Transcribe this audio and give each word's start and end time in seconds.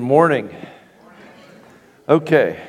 morning. 0.00 0.54
Okay. 2.08 2.60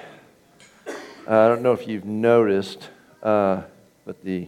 Uh, 0.87 0.91
I 1.27 1.47
don't 1.47 1.61
know 1.61 1.71
if 1.73 1.87
you've 1.87 2.05
noticed, 2.05 2.89
uh, 3.23 3.61
but 4.05 4.23
the 4.23 4.47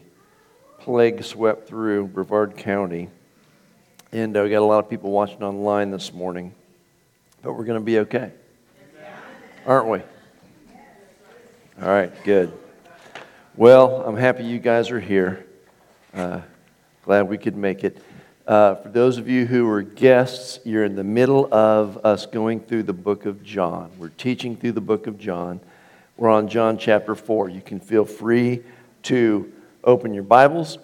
plague 0.80 1.24
swept 1.24 1.68
through 1.68 2.08
Brevard 2.08 2.58
County. 2.58 3.10
And 4.12 4.36
uh, 4.36 4.44
we 4.44 4.50
got 4.50 4.60
a 4.60 4.66
lot 4.66 4.84
of 4.84 4.90
people 4.90 5.12
watching 5.12 5.44
online 5.44 5.92
this 5.92 6.14
morning. 6.14 6.54
But 7.42 7.54
we're 7.54 7.66
going 7.66 7.80
to 7.80 7.86
be 7.86 8.00
okay. 8.00 8.32
Aren't 9.66 9.88
we? 9.88 10.00
All 11.82 11.90
right, 11.90 12.12
good. 12.24 12.52
Well, 13.56 14.04
I'm 14.06 14.18
happy 14.18 14.44
you 14.44 14.60
guys 14.60 14.92
are 14.92 15.00
here. 15.00 15.46
Uh, 16.14 16.42
glad 17.06 17.30
we 17.30 17.38
could 17.38 17.56
make 17.56 17.84
it. 17.84 17.98
Uh, 18.46 18.76
for 18.76 18.90
those 18.90 19.18
of 19.18 19.30
you 19.30 19.46
who 19.46 19.70
are 19.70 19.82
guests, 19.82 20.60
you're 20.66 20.84
in 20.84 20.98
the 20.98 21.04
middle 21.04 21.48
of 21.54 22.06
us 22.06 22.26
going 22.26 22.60
through 22.60 22.84
the 22.84 22.92
book 22.92 23.26
of 23.26 23.42
John. 23.42 23.90
We're 23.98 24.10
teaching 24.10 24.58
through 24.58 24.74
the 24.74 24.82
book 24.82 25.08
of 25.08 25.18
John. 25.18 25.62
We're 26.18 26.30
on 26.30 26.50
John 26.50 26.78
chapter 26.78 27.16
4. 27.16 27.48
You 27.48 27.62
can 27.62 27.80
feel 27.80 28.04
free 28.04 28.62
to 29.04 29.50
open 29.86 30.14
your 30.14 30.24
Bibles 30.24 30.78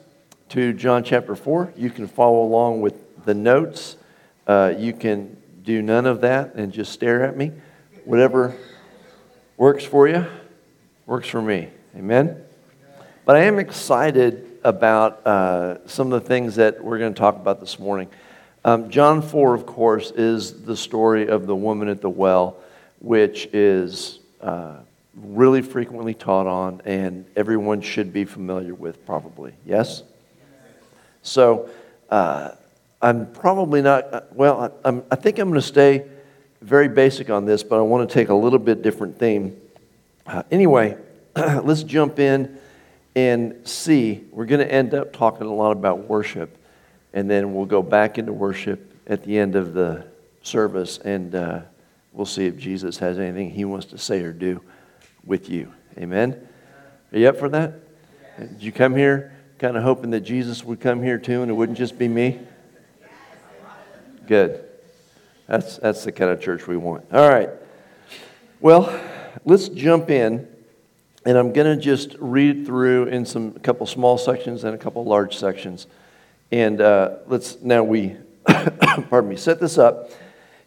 to 0.49 0.71
John 0.71 1.03
chapter 1.03 1.35
4. 1.35 1.73
You 1.75 1.89
can 1.89 2.07
follow 2.07 2.43
along 2.43 2.79
with 2.79 3.25
the 3.25 3.33
notes. 3.33 3.97
Uh, 4.47 4.73
you 4.77 4.93
can 4.93 5.35
do 5.61 5.81
none 5.81 6.05
of 6.05 6.21
that 6.21 6.55
and 6.55 6.71
just 6.71 6.93
stare 6.93 7.25
at 7.25 7.35
me. 7.35 7.51
Whatever 8.05 8.55
works 9.57 9.83
for 9.83 10.07
you, 10.07 10.25
works 11.05 11.27
for 11.27 11.41
me. 11.41 11.67
Amen? 11.93 12.41
But 13.25 13.35
I 13.35 13.41
am 13.41 13.59
excited 13.59 14.48
about 14.63 15.25
uh, 15.25 15.87
some 15.87 16.11
of 16.11 16.21
the 16.21 16.27
things 16.27 16.55
that 16.55 16.83
we're 16.83 16.97
going 16.99 17.13
to 17.13 17.19
talk 17.19 17.35
about 17.35 17.59
this 17.59 17.79
morning. 17.79 18.09
Um, 18.65 18.89
John 18.89 19.21
4, 19.21 19.55
of 19.55 19.65
course, 19.65 20.11
is 20.11 20.63
the 20.63 20.75
story 20.75 21.27
of 21.27 21.47
the 21.47 21.55
woman 21.55 21.87
at 21.87 22.01
the 22.01 22.09
well, 22.09 22.57
which 22.99 23.47
is 23.53 24.19
uh, 24.41 24.77
really 25.15 25.61
frequently 25.61 26.13
taught 26.13 26.47
on 26.47 26.81
and 26.85 27.25
everyone 27.35 27.81
should 27.81 28.11
be 28.11 28.25
familiar 28.25 28.73
with, 28.73 29.05
probably. 29.05 29.53
Yes? 29.65 30.03
So 31.21 31.69
uh, 32.09 32.51
I'm 33.01 33.31
probably 33.31 33.81
not, 33.81 34.13
uh, 34.13 34.21
well, 34.33 34.73
I, 34.83 35.01
I 35.11 35.15
think 35.15 35.39
I'm 35.39 35.49
going 35.49 35.61
to 35.61 35.65
stay 35.65 36.05
very 36.61 36.89
basic 36.89 37.29
on 37.29 37.45
this, 37.45 37.63
but 37.63 37.79
I 37.79 37.81
want 37.81 38.09
to 38.09 38.13
take 38.13 38.29
a 38.29 38.33
little 38.33 38.59
bit 38.59 38.81
different 38.81 39.17
theme. 39.17 39.59
Uh, 40.27 40.43
anyway, 40.51 40.97
let's 41.35 41.83
jump 41.83 42.19
in 42.19 42.59
and 43.19 43.67
see, 43.67 44.23
we're 44.31 44.45
going 44.45 44.65
to 44.65 44.71
end 44.71 44.93
up 44.93 45.11
talking 45.11 45.45
a 45.45 45.53
lot 45.53 45.71
about 45.71 46.07
worship, 46.07 46.57
and 47.13 47.29
then 47.29 47.53
we'll 47.53 47.65
go 47.65 47.83
back 47.83 48.17
into 48.17 48.31
worship 48.31 48.93
at 49.07 49.23
the 49.23 49.37
end 49.37 49.57
of 49.57 49.73
the 49.73 50.07
service, 50.41 50.99
and 50.99 51.35
uh, 51.35 51.61
we'll 52.13 52.25
see 52.25 52.45
if 52.45 52.57
Jesus 52.57 52.97
has 52.99 53.19
anything 53.19 53.49
he 53.49 53.65
wants 53.65 53.87
to 53.87 53.97
say 53.97 54.21
or 54.21 54.31
do 54.31 54.61
with 55.25 55.49
you. 55.49 55.73
Amen? 55.97 56.47
Are 57.11 57.17
you 57.17 57.27
up 57.27 57.37
for 57.37 57.49
that? 57.49 57.73
Did 58.39 58.63
you 58.63 58.71
come 58.71 58.95
here 58.95 59.35
kind 59.57 59.75
of 59.75 59.83
hoping 59.83 60.11
that 60.11 60.21
Jesus 60.21 60.63
would 60.63 60.79
come 60.79 61.03
here 61.03 61.17
too 61.17 61.41
and 61.41 61.51
it 61.51 61.53
wouldn't 61.53 61.77
just 61.77 61.99
be 61.99 62.07
me? 62.07 62.39
Good. 64.27 64.63
That's, 65.45 65.77
that's 65.77 66.05
the 66.05 66.13
kind 66.13 66.31
of 66.31 66.39
church 66.39 66.67
we 66.67 66.77
want. 66.77 67.03
All 67.11 67.27
right. 67.27 67.49
Well, 68.61 68.97
let's 69.43 69.67
jump 69.67 70.09
in 70.09 70.47
and 71.25 71.37
I'm 71.37 71.51
going 71.51 71.77
to 71.77 71.81
just 71.81 72.15
read 72.19 72.65
through 72.65 73.05
in 73.05 73.25
some 73.25 73.53
a 73.55 73.59
couple 73.59 73.85
small 73.85 74.17
sections 74.17 74.63
and 74.63 74.73
a 74.73 74.77
couple 74.77 75.03
large 75.03 75.35
sections. 75.37 75.87
And 76.51 76.79
uh, 76.79 77.17
let's 77.27 77.61
now 77.61 77.83
we, 77.83 78.15
pardon 78.47 79.29
me, 79.29 79.35
set 79.35 79.59
this 79.59 79.77
up. 79.77 80.11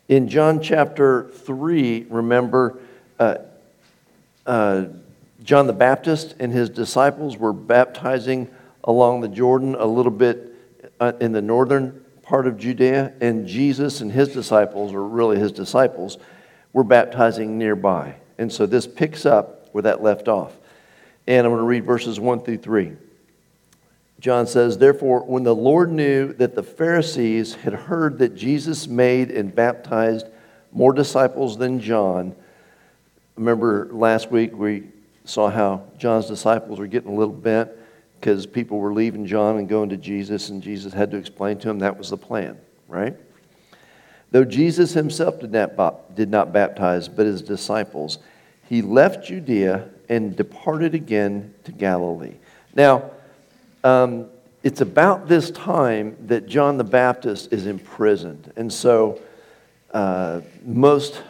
In 0.09 0.29
John 0.29 0.61
chapter 0.61 1.31
3, 1.31 2.07
remember, 2.11 2.79
uh, 3.19 3.37
uh, 4.47 4.87
John 5.43 5.67
the 5.67 5.73
Baptist 5.73 6.35
and 6.39 6.53
his 6.53 6.69
disciples 6.69 7.37
were 7.37 7.53
baptizing 7.53 8.49
along 8.85 9.23
the 9.23 9.29
Jordan 9.29 9.75
a 9.75 9.87
little 9.87 10.13
bit 10.13 10.55
uh, 11.01 11.13
in 11.21 11.33
the 11.33 11.43
northern 11.43 12.05
part 12.23 12.47
of 12.47 12.59
Judea, 12.59 13.13
and 13.21 13.47
Jesus 13.47 14.01
and 14.01 14.13
his 14.13 14.29
disciples, 14.29 14.95
or 14.95 15.07
really 15.07 15.39
his 15.39 15.53
disciples, 15.53 16.19
were 16.73 16.85
baptizing 16.85 17.59
nearby. 17.59 18.17
And 18.39 18.53
so 18.53 18.67
this 18.67 18.87
picks 18.87 19.27
up 19.27 19.62
where 19.73 19.83
that 19.83 20.03
left 20.03 20.29
off. 20.29 20.53
And 21.27 21.47
I'm 21.47 21.53
going 21.53 21.61
to 21.61 21.67
read 21.67 21.85
verses 21.85 22.19
1 22.19 22.43
through 22.43 22.59
3. 22.59 22.93
John 24.21 24.47
says, 24.47 24.79
Therefore, 24.79 25.25
when 25.25 25.43
the 25.43 25.55
Lord 25.55 25.91
knew 25.91 26.33
that 26.35 26.55
the 26.55 26.63
Pharisees 26.63 27.55
had 27.55 27.73
heard 27.73 28.19
that 28.19 28.37
Jesus 28.37 28.87
made 28.87 29.31
and 29.31 29.53
baptized 29.55 30.27
more 30.71 30.93
disciples 30.93 31.59
than 31.59 31.81
John, 31.81 32.35
remember 33.37 33.89
last 33.91 34.31
week 34.31 34.57
we 34.57 34.85
saw 35.25 35.51
how 35.51 35.83
John's 35.99 36.27
disciples 36.27 36.79
were 36.79 36.87
getting 36.87 37.11
a 37.11 37.15
little 37.15 37.35
bent 37.35 37.71
because 38.21 38.47
people 38.47 38.79
were 38.79 38.93
leaving 38.93 39.27
John 39.27 39.59
and 39.59 39.69
going 39.69 39.89
to 39.89 39.97
Jesus, 39.97 40.51
and 40.51 40.63
Jesus 40.63 40.93
had 40.93 41.11
to 41.11 41.17
explain 41.17 41.59
to 41.59 41.67
them 41.67 41.81
that 41.81 41.99
was 41.99 42.11
the 42.11 42.17
plan, 42.17 42.57
right? 42.87 43.17
Though 44.31 44.45
Jesus 44.45 44.93
himself 44.93 45.41
did 45.41 45.51
not, 45.51 46.15
did 46.15 46.31
not 46.31 46.53
baptize, 46.53 47.09
but 47.09 47.27
his 47.27 47.43
disciples, 47.43 48.19
he 48.73 48.81
left 48.81 49.27
Judea 49.27 49.87
and 50.09 50.35
departed 50.35 50.95
again 50.95 51.53
to 51.65 51.73
Galilee. 51.73 52.37
Now, 52.75 53.11
um, 53.85 54.31
it's 54.63 54.81
about 54.81 55.29
this 55.29 55.51
time 55.51 56.17
that 56.29 56.47
John 56.47 56.79
the 56.79 56.85
Baptist 56.85 57.53
is 57.53 57.67
imprisoned. 57.67 58.51
And 58.57 58.73
so 58.73 59.21
uh, 59.93 60.41
most 60.65 61.23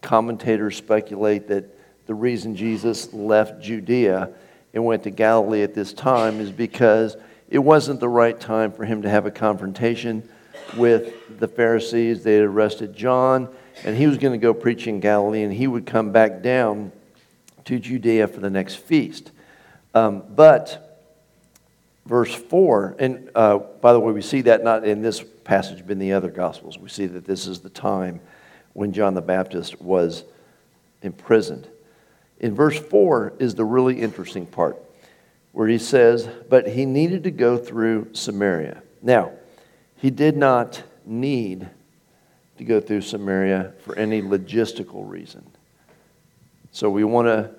commentators 0.00 0.74
speculate 0.78 1.48
that 1.48 1.66
the 2.06 2.14
reason 2.14 2.56
Jesus 2.56 3.12
left 3.12 3.60
Judea 3.62 4.30
and 4.72 4.86
went 4.86 5.02
to 5.02 5.10
Galilee 5.10 5.62
at 5.62 5.74
this 5.74 5.92
time 5.92 6.40
is 6.40 6.50
because 6.50 7.14
it 7.50 7.58
wasn't 7.58 8.00
the 8.00 8.08
right 8.08 8.40
time 8.40 8.72
for 8.72 8.86
him 8.86 9.02
to 9.02 9.10
have 9.10 9.26
a 9.26 9.30
confrontation 9.30 10.26
with 10.76 11.38
the 11.38 11.48
Pharisees. 11.48 12.24
They 12.24 12.34
had 12.34 12.44
arrested 12.44 12.94
John 12.94 13.48
and 13.84 13.96
he 13.96 14.06
was 14.06 14.18
going 14.18 14.32
to 14.32 14.38
go 14.38 14.54
preach 14.54 14.86
in 14.86 15.00
Galilee, 15.00 15.42
and 15.42 15.52
he 15.52 15.66
would 15.66 15.86
come 15.86 16.12
back 16.12 16.42
down 16.42 16.92
to 17.64 17.78
Judea 17.78 18.28
for 18.28 18.40
the 18.40 18.50
next 18.50 18.76
feast. 18.76 19.30
Um, 19.94 20.22
but 20.28 21.00
verse 22.06 22.34
4, 22.34 22.96
and 22.98 23.30
uh, 23.34 23.58
by 23.58 23.92
the 23.92 24.00
way, 24.00 24.12
we 24.12 24.22
see 24.22 24.42
that 24.42 24.62
not 24.62 24.84
in 24.84 25.02
this 25.02 25.22
passage, 25.44 25.82
but 25.82 25.92
in 25.92 25.98
the 25.98 26.12
other 26.12 26.30
Gospels. 26.30 26.78
We 26.78 26.88
see 26.88 27.06
that 27.06 27.24
this 27.24 27.46
is 27.46 27.60
the 27.60 27.70
time 27.70 28.20
when 28.72 28.92
John 28.92 29.14
the 29.14 29.22
Baptist 29.22 29.80
was 29.80 30.24
imprisoned. 31.02 31.68
In 32.38 32.54
verse 32.54 32.78
4 32.78 33.34
is 33.38 33.54
the 33.54 33.64
really 33.64 34.00
interesting 34.00 34.46
part 34.46 34.76
where 35.52 35.68
he 35.68 35.78
says, 35.78 36.28
But 36.48 36.68
he 36.68 36.86
needed 36.86 37.24
to 37.24 37.30
go 37.30 37.58
through 37.58 38.14
Samaria. 38.14 38.82
Now, 39.02 39.32
he 40.02 40.10
did 40.10 40.36
not 40.36 40.82
need 41.06 41.70
to 42.58 42.64
go 42.64 42.80
through 42.80 43.02
Samaria 43.02 43.72
for 43.84 43.96
any 43.96 44.20
logistical 44.20 45.08
reason. 45.08 45.48
So 46.72 46.90
we 46.90 47.04
want 47.04 47.28
to 47.28 47.52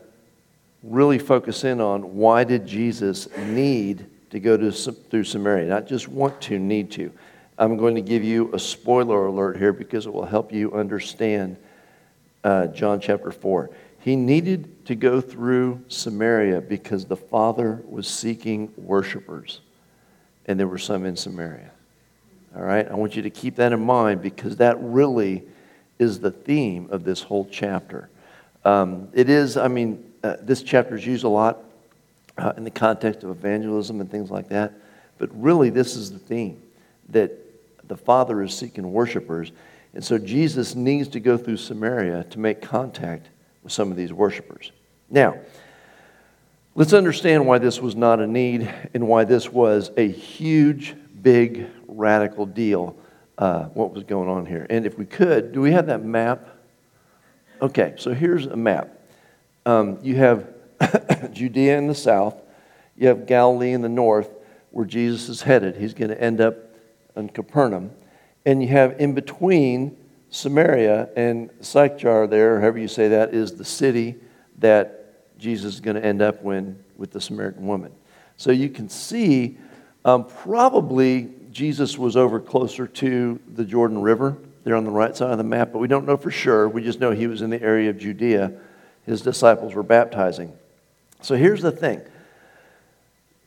really 0.83 1.19
focus 1.19 1.63
in 1.63 1.79
on 1.79 2.17
why 2.17 2.43
did 2.43 2.67
Jesus 2.67 3.29
need 3.37 4.05
to 4.31 4.41
go 4.41 4.57
to, 4.57 4.73
through 4.73 5.23
Samaria? 5.23 5.69
Not 5.69 5.87
just 5.87 6.09
want 6.09 6.41
to, 6.41 6.59
need 6.59 6.91
to. 6.91 7.13
I'm 7.57 7.77
going 7.77 7.95
to 7.95 8.01
give 8.01 8.25
you 8.25 8.53
a 8.53 8.59
spoiler 8.59 9.27
alert 9.27 9.55
here 9.55 9.71
because 9.71 10.05
it 10.05 10.11
will 10.11 10.25
help 10.25 10.51
you 10.51 10.73
understand 10.73 11.55
uh, 12.43 12.67
John 12.67 12.99
chapter 12.99 13.31
4. 13.31 13.69
He 13.99 14.17
needed 14.17 14.85
to 14.87 14.95
go 14.95 15.21
through 15.21 15.81
Samaria 15.87 16.59
because 16.59 17.05
the 17.05 17.15
Father 17.15 17.81
was 17.87 18.05
seeking 18.05 18.73
worshipers, 18.75 19.61
and 20.45 20.59
there 20.59 20.67
were 20.67 20.77
some 20.77 21.05
in 21.05 21.15
Samaria. 21.15 21.72
All 22.55 22.61
right? 22.61 22.87
I 22.89 22.93
want 22.95 23.15
you 23.15 23.21
to 23.23 23.29
keep 23.29 23.55
that 23.55 23.73
in 23.73 23.83
mind 23.83 24.21
because 24.21 24.57
that 24.57 24.77
really 24.79 25.43
is 25.99 26.19
the 26.19 26.31
theme 26.31 26.87
of 26.91 27.03
this 27.03 27.21
whole 27.21 27.47
chapter. 27.49 28.09
Um, 28.65 29.09
it 29.13 29.29
is, 29.29 29.57
I 29.57 29.67
mean, 29.67 30.11
uh, 30.23 30.37
this 30.41 30.63
chapter 30.63 30.95
is 30.95 31.05
used 31.05 31.23
a 31.23 31.29
lot 31.29 31.59
uh, 32.37 32.53
in 32.57 32.63
the 32.63 32.71
context 32.71 33.23
of 33.23 33.29
evangelism 33.29 34.01
and 34.01 34.09
things 34.09 34.31
like 34.31 34.49
that, 34.49 34.73
but 35.17 35.29
really 35.33 35.69
this 35.69 35.95
is 35.95 36.11
the 36.11 36.19
theme 36.19 36.61
that 37.09 37.31
the 37.87 37.97
Father 37.97 38.41
is 38.41 38.55
seeking 38.55 38.91
worshipers. 38.91 39.51
And 39.93 40.03
so 40.03 40.17
Jesus 40.17 40.75
needs 40.75 41.09
to 41.09 41.19
go 41.19 41.37
through 41.37 41.57
Samaria 41.57 42.23
to 42.25 42.39
make 42.39 42.61
contact 42.61 43.27
with 43.61 43.71
some 43.71 43.91
of 43.91 43.97
these 43.97 44.11
worshipers. 44.11 44.71
Now, 45.09 45.37
let's 46.75 46.93
understand 46.93 47.45
why 47.45 47.59
this 47.59 47.79
was 47.79 47.95
not 47.95 48.19
a 48.19 48.27
need 48.27 48.73
and 48.93 49.07
why 49.07 49.25
this 49.25 49.49
was 49.49 49.91
a 49.97 50.07
huge, 50.07 50.95
big 51.21 51.67
radical 51.95 52.45
deal 52.45 52.97
uh, 53.37 53.63
what 53.65 53.93
was 53.93 54.03
going 54.03 54.29
on 54.29 54.45
here. 54.45 54.67
And 54.69 54.85
if 54.85 54.97
we 54.97 55.05
could, 55.05 55.51
do 55.51 55.61
we 55.61 55.71
have 55.71 55.87
that 55.87 56.03
map? 56.03 56.47
Okay, 57.61 57.93
so 57.97 58.13
here's 58.13 58.45
a 58.45 58.55
map. 58.55 58.89
Um, 59.65 59.99
you 60.01 60.15
have 60.15 60.47
Judea 61.31 61.77
in 61.77 61.87
the 61.87 61.95
south, 61.95 62.41
you 62.97 63.07
have 63.07 63.25
Galilee 63.25 63.71
in 63.71 63.81
the 63.81 63.89
north, 63.89 64.29
where 64.71 64.85
Jesus 64.85 65.29
is 65.29 65.41
headed. 65.41 65.77
He's 65.77 65.93
going 65.93 66.09
to 66.09 66.21
end 66.21 66.41
up 66.41 66.55
in 67.15 67.29
Capernaum. 67.29 67.91
And 68.45 68.61
you 68.61 68.69
have 68.69 68.99
in 68.99 69.13
between 69.13 69.97
Samaria 70.29 71.09
and 71.15 71.49
Sychar, 71.61 72.27
there, 72.27 72.59
however 72.59 72.79
you 72.79 72.87
say 72.87 73.07
that, 73.09 73.33
is 73.33 73.53
the 73.53 73.65
city 73.65 74.15
that 74.59 75.37
Jesus 75.37 75.75
is 75.75 75.81
going 75.81 75.95
to 75.95 76.03
end 76.03 76.21
up 76.21 76.41
when, 76.41 76.83
with 76.97 77.11
the 77.11 77.21
Samaritan 77.21 77.65
woman. 77.65 77.91
So 78.37 78.51
you 78.51 78.69
can 78.69 78.89
see 78.89 79.57
um, 80.05 80.25
probably 80.25 81.29
Jesus 81.53 81.97
was 81.99 82.17
over 82.17 82.39
closer 82.39 82.87
to 82.87 83.39
the 83.53 83.63
Jordan 83.63 84.01
River, 84.01 84.35
there 84.63 84.75
on 84.75 84.85
the 84.85 84.89
right 84.89 85.15
side 85.15 85.31
of 85.31 85.37
the 85.37 85.43
map, 85.43 85.71
but 85.71 85.77
we 85.77 85.87
don't 85.87 86.05
know 86.05 86.17
for 86.17 86.31
sure. 86.31 86.67
We 86.67 86.83
just 86.83 86.99
know 86.99 87.11
he 87.11 87.27
was 87.27 87.43
in 87.43 87.51
the 87.51 87.61
area 87.61 87.91
of 87.91 87.99
Judea. 87.99 88.53
His 89.05 89.21
disciples 89.21 89.75
were 89.75 89.83
baptizing. 89.83 90.51
So 91.21 91.35
here's 91.35 91.61
the 91.61 91.71
thing 91.71 92.01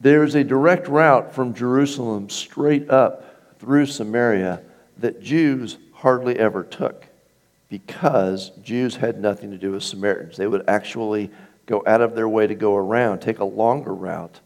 there 0.01 0.23
is 0.23 0.35
a 0.35 0.45
direct 0.45 0.89
route 0.89 1.35
from 1.35 1.53
Jerusalem 1.53 2.31
straight 2.31 2.91
up 2.91 3.59
through 3.59 3.87
Samaria 3.87 4.63
that 4.99 5.21
Jews 5.21 5.79
hardly 5.93 6.39
ever 6.39 6.63
took 6.63 7.07
because 7.69 8.51
Jews 8.63 8.97
had 8.97 9.19
nothing 9.19 9.51
to 9.51 9.59
do 9.59 9.73
with 9.73 9.83
Samaritans. 9.83 10.37
They 10.37 10.47
would 10.47 10.69
actually 10.69 11.31
go 11.65 11.83
out 11.87 12.01
of 12.01 12.15
their 12.15 12.29
way 12.29 12.47
to 12.47 12.55
go 12.55 12.77
around, 12.77 13.21
take 13.21 13.41
a 13.41 13.45
longer 13.45 13.93
route. 13.93 14.39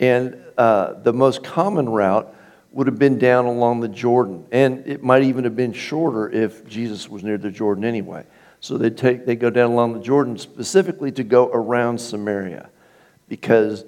And 0.00 0.42
uh, 0.56 0.94
the 0.94 1.12
most 1.12 1.44
common 1.44 1.88
route 1.88 2.34
would 2.74 2.88
have 2.88 2.98
been 2.98 3.18
down 3.18 3.46
along 3.46 3.80
the 3.80 3.88
Jordan. 3.88 4.44
And 4.50 4.84
it 4.86 5.02
might 5.02 5.22
even 5.22 5.44
have 5.44 5.54
been 5.54 5.72
shorter 5.72 6.28
if 6.28 6.66
Jesus 6.66 7.08
was 7.08 7.22
near 7.22 7.38
the 7.38 7.50
Jordan 7.50 7.84
anyway. 7.84 8.26
So 8.60 8.76
they 8.76 8.90
take 8.90 9.26
they 9.26 9.36
go 9.36 9.48
down 9.48 9.70
along 9.70 9.92
the 9.92 10.00
Jordan 10.00 10.36
specifically 10.36 11.12
to 11.12 11.22
go 11.22 11.48
around 11.52 12.00
Samaria 12.00 12.68
because 13.28 13.84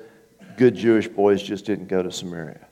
good 0.57 0.77
Jewish 0.77 1.09
boys 1.09 1.43
just 1.43 1.65
didn't 1.65 1.89
go 1.89 2.03
to 2.03 2.13
Samaria. 2.13 2.65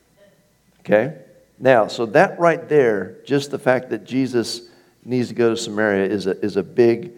Okay? 0.80 1.18
Now, 1.58 1.88
so 1.88 2.06
that 2.06 2.38
right 2.38 2.68
there, 2.68 3.16
just 3.24 3.50
the 3.50 3.58
fact 3.58 3.90
that 3.90 4.04
Jesus 4.04 4.68
needs 5.04 5.28
to 5.28 5.34
go 5.34 5.50
to 5.50 5.56
Samaria 5.56 6.06
is 6.06 6.26
a, 6.26 6.38
is 6.44 6.56
a 6.56 6.62
big, 6.62 7.12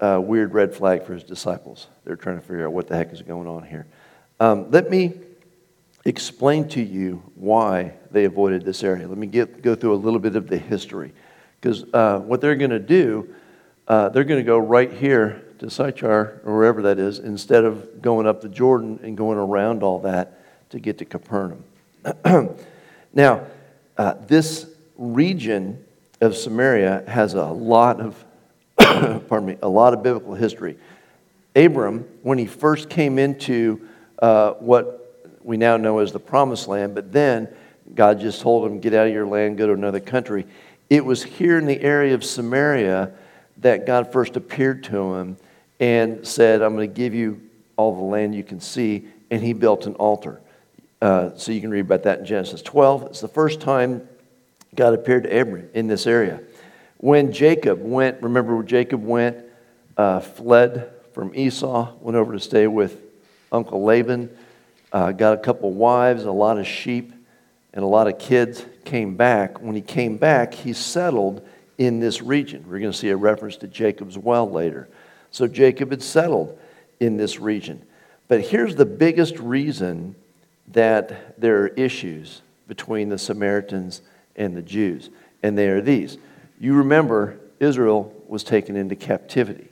uh, 0.00 0.20
weird 0.22 0.52
red 0.52 0.74
flag 0.74 1.04
for 1.04 1.14
his 1.14 1.24
disciples. 1.24 1.86
They're 2.04 2.16
trying 2.16 2.36
to 2.36 2.42
figure 2.42 2.66
out 2.66 2.72
what 2.72 2.88
the 2.88 2.96
heck 2.96 3.12
is 3.12 3.22
going 3.22 3.46
on 3.46 3.64
here. 3.64 3.86
Um, 4.40 4.70
let 4.70 4.90
me 4.90 5.12
explain 6.04 6.68
to 6.68 6.82
you 6.82 7.22
why 7.34 7.94
they 8.10 8.24
avoided 8.24 8.64
this 8.64 8.82
area. 8.82 9.06
Let 9.06 9.18
me 9.18 9.26
get, 9.26 9.62
go 9.62 9.74
through 9.74 9.94
a 9.94 9.96
little 9.96 10.18
bit 10.18 10.36
of 10.36 10.48
the 10.48 10.58
history. 10.58 11.12
Because 11.60 11.84
uh, 11.94 12.18
what 12.18 12.40
they're 12.40 12.56
going 12.56 12.70
to 12.70 12.78
do, 12.78 13.34
uh, 13.86 14.08
they're 14.08 14.24
going 14.24 14.40
to 14.40 14.46
go 14.46 14.58
right 14.58 14.92
here 14.92 15.44
to 15.60 15.70
Sychar, 15.70 16.40
or 16.44 16.56
wherever 16.56 16.82
that 16.82 16.98
is, 16.98 17.20
instead 17.20 17.64
of 17.64 18.02
going 18.02 18.26
up 18.26 18.40
the 18.40 18.48
Jordan 18.48 18.98
and 19.02 19.16
going 19.16 19.38
around 19.38 19.84
all 19.84 20.00
that 20.00 20.40
to 20.70 20.80
get 20.80 20.98
to 20.98 21.04
Capernaum. 21.04 21.64
now, 23.14 23.46
uh, 23.96 24.14
this 24.26 24.66
region 24.96 25.84
of 26.20 26.36
Samaria 26.36 27.04
has 27.06 27.34
a 27.34 27.44
lot 27.44 28.00
of, 28.00 28.24
pardon 29.28 29.46
me, 29.46 29.56
a 29.62 29.68
lot 29.68 29.94
of 29.94 30.02
biblical 30.02 30.34
history. 30.34 30.76
Abram, 31.54 32.08
when 32.22 32.38
he 32.38 32.46
first 32.46 32.88
came 32.88 33.18
into 33.18 33.88
uh, 34.20 34.52
what 34.54 35.01
we 35.44 35.56
now 35.56 35.76
know 35.76 35.98
as 35.98 36.12
the 36.12 36.20
promised 36.20 36.68
land, 36.68 36.94
but 36.94 37.12
then 37.12 37.48
God 37.94 38.20
just 38.20 38.40
told 38.40 38.70
him, 38.70 38.80
Get 38.80 38.94
out 38.94 39.06
of 39.06 39.12
your 39.12 39.26
land, 39.26 39.58
go 39.58 39.66
to 39.66 39.72
another 39.72 40.00
country. 40.00 40.46
It 40.88 41.04
was 41.04 41.22
here 41.22 41.58
in 41.58 41.66
the 41.66 41.80
area 41.80 42.14
of 42.14 42.24
Samaria 42.24 43.12
that 43.58 43.86
God 43.86 44.12
first 44.12 44.36
appeared 44.36 44.84
to 44.84 45.14
him 45.14 45.36
and 45.80 46.26
said, 46.26 46.62
I'm 46.62 46.74
going 46.74 46.88
to 46.88 46.94
give 46.94 47.14
you 47.14 47.40
all 47.76 47.94
the 47.94 48.02
land 48.02 48.34
you 48.34 48.44
can 48.44 48.60
see. 48.60 49.08
And 49.30 49.42
he 49.42 49.52
built 49.52 49.86
an 49.86 49.94
altar. 49.94 50.40
Uh, 51.00 51.30
so 51.34 51.50
you 51.50 51.60
can 51.60 51.70
read 51.70 51.80
about 51.80 52.02
that 52.04 52.20
in 52.20 52.26
Genesis 52.26 52.62
12. 52.62 53.04
It's 53.04 53.20
the 53.20 53.28
first 53.28 53.60
time 53.60 54.06
God 54.74 54.94
appeared 54.94 55.24
to 55.24 55.40
Abram 55.40 55.68
in 55.74 55.86
this 55.86 56.06
area. 56.06 56.40
When 56.98 57.32
Jacob 57.32 57.82
went, 57.82 58.22
remember 58.22 58.54
where 58.54 58.64
Jacob 58.64 59.02
went, 59.02 59.38
uh, 59.96 60.20
fled 60.20 60.92
from 61.12 61.34
Esau, 61.34 61.92
went 62.00 62.16
over 62.16 62.32
to 62.32 62.40
stay 62.40 62.66
with 62.66 63.00
Uncle 63.50 63.82
Laban 63.82 64.30
uh, 64.92 65.12
got 65.12 65.34
a 65.34 65.38
couple 65.38 65.72
wives, 65.72 66.24
a 66.24 66.32
lot 66.32 66.58
of 66.58 66.66
sheep, 66.66 67.12
and 67.72 67.82
a 67.82 67.88
lot 67.88 68.06
of 68.06 68.18
kids, 68.18 68.64
came 68.84 69.16
back. 69.16 69.60
When 69.60 69.74
he 69.74 69.80
came 69.80 70.16
back, 70.18 70.52
he 70.52 70.72
settled 70.72 71.46
in 71.78 72.00
this 72.00 72.20
region. 72.20 72.64
We're 72.66 72.80
going 72.80 72.92
to 72.92 72.98
see 72.98 73.08
a 73.08 73.16
reference 73.16 73.56
to 73.58 73.68
Jacob's 73.68 74.18
well 74.18 74.50
later. 74.50 74.88
So 75.30 75.46
Jacob 75.46 75.90
had 75.90 76.02
settled 76.02 76.58
in 77.00 77.16
this 77.16 77.40
region. 77.40 77.82
But 78.28 78.42
here's 78.42 78.76
the 78.76 78.86
biggest 78.86 79.38
reason 79.38 80.14
that 80.68 81.40
there 81.40 81.62
are 81.62 81.68
issues 81.68 82.42
between 82.68 83.08
the 83.08 83.18
Samaritans 83.18 84.02
and 84.36 84.56
the 84.56 84.62
Jews, 84.62 85.10
and 85.42 85.56
they 85.56 85.68
are 85.68 85.80
these. 85.80 86.18
You 86.60 86.74
remember 86.74 87.38
Israel 87.60 88.14
was 88.28 88.44
taken 88.44 88.76
into 88.76 88.96
captivity, 88.96 89.68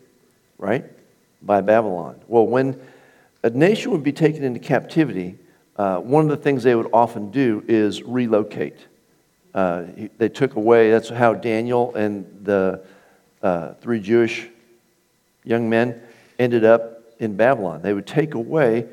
right? 0.58 0.84
By 1.42 1.60
Babylon. 1.60 2.20
Well, 2.28 2.46
when 2.46 2.80
a 3.42 3.50
nation 3.50 3.90
would 3.92 4.02
be 4.02 4.12
taken 4.12 4.44
into 4.44 4.60
captivity, 4.60 5.38
uh, 5.76 5.98
one 5.98 6.24
of 6.24 6.30
the 6.30 6.36
things 6.36 6.62
they 6.62 6.74
would 6.74 6.90
often 6.92 7.30
do 7.30 7.64
is 7.66 8.02
relocate. 8.02 8.86
Uh, 9.54 9.84
they 10.18 10.28
took 10.28 10.54
away, 10.54 10.90
that's 10.90 11.08
how 11.08 11.34
Daniel 11.34 11.94
and 11.94 12.44
the 12.44 12.84
uh, 13.42 13.74
three 13.80 14.00
Jewish 14.00 14.48
young 15.44 15.70
men 15.70 16.00
ended 16.38 16.64
up 16.64 17.02
in 17.18 17.36
Babylon. 17.36 17.82
They 17.82 17.92
would 17.92 18.06
take 18.06 18.34
away 18.34 18.86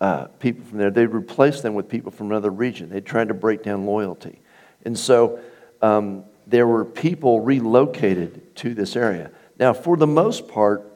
uh, 0.00 0.26
people 0.40 0.64
from 0.64 0.78
there, 0.78 0.90
they'd 0.90 1.06
replace 1.06 1.60
them 1.60 1.74
with 1.74 1.88
people 1.88 2.10
from 2.10 2.26
another 2.26 2.50
region. 2.50 2.88
They 2.88 3.00
tried 3.00 3.28
to 3.28 3.34
break 3.34 3.62
down 3.62 3.86
loyalty. 3.86 4.40
And 4.84 4.98
so 4.98 5.38
um, 5.80 6.24
there 6.46 6.66
were 6.66 6.84
people 6.84 7.40
relocated 7.40 8.56
to 8.56 8.74
this 8.74 8.96
area. 8.96 9.30
Now, 9.60 9.72
for 9.72 9.96
the 9.96 10.08
most 10.08 10.48
part, 10.48 10.90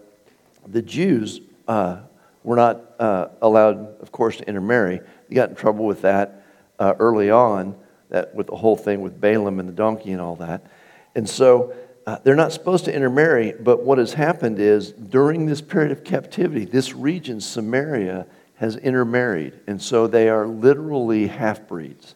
the 0.67 0.83
Jews 0.83 1.41
uh, 1.69 1.99
were 2.43 2.57
not 2.57 2.86
uh, 2.99 3.29
allowed, 3.43 4.01
of 4.01 4.13
course, 4.13 4.39
to 4.39 4.49
intermarry. 4.49 5.01
They 5.29 5.35
got 5.35 5.51
in 5.51 5.57
trouble 5.57 5.87
with 5.87 6.03
that 6.03 6.45
uh, 6.79 6.95
early 6.99 7.31
on, 7.31 7.77
that 8.09 8.35
with 8.35 8.47
the 8.47 8.57
whole 8.57 8.77
thing 8.77 9.01
with 9.01 9.21
Balaam 9.21 9.61
and 9.61 9.69
the 9.69 9.73
donkey 9.73 10.13
and 10.13 10.21
all 10.21 10.37
that. 10.37 10.67
And 11.15 11.29
so 11.29 11.75
uh, 12.07 12.19
they're 12.23 12.37
not 12.37 12.53
supposed 12.53 12.85
to 12.85 12.95
intermarry, 12.95 13.53
but 13.59 13.83
what 13.83 13.99
has 13.99 14.13
happened 14.13 14.59
is 14.59 14.93
during 14.93 15.47
this 15.47 15.61
period 15.61 15.91
of 15.91 16.05
captivity, 16.05 16.65
this 16.65 16.95
region, 16.95 17.41
Samaria, 17.41 18.27
has 18.57 18.77
intermarried. 18.77 19.55
And 19.67 19.81
so 19.83 20.07
they 20.07 20.29
are 20.29 20.47
literally 20.47 21.27
half 21.27 21.67
breeds. 21.67 22.15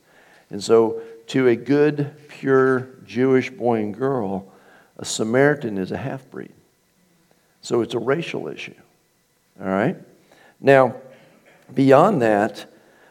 And 0.50 0.62
so 0.62 1.02
to 1.28 1.48
a 1.48 1.56
good, 1.56 2.14
pure 2.28 2.88
Jewish 3.04 3.50
boy 3.50 3.80
and 3.80 3.94
girl, 3.96 4.52
a 4.96 5.04
Samaritan 5.04 5.78
is 5.78 5.92
a 5.92 5.96
half 5.96 6.30
breed. 6.30 6.52
So 7.62 7.82
it's 7.82 7.94
a 7.94 7.98
racial 7.98 8.48
issue. 8.48 8.74
All 9.60 9.66
right? 9.66 9.96
Now, 10.60 10.96
beyond 11.72 12.20
that, 12.22 12.66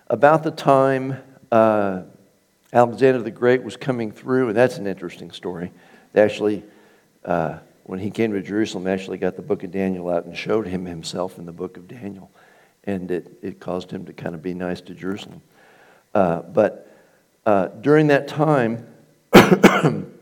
about 0.07 0.43
the 0.43 0.51
time 0.51 1.17
uh, 1.51 2.03
Alexander 2.71 3.21
the 3.23 3.31
Great 3.31 3.63
was 3.63 3.75
coming 3.75 4.11
through, 4.11 4.49
and 4.49 4.57
that's 4.57 4.77
an 4.77 4.85
interesting 4.85 5.31
story. 5.31 5.71
They 6.13 6.21
actually, 6.21 6.63
uh, 7.25 7.57
when 7.83 7.97
he 7.97 8.11
came 8.11 8.31
to 8.33 8.41
Jerusalem, 8.41 8.85
actually 8.85 9.17
got 9.17 9.35
the 9.35 9.41
book 9.41 9.63
of 9.63 9.71
Daniel 9.71 10.09
out 10.09 10.25
and 10.25 10.37
showed 10.37 10.67
him 10.67 10.85
himself 10.85 11.39
in 11.39 11.45
the 11.45 11.51
book 11.51 11.77
of 11.77 11.87
Daniel. 11.87 12.29
And 12.83 13.09
it, 13.09 13.39
it 13.41 13.59
caused 13.59 13.89
him 13.89 14.05
to 14.05 14.13
kind 14.13 14.35
of 14.35 14.43
be 14.43 14.53
nice 14.53 14.81
to 14.81 14.93
Jerusalem. 14.93 15.41
Uh, 16.13 16.41
but 16.41 16.95
uh, 17.47 17.67
during 17.67 18.07
that 18.07 18.27
time, 18.27 18.85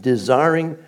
desiring 0.00 0.78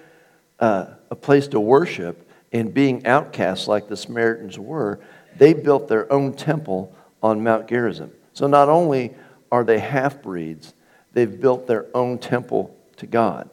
uh, 0.58 0.86
a 1.10 1.14
place 1.14 1.46
to 1.48 1.60
worship 1.60 2.28
and 2.52 2.74
being 2.74 3.06
outcasts 3.06 3.68
like 3.68 3.88
the 3.88 3.96
Samaritans 3.96 4.58
were, 4.58 4.98
they 5.38 5.54
built 5.54 5.88
their 5.88 6.10
own 6.12 6.34
temple 6.34 6.94
on 7.22 7.42
Mount 7.42 7.68
Gerizim. 7.68 8.12
So 8.32 8.46
not 8.46 8.68
only 8.68 9.14
are 9.50 9.64
they 9.64 9.78
half 9.78 10.22
breeds, 10.22 10.74
they've 11.12 11.40
built 11.40 11.66
their 11.66 11.86
own 11.94 12.18
temple 12.18 12.76
to 12.96 13.06
God, 13.06 13.48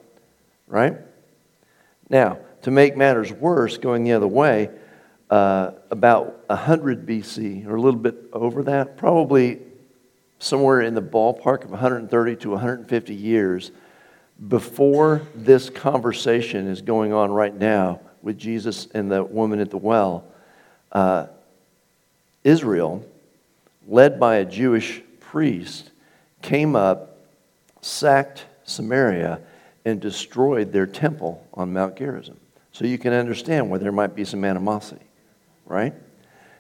right? 0.67 0.97
Now, 2.09 2.39
to 2.63 2.71
make 2.71 2.97
matters 2.97 3.31
worse, 3.31 3.77
going 3.77 4.03
the 4.03 4.13
other 4.13 4.27
way, 4.27 4.69
uh, 5.29 5.71
about 5.89 6.47
100 6.49 7.05
BC, 7.05 7.65
or 7.65 7.75
a 7.75 7.81
little 7.81 7.99
bit 7.99 8.15
over 8.33 8.63
that, 8.63 8.97
probably 8.97 9.59
somewhere 10.39 10.81
in 10.81 10.93
the 10.93 11.01
ballpark 11.01 11.63
of 11.63 11.71
130 11.71 12.35
to 12.37 12.49
150 12.51 13.15
years 13.15 13.71
before 14.47 15.21
this 15.33 15.69
conversation 15.69 16.67
is 16.67 16.81
going 16.81 17.13
on 17.13 17.31
right 17.31 17.55
now 17.55 18.01
with 18.21 18.37
Jesus 18.37 18.87
and 18.93 19.09
the 19.09 19.23
woman 19.23 19.59
at 19.59 19.69
the 19.69 19.77
well, 19.77 20.25
uh, 20.91 21.27
Israel, 22.45 23.03
led 23.87 24.19
by 24.19 24.35
a 24.35 24.45
Jewish 24.45 25.01
priest, 25.19 25.91
came 26.41 26.75
up, 26.75 27.17
sacked 27.81 28.45
Samaria, 28.63 29.41
and 29.83 29.99
destroyed 29.99 30.71
their 30.71 30.85
temple 30.85 31.45
on 31.53 31.73
Mount 31.73 31.97
Gerizim. 31.97 32.39
So 32.71 32.85
you 32.85 32.97
can 32.97 33.13
understand 33.13 33.69
why 33.69 33.79
there 33.79 33.91
might 33.91 34.15
be 34.15 34.23
some 34.23 34.45
animosity, 34.45 35.05
right? 35.65 35.93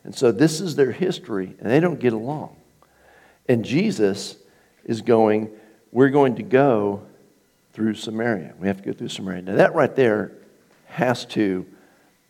And 0.03 0.13
so 0.13 0.31
this 0.31 0.59
is 0.59 0.75
their 0.75 0.91
history, 0.91 1.55
and 1.59 1.69
they 1.69 1.79
don't 1.79 1.99
get 1.99 2.13
along. 2.13 2.55
And 3.47 3.63
Jesus 3.63 4.37
is 4.85 5.01
going, 5.01 5.49
we're 5.91 6.09
going 6.09 6.35
to 6.35 6.43
go 6.43 7.03
through 7.73 7.93
Samaria. 7.93 8.55
We 8.59 8.67
have 8.67 8.77
to 8.77 8.83
go 8.83 8.93
through 8.93 9.09
Samaria. 9.09 9.43
Now, 9.43 9.55
that 9.55 9.75
right 9.75 9.95
there 9.95 10.31
has 10.87 11.25
to 11.25 11.65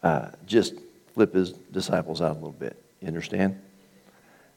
uh, 0.03 0.29
just 0.45 0.73
flip 1.13 1.33
his 1.33 1.51
disciples 1.51 2.21
out 2.21 2.31
a 2.31 2.35
little 2.35 2.51
bit. 2.51 2.81
You 3.05 3.09
understand? 3.09 3.61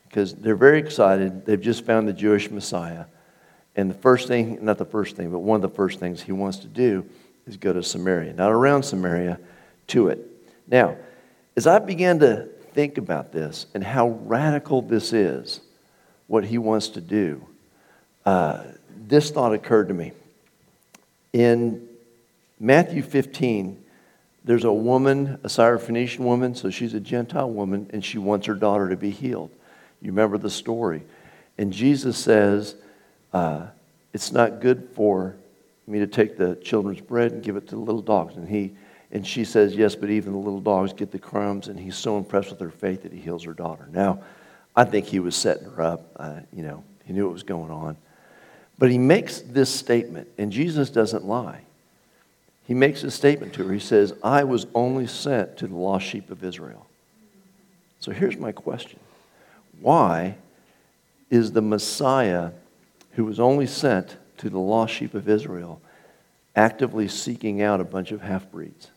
Because 0.09 0.35
they're 0.35 0.57
very 0.57 0.79
excited. 0.79 1.45
They've 1.45 1.61
just 1.61 1.85
found 1.85 2.09
the 2.09 2.15
Jewish 2.15 2.51
Messiah. 2.51 3.05
And 3.77 3.91
the 3.91 3.95
first 3.95 4.27
thing, 4.27 4.65
not 4.65 4.79
the 4.79 4.87
first 4.87 5.17
thing, 5.17 5.31
but 5.31 5.41
one 5.41 5.57
of 5.57 5.61
the 5.61 5.77
first 5.77 6.01
things 6.01 6.23
he 6.23 6.33
wants 6.33 6.57
to 6.61 6.67
do 6.67 7.05
is 7.47 7.59
go 7.59 7.75
to 7.75 7.83
Samaria. 7.83 8.33
Not 8.33 8.51
around 8.51 8.85
Samaria, 8.85 9.39
to 9.89 10.09
it. 10.09 10.27
Now, 10.67 10.97
as 11.57 11.67
I 11.67 11.79
began 11.79 12.21
to 12.21 12.47
think 12.73 12.97
about 12.97 13.33
this 13.33 13.67
and 13.75 13.85
how 13.85 14.09
radical 14.09 14.81
this 14.81 15.13
is, 15.13 15.61
what 16.27 16.43
he 16.43 16.57
wants 16.57 16.89
to 16.89 17.03
do, 17.03 17.47
uh, 18.25 18.65
this 18.97 19.31
thought 19.31 19.53
occurred 19.53 19.89
to 19.89 19.95
me. 19.95 20.13
In 21.35 21.87
Matthew 22.59 23.03
15, 23.03 23.85
there's 24.49 24.65
a 24.65 24.73
woman, 24.73 25.39
a 25.45 25.49
Syrophoenician 25.49 26.21
woman, 26.21 26.55
so 26.55 26.71
she's 26.71 26.95
a 26.95 27.01
Gentile 27.01 27.51
woman, 27.51 27.91
and 27.93 28.03
she 28.03 28.17
wants 28.17 28.47
her 28.47 28.55
daughter 28.55 28.89
to 28.89 28.97
be 28.97 29.11
healed. 29.11 29.51
You 30.01 30.11
remember 30.11 30.39
the 30.39 30.49
story. 30.49 31.03
And 31.59 31.71
Jesus 31.71 32.17
says, 32.17 32.75
uh, 33.35 33.67
It's 34.15 34.33
not 34.33 34.63
good 34.63 34.89
for 34.95 35.37
me 35.87 35.99
to 35.99 36.07
take 36.07 36.39
the 36.39 36.57
children's 36.57 37.03
bread 37.03 37.33
and 37.33 37.43
give 37.43 37.57
it 37.57 37.69
to 37.69 37.75
the 37.75 37.81
little 37.83 38.01
dogs. 38.01 38.37
And, 38.37 38.49
he, 38.49 38.75
and 39.13 39.27
she 39.27 39.45
says, 39.45 39.77
Yes, 39.77 39.95
but 39.95 40.09
even 40.09 40.33
the 40.33 40.39
little 40.39 40.63
dogs 40.63 40.95
get 40.95 41.13
the 41.13 41.19
crumbs. 41.19 41.69
And 41.69 41.79
he's 41.79 41.99
so 41.99 42.17
impressed 42.17 42.49
with 42.49 42.61
her 42.61 42.71
faith 42.71 43.03
that 43.03 43.13
he 43.13 43.21
heals 43.21 43.45
her 43.45 43.53
daughter. 43.53 43.87
Now, 43.93 44.23
I 44.75 44.85
think 44.85 45.05
he 45.05 45.21
was 45.21 45.37
setting 45.37 45.65
her 45.65 45.83
up. 45.83 46.07
Uh, 46.17 46.41
you 46.55 46.63
know, 46.63 46.83
he 47.05 47.13
knew 47.13 47.27
what 47.27 47.35
was 47.35 47.43
going 47.43 47.71
on. 47.71 47.99
But 48.79 48.91
he 48.91 48.97
makes 48.97 49.41
this 49.41 49.69
statement, 49.69 50.27
and 50.39 50.51
Jesus 50.51 50.89
doesn't 50.89 51.27
lie 51.27 51.65
he 52.69 52.75
makes 52.75 53.03
a 53.03 53.11
statement 53.11 53.55
to 53.55 53.67
her. 53.67 53.73
He 53.73 53.81
says, 53.81 54.13
I 54.23 54.45
was 54.45 54.67
only 54.75 55.07
sent 55.07 55.57
to 55.57 55.67
the 55.67 55.75
lost 55.75 56.05
sheep 56.05 56.31
of 56.31 56.45
Israel. 56.45 56.87
So 57.99 58.13
here's 58.13 58.37
my 58.37 58.53
question 58.53 59.01
Why 59.81 60.37
is 61.31 61.53
the 61.53 61.63
Messiah, 61.63 62.51
who 63.13 63.25
was 63.25 63.41
only 63.41 63.67
sent 63.67 64.19
to 64.37 64.51
the 64.51 64.59
lost 64.59 64.93
sheep 64.93 65.15
of 65.15 65.31
Israel, 65.31 65.81
actively 66.55 67.09
seeking 67.09 67.63
out 67.63 67.81
a 67.81 67.85
bunch 67.85 68.13
of 68.13 68.21
half 68.21 68.51
breeds? 68.53 68.89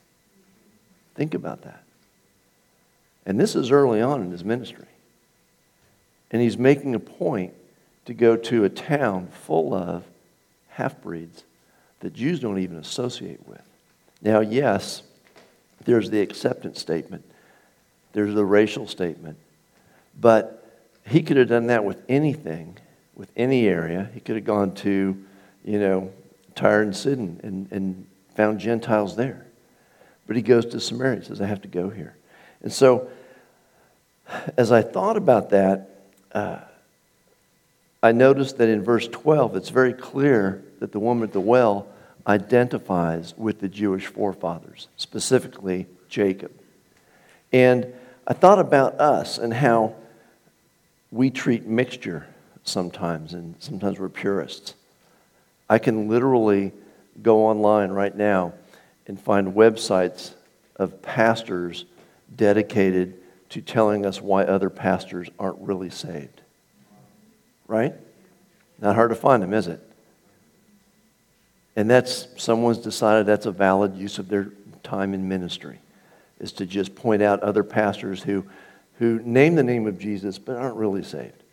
Think 1.16 1.34
about 1.34 1.62
that. 1.62 1.82
And 3.26 3.40
this 3.40 3.56
is 3.56 3.72
early 3.72 4.02
on 4.02 4.22
in 4.22 4.32
his 4.32 4.44
ministry. 4.44 4.88
And 6.30 6.42
he's 6.42 6.58
making 6.58 6.94
a 6.94 7.00
point 7.00 7.54
to 8.04 8.14
go 8.14 8.36
to 8.36 8.66
a 8.66 8.70
town 8.70 9.28
full 9.28 9.74
of 9.74 10.04
half 10.72 11.02
breeds 11.02 11.46
that 12.02 12.14
Jews 12.14 12.40
don't 12.40 12.60
even 12.60 12.78
associate 12.78 13.48
with. 13.48 13.62
Now, 14.22 14.42
yes, 14.42 15.04
there's 15.86 16.10
the 16.10 16.22
acceptance 16.22 16.80
statement, 16.80 17.24
there's 18.14 18.36
the 18.36 18.46
racial 18.46 18.88
statement, 18.88 19.38
but 20.20 20.58
he 21.08 21.24
could 21.24 21.38
have 21.38 21.48
done 21.48 21.68
that 21.68 21.84
with 21.84 22.02
anything, 22.10 22.78
with 23.16 23.32
any 23.36 23.68
area. 23.68 24.10
He 24.14 24.20
could 24.20 24.36
have 24.36 24.46
gone 24.46 24.74
to, 24.76 25.18
you 25.64 25.80
know, 25.80 26.12
Tyre 26.56 26.82
and 26.82 26.96
Sidon 26.96 27.40
and, 27.44 27.72
and 27.72 28.06
found 28.36 28.60
Gentiles 28.60 29.16
there. 29.16 29.46
But 30.28 30.36
he 30.36 30.42
goes 30.42 30.66
to 30.68 30.80
Samaria 30.80 31.18
and 31.18 31.26
says, 31.26 31.42
I 31.42 31.48
have 31.48 31.62
to 31.64 31.68
go 31.68 31.90
here. 31.90 32.16
And 32.62 32.72
so, 32.72 33.10
as 34.58 34.72
I 34.72 34.82
thought 34.82 35.18
about 35.18 35.50
that, 35.50 35.90
uh, 36.32 36.60
I 38.04 38.12
noticed 38.12 38.58
that 38.58 38.70
in 38.70 38.84
verse 38.84 39.08
12, 39.08 39.56
it's 39.56 39.70
very 39.70 39.94
clear 39.94 40.64
that 40.82 40.92
the 40.92 41.00
woman 41.00 41.24
at 41.24 41.32
the 41.32 41.40
well 41.40 41.88
identifies 42.26 43.36
with 43.38 43.62
the 43.62 43.70
Jewish 43.70 44.08
forefathers, 44.08 44.88
specifically 44.98 45.86
Jacob. 46.10 46.52
And 47.54 47.94
I 48.26 48.34
thought 48.34 48.58
about 48.58 49.00
us 49.00 49.38
and 49.38 49.54
how 49.54 49.94
we 51.12 51.30
treat 51.30 51.68
mixture 51.68 52.26
sometimes, 52.64 53.34
and 53.34 53.56
sometimes 53.60 54.00
we're 54.00 54.10
purists. 54.10 54.74
I 55.70 55.78
can 55.78 56.10
literally 56.10 56.74
go 57.22 57.46
online 57.46 57.92
right 57.92 58.16
now 58.16 58.54
and 59.06 59.22
find 59.22 59.54
websites 59.54 60.34
of 60.78 61.04
pastors 61.04 61.86
dedicated 62.36 63.20
to 63.50 63.62
telling 63.62 64.04
us 64.04 64.20
why 64.20 64.46
other 64.46 64.72
pastors 64.72 65.30
aren't 65.38 65.60
really 65.60 65.92
saved. 65.92 66.42
Right? 67.68 67.94
Not 68.80 68.96
hard 68.96 69.12
to 69.12 69.16
find 69.16 69.44
them, 69.44 69.54
is 69.54 69.68
it? 69.68 69.91
And 71.76 71.90
that's 71.90 72.28
someone's 72.38 72.80
decided 72.80 73.26
that's 73.26 73.46
a 73.46 73.52
valid 73.52 73.96
use 73.96 74.20
of 74.20 74.28
their 74.28 74.50
time 74.84 75.14
in 75.14 75.28
ministry, 75.28 75.80
is 76.40 76.52
to 76.54 76.66
just 76.66 76.96
point 76.96 77.22
out 77.22 77.42
other 77.42 77.64
pastors 77.64 78.22
who, 78.22 78.46
who 79.00 79.20
name 79.24 79.56
the 79.56 79.64
name 79.64 79.88
of 79.88 79.98
Jesus 79.98 80.38
but 80.38 80.58
aren't 80.58 80.76
really 80.76 81.04
saved. 81.04 81.44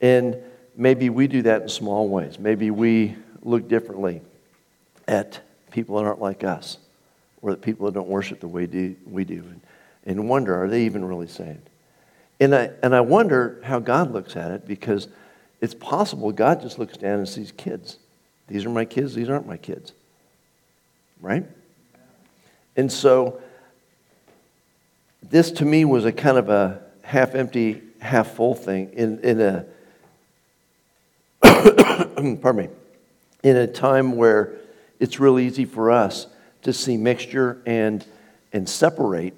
And 0.00 0.36
maybe 0.76 1.08
we 1.08 1.26
do 1.26 1.42
that 1.42 1.62
in 1.62 1.68
small 1.68 2.08
ways. 2.08 2.38
Maybe 2.38 2.70
we 2.70 3.16
look 3.42 3.68
differently 3.68 4.20
at 5.08 5.40
people 5.70 5.96
that 5.96 6.04
aren't 6.04 6.20
like 6.20 6.44
us, 6.44 6.78
or 7.42 7.52
the 7.52 7.56
people 7.56 7.86
that 7.86 7.94
don't 7.94 8.08
worship 8.08 8.40
the 8.40 8.48
way 8.48 8.66
do, 8.66 8.94
we 9.06 9.24
do, 9.24 9.36
and, 9.36 9.60
and 10.04 10.28
wonder, 10.28 10.62
are 10.62 10.68
they 10.68 10.84
even 10.84 11.04
really 11.04 11.26
saved? 11.26 11.68
And 12.38 12.54
I, 12.54 12.70
and 12.82 12.94
I 12.94 13.00
wonder 13.00 13.60
how 13.64 13.78
God 13.78 14.12
looks 14.12 14.36
at 14.36 14.50
it 14.50 14.66
because 14.66 15.08
it's 15.60 15.74
possible 15.74 16.32
God 16.32 16.60
just 16.60 16.78
looks 16.78 16.96
down 16.96 17.18
and 17.18 17.28
sees 17.28 17.52
kids 17.52 17.98
these 18.50 18.66
are 18.66 18.70
my 18.70 18.84
kids, 18.84 19.14
these 19.14 19.28
aren't 19.28 19.46
my 19.46 19.56
kids. 19.56 19.92
Right? 21.20 21.46
And 22.76 22.90
so, 22.90 23.40
this 25.22 25.52
to 25.52 25.64
me 25.64 25.84
was 25.84 26.04
a 26.04 26.12
kind 26.12 26.36
of 26.36 26.48
a 26.48 26.82
half 27.02 27.36
empty, 27.36 27.80
half 28.00 28.32
full 28.32 28.56
thing 28.56 28.90
in, 28.92 29.20
in 29.20 29.40
a, 29.40 29.66
pardon 31.42 32.56
me, 32.56 32.68
in 33.44 33.56
a 33.56 33.68
time 33.68 34.16
where 34.16 34.56
it's 34.98 35.20
real 35.20 35.38
easy 35.38 35.64
for 35.64 35.92
us 35.92 36.26
to 36.62 36.72
see 36.72 36.96
mixture 36.96 37.62
and, 37.66 38.04
and 38.52 38.68
separate. 38.68 39.34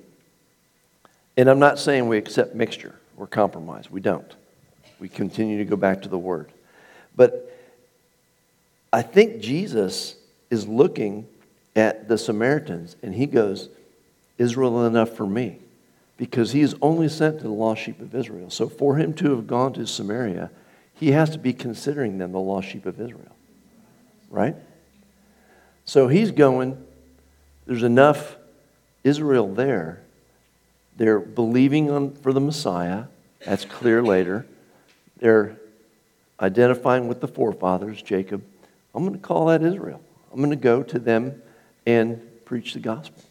And 1.37 1.51
I'm 1.51 1.59
not 1.59 1.79
saying 1.79 2.09
we 2.09 2.17
accept 2.17 2.55
mixture 2.55 2.95
or 3.19 3.27
compromise, 3.27 3.91
we 3.91 4.01
don't. 4.01 4.35
We 4.99 5.11
continue 5.11 5.59
to 5.59 5.65
go 5.65 5.77
back 5.77 6.03
to 6.03 6.09
the 6.09 6.19
Word. 6.19 6.51
But 7.15 7.52
I 8.93 9.03
think 9.03 9.41
Jesus 9.41 10.17
is 10.51 10.69
looking 10.69 11.27
at 11.75 12.09
the 12.09 12.19
Samaritans 12.19 12.97
and 13.03 13.15
he 13.15 13.27
goes, 13.27 13.69
Israel 14.39 14.85
enough 14.87 15.11
for 15.17 15.27
me. 15.27 15.59
Because 16.19 16.53
he 16.53 16.61
is 16.61 16.77
only 16.83 17.09
sent 17.09 17.39
to 17.39 17.45
the 17.45 17.53
lost 17.53 17.83
sheep 17.83 18.01
of 18.01 18.15
Israel. 18.15 18.51
So 18.51 18.69
for 18.69 18.97
him 18.97 19.15
to 19.15 19.35
have 19.35 19.47
gone 19.47 19.73
to 19.73 19.87
Samaria, 19.87 20.51
he 20.95 21.13
has 21.13 21.31
to 21.31 21.39
be 21.39 21.53
considering 21.53 22.19
them 22.19 22.33
the 22.33 22.39
lost 22.39 22.69
sheep 22.69 22.87
of 22.87 23.01
Israel. 23.01 23.35
Right? 24.31 24.55
So 25.85 26.09
he's 26.09 26.31
going, 26.31 26.85
there's 27.67 27.83
enough 27.83 28.37
Israel 29.03 29.53
there. 29.53 30.03
They're 30.97 31.19
believing 31.19 31.91
on, 31.91 32.15
for 32.15 32.33
the 32.33 32.41
Messiah. 32.41 33.05
That's 33.45 33.65
clear 33.65 34.03
later. 34.03 34.47
They're 35.19 35.57
identifying 36.39 37.09
with 37.09 37.21
the 37.21 37.29
forefathers, 37.29 38.01
Jacob. 38.03 38.45
I'm 38.95 39.07
going 39.07 39.19
to 39.19 39.25
call 39.25 39.47
that 39.47 39.63
Israel. 39.63 40.01
I'm 40.33 40.39
going 40.39 40.51
to 40.51 40.57
go 40.57 40.83
to 40.83 40.99
them 40.99 41.43
and 41.87 42.21
preach 42.45 42.75
the 42.75 42.81
gospel. 42.81 43.23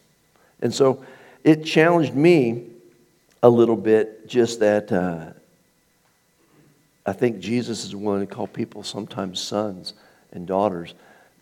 And 0.60 0.72
so 0.72 1.04
it 1.44 1.64
challenged 1.64 2.14
me 2.14 2.66
a 3.42 3.48
little 3.48 3.76
bit 3.76 4.28
just 4.28 4.60
that 4.60 4.92
uh, 4.92 5.32
I 7.04 7.12
think 7.12 7.40
Jesus 7.40 7.84
is 7.84 7.96
willing 7.96 8.26
to 8.26 8.32
call 8.32 8.46
people 8.46 8.82
sometimes 8.82 9.40
sons 9.40 9.94
and 10.32 10.46
daughters 10.46 10.94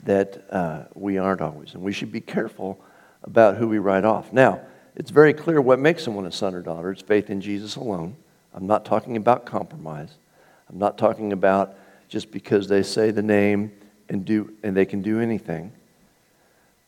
that 0.04 0.44
uh, 0.50 0.84
we 0.94 1.18
aren't 1.18 1.42
always. 1.42 1.74
And 1.74 1.82
we 1.82 1.92
should 1.92 2.10
be 2.10 2.20
careful 2.20 2.80
about 3.22 3.56
who 3.56 3.68
we 3.68 3.78
write 3.78 4.04
off. 4.04 4.32
Now, 4.32 4.60
it's 4.96 5.10
very 5.10 5.34
clear 5.34 5.60
what 5.60 5.78
makes 5.78 6.02
someone 6.02 6.26
a 6.26 6.32
son 6.32 6.54
or 6.54 6.62
daughter. 6.62 6.90
It's 6.90 7.02
faith 7.02 7.28
in 7.28 7.40
Jesus 7.40 7.76
alone. 7.76 8.16
I'm 8.54 8.66
not 8.66 8.84
talking 8.84 9.16
about 9.16 9.46
compromise. 9.46 10.10
I'm 10.68 10.78
not 10.78 10.96
talking 10.98 11.32
about 11.32 11.74
just 12.08 12.30
because 12.30 12.68
they 12.68 12.82
say 12.82 13.10
the 13.10 13.22
name 13.22 13.72
and 14.10 14.24
do 14.24 14.52
and 14.62 14.76
they 14.76 14.84
can 14.84 15.00
do 15.00 15.20
anything. 15.20 15.72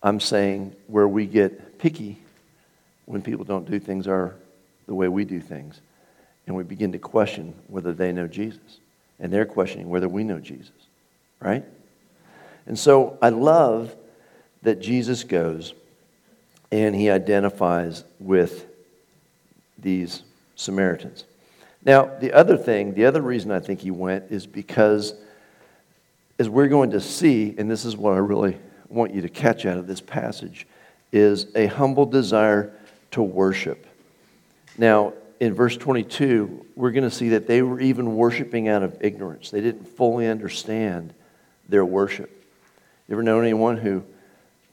I'm 0.02 0.20
saying 0.20 0.74
where 0.88 1.08
we 1.08 1.24
get 1.26 1.78
picky 1.78 2.18
when 3.06 3.22
people 3.22 3.44
don't 3.44 3.70
do 3.70 3.78
things 3.78 4.06
are 4.06 4.34
the 4.86 4.94
way 4.94 5.08
we 5.08 5.24
do 5.24 5.40
things. 5.40 5.80
And 6.46 6.56
we 6.56 6.64
begin 6.64 6.92
to 6.92 6.98
question 6.98 7.54
whether 7.68 7.92
they 7.92 8.12
know 8.12 8.26
Jesus. 8.26 8.78
And 9.20 9.32
they're 9.32 9.46
questioning 9.46 9.88
whether 9.88 10.08
we 10.08 10.24
know 10.24 10.40
Jesus. 10.40 10.72
Right? 11.40 11.64
And 12.66 12.78
so 12.78 13.16
I 13.22 13.28
love 13.28 13.94
that 14.62 14.80
Jesus 14.80 15.22
goes 15.22 15.72
and 16.72 16.94
he 16.94 17.10
identifies 17.10 18.04
with 18.18 18.66
these 19.78 20.22
Samaritans. 20.56 21.24
Now, 21.84 22.10
the 22.20 22.32
other 22.32 22.56
thing, 22.56 22.94
the 22.94 23.06
other 23.06 23.20
reason 23.20 23.50
I 23.50 23.60
think 23.60 23.80
he 23.80 23.90
went 23.90 24.30
is 24.30 24.46
because 24.46 25.14
as 26.38 26.48
we're 26.48 26.68
going 26.68 26.90
to 26.90 27.00
see, 27.00 27.54
and 27.58 27.70
this 27.70 27.84
is 27.84 27.96
what 27.96 28.14
I 28.14 28.18
really 28.18 28.58
want 28.88 29.14
you 29.14 29.22
to 29.22 29.28
catch 29.28 29.66
out 29.66 29.78
of 29.78 29.86
this 29.86 30.00
passage, 30.00 30.66
is 31.12 31.46
a 31.54 31.66
humble 31.66 32.06
desire 32.06 32.72
to 33.12 33.22
worship. 33.22 33.86
Now, 34.78 35.12
in 35.40 35.54
verse 35.54 35.76
22, 35.76 36.66
we're 36.76 36.92
going 36.92 37.04
to 37.04 37.10
see 37.10 37.30
that 37.30 37.46
they 37.46 37.62
were 37.62 37.80
even 37.80 38.16
worshiping 38.16 38.68
out 38.68 38.82
of 38.82 38.96
ignorance. 39.00 39.50
They 39.50 39.60
didn't 39.60 39.84
fully 39.84 40.26
understand 40.26 41.12
their 41.68 41.84
worship. 41.84 42.30
You 43.08 43.14
ever 43.14 43.22
know 43.22 43.40
anyone 43.40 43.76
who 43.76 44.04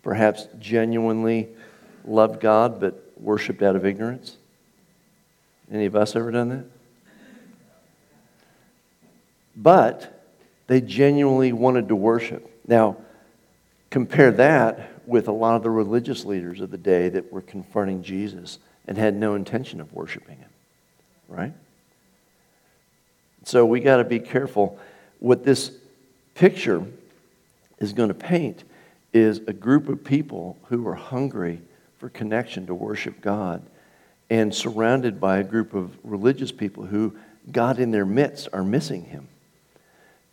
perhaps 0.03 0.47
genuinely 0.59 1.49
loved 2.05 2.39
God 2.39 2.79
but 2.79 3.11
worshiped 3.17 3.61
out 3.61 3.75
of 3.75 3.85
ignorance? 3.85 4.37
Any 5.71 5.85
of 5.85 5.95
us 5.95 6.15
ever 6.15 6.31
done 6.31 6.49
that? 6.49 6.65
But 9.55 10.18
they 10.69 10.79
genuinely 10.79 11.51
wanted 11.51 11.88
to 11.88 11.95
worship. 11.95 12.47
Now, 12.67 12.97
compare 13.89 14.31
that 14.33 14.91
with 15.07 15.27
a 15.27 15.31
lot 15.31 15.55
of 15.55 15.63
the 15.63 15.71
religious 15.71 16.25
leaders 16.25 16.61
of 16.61 16.69
the 16.69 16.77
day 16.77 17.09
that 17.09 17.33
were 17.33 17.41
confronting 17.41 18.03
Jesus 18.03 18.59
and 18.88 18.95
had 18.95 19.15
no 19.15 19.33
intention 19.33 19.81
of 19.81 19.91
worshiping 19.93 20.38
him, 20.38 20.49
right? 21.27 21.53
So 23.45 23.65
we 23.65 23.79
got 23.79 23.97
to 23.97 24.03
be 24.03 24.19
careful. 24.19 24.77
What 25.17 25.43
this 25.43 25.71
picture 26.35 26.85
is 27.79 27.93
going 27.93 28.09
to 28.09 28.13
paint 28.13 28.63
is 29.11 29.39
a 29.47 29.53
group 29.53 29.89
of 29.89 30.03
people 30.03 30.55
who 30.65 30.88
are 30.88 30.93
hungry 30.93 31.61
for 31.97 32.09
connection 32.09 32.67
to 32.67 32.75
worship 32.75 33.21
God 33.21 33.63
and 34.29 34.53
surrounded 34.53 35.19
by 35.19 35.39
a 35.39 35.43
group 35.43 35.73
of 35.73 35.97
religious 36.03 36.51
people 36.51 36.85
who, 36.85 37.15
God 37.51 37.79
in 37.79 37.89
their 37.89 38.05
midst, 38.05 38.49
are 38.53 38.63
missing 38.63 39.05
him. 39.05 39.29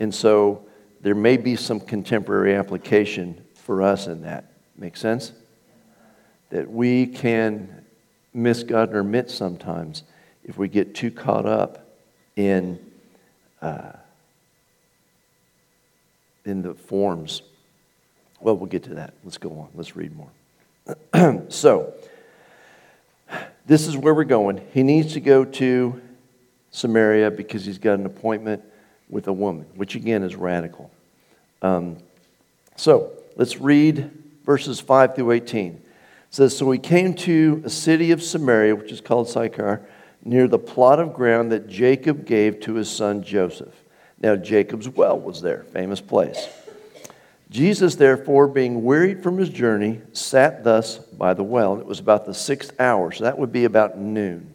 And 0.01 0.15
so 0.15 0.67
there 1.01 1.15
may 1.15 1.37
be 1.37 1.57
some 1.57 1.81
contemporary 1.81 2.55
application 2.55 3.45
for 3.55 3.83
us 3.83 4.07
in 4.07 4.23
that. 4.23 4.53
Make 4.77 4.97
sense? 4.97 5.33
That 6.51 6.71
we 6.71 7.07
can 7.07 7.85
miss 8.33 8.63
God 8.63 8.91
in 8.91 8.97
our 8.97 9.03
midst 9.03 9.37
sometimes 9.37 10.03
if 10.45 10.59
we 10.59 10.69
get 10.69 10.95
too 10.95 11.11
caught 11.11 11.47
up 11.47 11.87
in, 12.37 12.79
uh, 13.63 13.93
in 16.45 16.63
the 16.63 16.75
forms. 16.75 17.43
Well, 18.41 18.57
we'll 18.57 18.67
get 18.69 18.85
to 18.85 18.95
that. 18.95 19.15
Let's 19.25 19.39
go 19.39 19.51
on. 19.51 19.69
Let's 19.75 19.97
read 19.97 20.13
more. 20.15 21.43
so, 21.49 21.95
this 23.67 23.89
is 23.89 23.97
where 23.97 24.15
we're 24.15 24.25
going. 24.25 24.61
He 24.73 24.85
needs 24.85 25.15
to 25.15 25.21
go 25.21 25.45
to 25.45 26.01
Samaria 26.71 27.31
because 27.33 27.65
he's 27.65 27.79
got 27.79 27.99
an 27.99 28.07
appointment 28.07 28.63
with 29.09 29.29
a 29.29 29.33
woman, 29.33 29.67
which 29.75 29.95
again 29.95 30.23
is 30.23 30.37
radical. 30.37 30.91
Um, 31.63 31.97
so 32.77 33.13
let's 33.37 33.61
read 33.61 34.11
verses 34.45 34.81
5 34.81 35.15
through 35.15 35.33
18. 35.33 35.73
It 35.73 35.83
says, 36.31 36.57
So 36.57 36.67
we 36.67 36.79
came 36.79 37.15
to 37.15 37.63
a 37.65 37.71
city 37.71 38.11
of 38.11 38.23
Samaria, 38.23 38.75
which 38.77 38.93
is 38.93 39.01
called 39.01 39.29
Sychar, 39.29 39.87
near 40.25 40.49
the 40.49 40.59
plot 40.59 40.99
of 40.99 41.15
ground 41.15 41.53
that 41.53 41.69
Jacob 41.69 42.27
gave 42.27 42.61
to 42.61 42.75
his 42.75 42.91
son 42.91 43.23
Joseph. 43.23 43.75
Now, 44.21 44.35
Jacob's 44.35 44.89
well 44.89 45.19
was 45.19 45.43
there, 45.43 45.65
famous 45.73 46.01
place. 46.01 46.49
Jesus, 47.49 47.95
therefore, 47.95 48.49
being 48.49 48.83
wearied 48.83 49.23
from 49.23 49.39
his 49.39 49.49
journey, 49.49 50.01
sat 50.13 50.65
thus 50.65 50.99
by 50.99 51.33
the 51.33 51.45
well. 51.45 51.79
It 51.79 51.87
was 51.87 52.01
about 52.01 52.27
the 52.27 52.35
sixth 52.35 52.79
hour, 52.81 53.13
so 53.13 53.25
that 53.25 53.39
would 53.39 53.53
be 53.53 53.65
about 53.65 53.99
noon. 53.99 54.53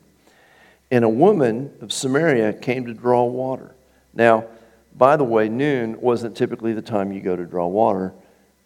And 0.90 1.06
a 1.06 1.10
woman 1.10 1.74
of 1.80 1.94
Samaria 1.94 2.54
came 2.54 2.86
to 2.88 2.94
draw 2.94 3.24
water. 3.24 3.74
Now, 4.14 4.46
by 4.96 5.18
the 5.18 5.24
way, 5.24 5.50
noon 5.50 6.00
wasn't 6.02 6.36
typically 6.36 6.74
the 6.74 6.82
time 6.82 7.12
you 7.12 7.22
go 7.22 7.36
to 7.36 7.46
draw 7.46 7.68
water. 7.68 8.14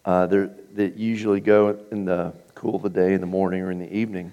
Uh, 0.04 0.26
they 0.26 0.92
usually 0.96 1.40
go 1.40 1.78
in 1.90 2.04
the 2.04 2.32
cool 2.54 2.76
of 2.76 2.82
the 2.82 2.90
day, 2.90 3.14
in 3.14 3.20
the 3.20 3.26
morning, 3.26 3.62
or 3.62 3.70
in 3.70 3.78
the 3.78 3.92
evening. 3.92 4.32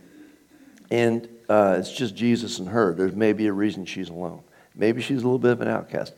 And 0.90 1.28
uh, 1.50 1.76
it's 1.80 1.92
just 1.92 2.16
Jesus 2.16 2.60
and 2.60 2.70
her. 2.70 2.94
There's 2.94 3.16
maybe 3.16 3.48
a 3.48 3.54
reason 3.54 3.86
she's 3.86 4.10
alone. 4.10 4.42
Maybe 4.76 5.02
she's 5.02 5.22
a 5.22 5.26
little 5.26 5.40
bit 5.40 5.52
of 5.52 5.62
an 5.62 5.68
outcast. 5.68 6.14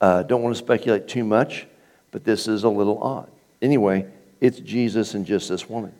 Uh, 0.00 0.22
don't 0.22 0.42
want 0.42 0.54
to 0.56 0.58
speculate 0.62 1.08
too 1.08 1.24
much, 1.24 1.66
but 2.10 2.24
this 2.24 2.48
is 2.48 2.64
a 2.64 2.68
little 2.68 3.02
odd. 3.02 3.30
Anyway, 3.60 4.06
it's 4.40 4.60
Jesus 4.60 5.14
and 5.14 5.26
just 5.26 5.48
this 5.48 5.68
woman. 5.68 5.92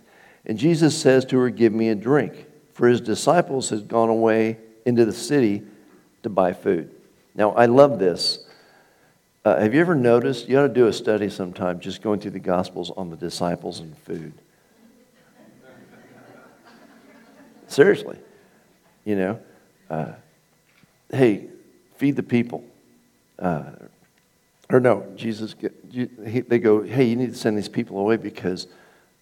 And 0.46 0.58
Jesus 0.58 0.96
says 0.96 1.24
to 1.26 1.38
her, 1.38 1.50
Give 1.50 1.72
me 1.72 1.88
a 1.88 1.94
drink. 1.94 2.46
For 2.72 2.88
his 2.88 3.00
disciples 3.00 3.70
had 3.70 3.88
gone 3.88 4.08
away 4.08 4.58
into 4.87 5.04
the 5.04 5.12
city 5.12 5.62
to 6.22 6.30
buy 6.30 6.52
food. 6.52 6.94
Now, 7.38 7.53
I 7.53 7.66
love 7.66 8.01
this. 8.01 8.40
Uh, 9.44 9.61
have 9.61 9.72
you 9.72 9.81
ever 9.81 9.94
noticed? 9.94 10.48
You 10.48 10.59
ought 10.59 10.66
to 10.66 10.68
do 10.68 10.88
a 10.88 10.92
study 10.92 11.31
sometime 11.31 11.79
just 11.79 12.03
going 12.03 12.18
through 12.18 12.33
the 12.33 12.40
Gospels 12.40 12.90
on 12.96 13.11
the 13.11 13.16
disciples 13.16 13.79
and 13.79 13.96
food. 13.98 14.33
Seriously. 17.68 18.18
You 19.05 19.16
know, 19.16 19.40
uh, 19.88 20.12
hey, 21.12 21.46
feed 21.96 22.16
the 22.16 22.24
people. 22.24 22.64
Uh, 23.38 23.70
or 24.68 24.81
no, 24.81 25.07
Jesus, 25.14 25.55
they 25.92 26.59
go, 26.59 26.83
hey, 26.83 27.05
you 27.05 27.14
need 27.14 27.31
to 27.31 27.38
send 27.38 27.57
these 27.57 27.68
people 27.68 28.01
away 28.01 28.16
because 28.16 28.66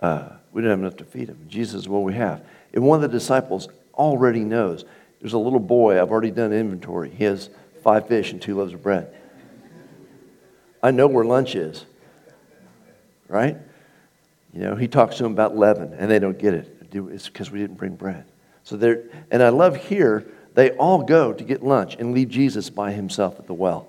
uh, 0.00 0.30
we 0.52 0.62
don't 0.62 0.70
have 0.70 0.80
enough 0.80 0.96
to 0.96 1.04
feed 1.04 1.28
them. 1.28 1.44
Jesus, 1.48 1.86
well, 1.86 2.02
we 2.02 2.14
have. 2.14 2.42
And 2.72 2.82
one 2.82 2.96
of 2.96 3.10
the 3.10 3.18
disciples 3.18 3.68
already 3.92 4.40
knows. 4.40 4.86
There's 5.20 5.34
a 5.34 5.38
little 5.38 5.60
boy, 5.60 6.00
I've 6.00 6.10
already 6.10 6.30
done 6.30 6.54
inventory. 6.54 7.10
He 7.10 7.24
has 7.24 7.50
five 7.86 8.08
fish 8.08 8.32
and 8.32 8.42
two 8.42 8.56
loaves 8.56 8.74
of 8.74 8.82
bread. 8.82 9.14
I 10.82 10.90
know 10.90 11.06
where 11.06 11.24
lunch 11.24 11.54
is, 11.54 11.86
right? 13.28 13.56
You 14.52 14.60
know, 14.60 14.74
he 14.74 14.88
talks 14.88 15.18
to 15.18 15.22
them 15.22 15.30
about 15.30 15.56
leaven, 15.56 15.94
and 15.94 16.10
they 16.10 16.18
don't 16.18 16.36
get 16.36 16.52
it. 16.52 16.88
It's 16.92 17.28
because 17.28 17.52
we 17.52 17.60
didn't 17.60 17.76
bring 17.76 17.94
bread. 17.94 18.24
So 18.64 18.76
there, 18.76 19.04
and 19.30 19.40
I 19.40 19.50
love 19.50 19.76
here, 19.76 20.26
they 20.54 20.72
all 20.72 21.04
go 21.04 21.32
to 21.32 21.44
get 21.44 21.62
lunch 21.62 21.94
and 21.94 22.12
leave 22.12 22.28
Jesus 22.28 22.70
by 22.70 22.90
himself 22.90 23.38
at 23.38 23.46
the 23.46 23.54
well. 23.54 23.86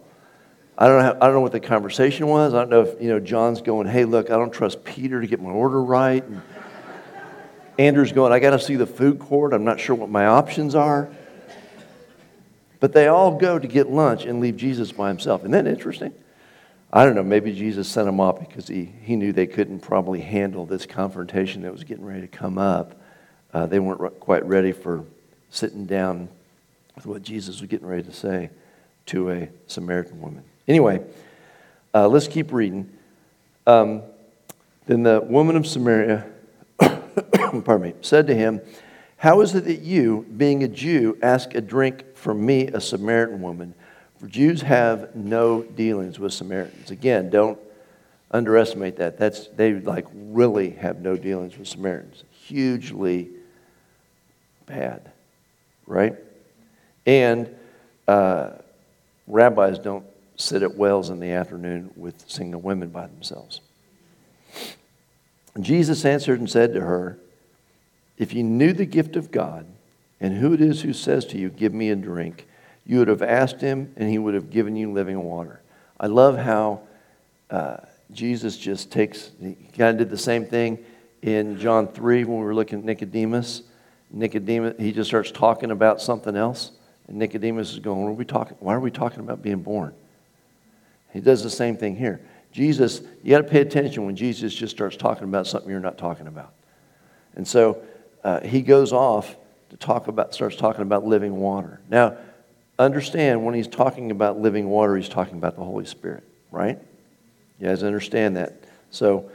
I 0.78 0.88
don't, 0.88 1.02
know, 1.02 1.18
I 1.20 1.26
don't 1.26 1.34
know 1.34 1.42
what 1.42 1.54
the 1.54 1.60
conversation 1.60 2.28
was. 2.28 2.54
I 2.54 2.60
don't 2.60 2.70
know 2.70 2.82
if, 2.82 3.02
you 3.02 3.10
know, 3.10 3.20
John's 3.20 3.64
going, 3.64 3.88
hey, 3.88 4.06
look, 4.06 4.30
I 4.30 4.38
don't 4.38 4.54
trust 4.54 4.84
Peter 4.84 5.20
to 5.20 5.26
get 5.26 5.42
my 5.42 5.50
order 5.50 5.82
right. 5.82 6.24
And 6.24 6.44
Andrew's 7.80 8.12
going, 8.12 8.32
I 8.32 8.38
got 8.38 8.52
to 8.52 8.60
see 8.60 8.76
the 8.76 8.86
food 8.86 9.18
court. 9.18 9.54
I'm 9.54 9.66
not 9.66 9.80
sure 9.80 9.96
what 9.96 10.12
my 10.12 10.28
options 10.28 10.76
are. 10.76 11.10
But 12.80 12.94
they 12.94 13.08
all 13.08 13.38
go 13.38 13.58
to 13.58 13.68
get 13.68 13.90
lunch 13.90 14.26
and 14.26 14.40
leave 14.40 14.58
Jesus 14.58 14.92
by 14.92 15.08
himself. 15.08 15.42
Isn't 15.42 15.52
that 15.52 15.68
interesting? 15.68 16.14
I 16.92 17.04
don't 17.04 17.16
know, 17.16 17.24
maybe 17.24 17.54
Jesus 17.54 17.88
sent 17.88 18.06
them 18.06 18.20
off 18.20 18.40
because 18.40 18.68
he, 18.68 18.86
he 18.86 19.16
knew 19.16 19.34
they 19.34 19.48
couldn't 19.48 19.80
probably 19.80 20.22
handle 20.22 20.66
this 20.66 20.86
confrontation 20.86 21.64
that 21.64 21.72
was 21.72 21.84
getting 21.84 22.06
ready 22.06 22.22
to 22.22 22.28
come 22.28 22.58
up. 22.58 23.00
Uh, 23.54 23.66
they 23.66 23.80
weren't 23.80 24.20
quite 24.20 24.46
ready 24.46 24.72
for 24.72 25.04
sitting 25.50 25.86
down 25.86 26.30
with 26.96 27.06
what 27.06 27.24
Jesus 27.24 27.60
was 27.60 27.70
getting 27.70 27.88
ready 27.88 28.04
to 28.04 28.14
say 28.14 28.50
to 29.08 29.32
a 29.32 29.50
Samaritan 29.68 30.22
woman. 30.22 30.44
Anyway, 30.68 31.02
uh, 31.94 32.08
let's 32.08 32.28
keep 32.28 32.52
reading. 32.54 32.90
Um, 33.66 34.02
then 34.86 35.04
the 35.04 35.20
woman 35.20 35.58
of 35.58 35.68
Samaria, 35.68 36.26
pardon 36.80 37.82
me, 37.82 37.94
said 38.02 38.28
to 38.28 38.36
him, 38.36 38.62
How 39.18 39.42
is 39.42 39.56
it 39.56 39.66
that 39.66 39.82
you, 39.82 40.26
being 40.38 40.64
a 40.64 40.68
Jew, 40.68 41.18
ask 41.24 41.56
a 41.56 41.62
drink 41.62 42.16
from 42.16 42.46
me, 42.46 42.68
a 42.68 42.80
Samaritan 42.80 43.42
woman. 43.42 43.74
For 44.20 44.28
Jews 44.28 44.62
have 44.62 45.16
no 45.16 45.64
dealings 45.64 46.20
with 46.20 46.34
Samaritans. 46.34 46.92
Again, 46.92 47.30
don't 47.30 47.60
underestimate 48.32 48.98
that. 48.98 49.18
That's 49.18 49.48
they 49.48 49.74
like 49.74 50.06
really 50.14 50.72
have 50.72 51.00
no 51.00 51.18
dealings 51.18 51.58
with 51.58 51.68
Samaritans. 51.68 52.24
Hugely 52.32 53.30
bad, 54.66 55.12
right? 55.86 56.16
And 57.06 57.56
uh, 58.08 58.52
rabbis 59.28 59.80
don't 59.80 60.06
sit 60.36 60.62
at 60.62 60.76
wells 60.76 61.10
in 61.10 61.20
the 61.20 61.32
afternoon 61.32 61.92
with 61.96 62.30
single 62.30 62.62
women 62.62 62.90
by 62.90 63.08
themselves. 63.08 63.62
Jesus 65.60 66.06
answered 66.06 66.40
and 66.40 66.50
said 66.50 66.74
to 66.74 66.82
her, 66.82 67.18
If 68.18 68.34
you 68.34 68.44
knew 68.44 68.74
the 68.74 68.86
gift 68.86 69.16
of 69.16 69.32
God 69.32 69.66
and 70.20 70.38
who 70.38 70.54
it 70.54 70.62
is 70.62 70.82
who 70.82 70.94
says 70.94 71.26
to 71.26 71.38
you, 71.38 71.50
Give 71.50 71.74
me 71.74 71.90
a 71.90 71.96
drink, 71.96 72.48
you 72.86 73.00
would 73.00 73.08
have 73.08 73.22
asked 73.22 73.62
him, 73.62 73.94
and 73.98 74.10
he 74.10 74.18
would 74.18 74.34
have 74.34 74.50
given 74.50 74.76
you 74.76 74.92
living 74.92 75.24
water. 75.24 75.62
I 76.00 76.08
love 76.08 76.38
how 76.38 76.82
uh, 77.50 77.78
Jesus 78.12 78.58
just 78.58 78.92
takes, 78.92 79.32
he 79.42 79.56
kind 79.78 79.90
of 79.90 79.98
did 79.98 80.10
the 80.10 80.18
same 80.18 80.46
thing 80.46 80.80
in 81.22 81.60
John 81.60 81.88
3 81.88 82.24
when 82.24 82.40
we 82.40 82.44
were 82.44 82.56
looking 82.56 82.80
at 82.80 82.86
Nicodemus. 82.86 83.64
Nicodemus, 84.12 84.76
he 84.80 84.92
just 84.92 85.10
starts 85.10 85.32
talking 85.32 85.72
about 85.72 86.02
something 86.02 86.36
else. 86.36 86.72
And 87.08 87.18
Nicodemus 87.18 87.74
is 87.74 87.80
going, 87.80 88.04
what 88.04 88.10
are 88.10 88.14
we 88.14 88.26
talking, 88.26 88.58
why 88.60 88.74
are 88.74 88.80
we 88.80 88.92
talking 88.92 89.20
about 89.20 89.42
being 89.42 89.62
born? 89.62 89.94
He 91.12 91.20
does 91.20 91.44
the 91.44 91.50
same 91.50 91.78
thing 91.78 91.96
here. 91.96 92.22
Jesus, 92.52 93.02
you 93.24 93.32
got 93.32 93.40
to 93.40 93.44
pay 93.44 93.62
attention 93.62 94.06
when 94.06 94.16
Jesus 94.16 94.54
just 94.54 94.76
starts 94.76 94.96
talking 94.96 95.24
about 95.24 95.48
something 95.48 95.70
you're 95.70 95.80
not 95.80 95.98
talking 95.98 96.28
about. 96.28 96.54
And 97.36 97.48
so 97.48 97.82
uh, 98.28 98.42
he 98.42 98.62
goes 98.62 98.92
off 98.92 99.38
to 99.70 99.78
talk 99.78 100.10
about, 100.10 100.34
starts 100.34 100.58
talking 100.58 100.82
about 100.82 101.06
living 101.06 101.38
water. 101.38 101.80
Now, 101.90 102.18
understand 102.78 103.46
when 103.46 103.56
he's 103.56 103.70
talking 103.70 104.12
about 104.12 104.38
living 104.38 104.68
water, 104.68 104.98
he's 104.98 105.08
talking 105.08 105.38
about 105.38 105.56
the 105.56 105.64
Holy 105.64 105.86
Spirit, 105.86 106.26
right? 106.52 106.78
You 107.58 107.68
guys 107.68 107.84
understand 107.84 108.36
that? 108.36 108.66
So 108.92 109.32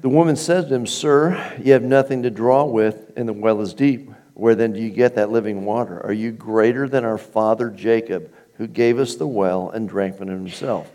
the 0.00 0.08
woman 0.08 0.34
says 0.34 0.64
to 0.64 0.74
him, 0.74 0.84
Sir, 0.84 1.56
you 1.62 1.74
have 1.74 1.84
nothing 1.84 2.24
to 2.24 2.30
draw 2.30 2.64
with, 2.64 3.12
and 3.16 3.28
the 3.28 3.32
well 3.32 3.60
is 3.60 3.72
deep. 3.72 4.10
Where 4.34 4.56
then 4.56 4.72
do 4.72 4.80
you 4.80 4.90
get 4.90 5.14
that 5.14 5.30
living 5.30 5.64
water? 5.64 6.04
Are 6.04 6.12
you 6.12 6.32
greater 6.32 6.88
than 6.88 7.04
our 7.04 7.18
father 7.18 7.70
Jacob, 7.70 8.34
who 8.54 8.66
gave 8.66 8.98
us 8.98 9.14
the 9.14 9.28
well 9.28 9.70
and 9.70 9.88
drank 9.88 10.16
from 10.16 10.28
it 10.28 10.32
himself, 10.32 10.90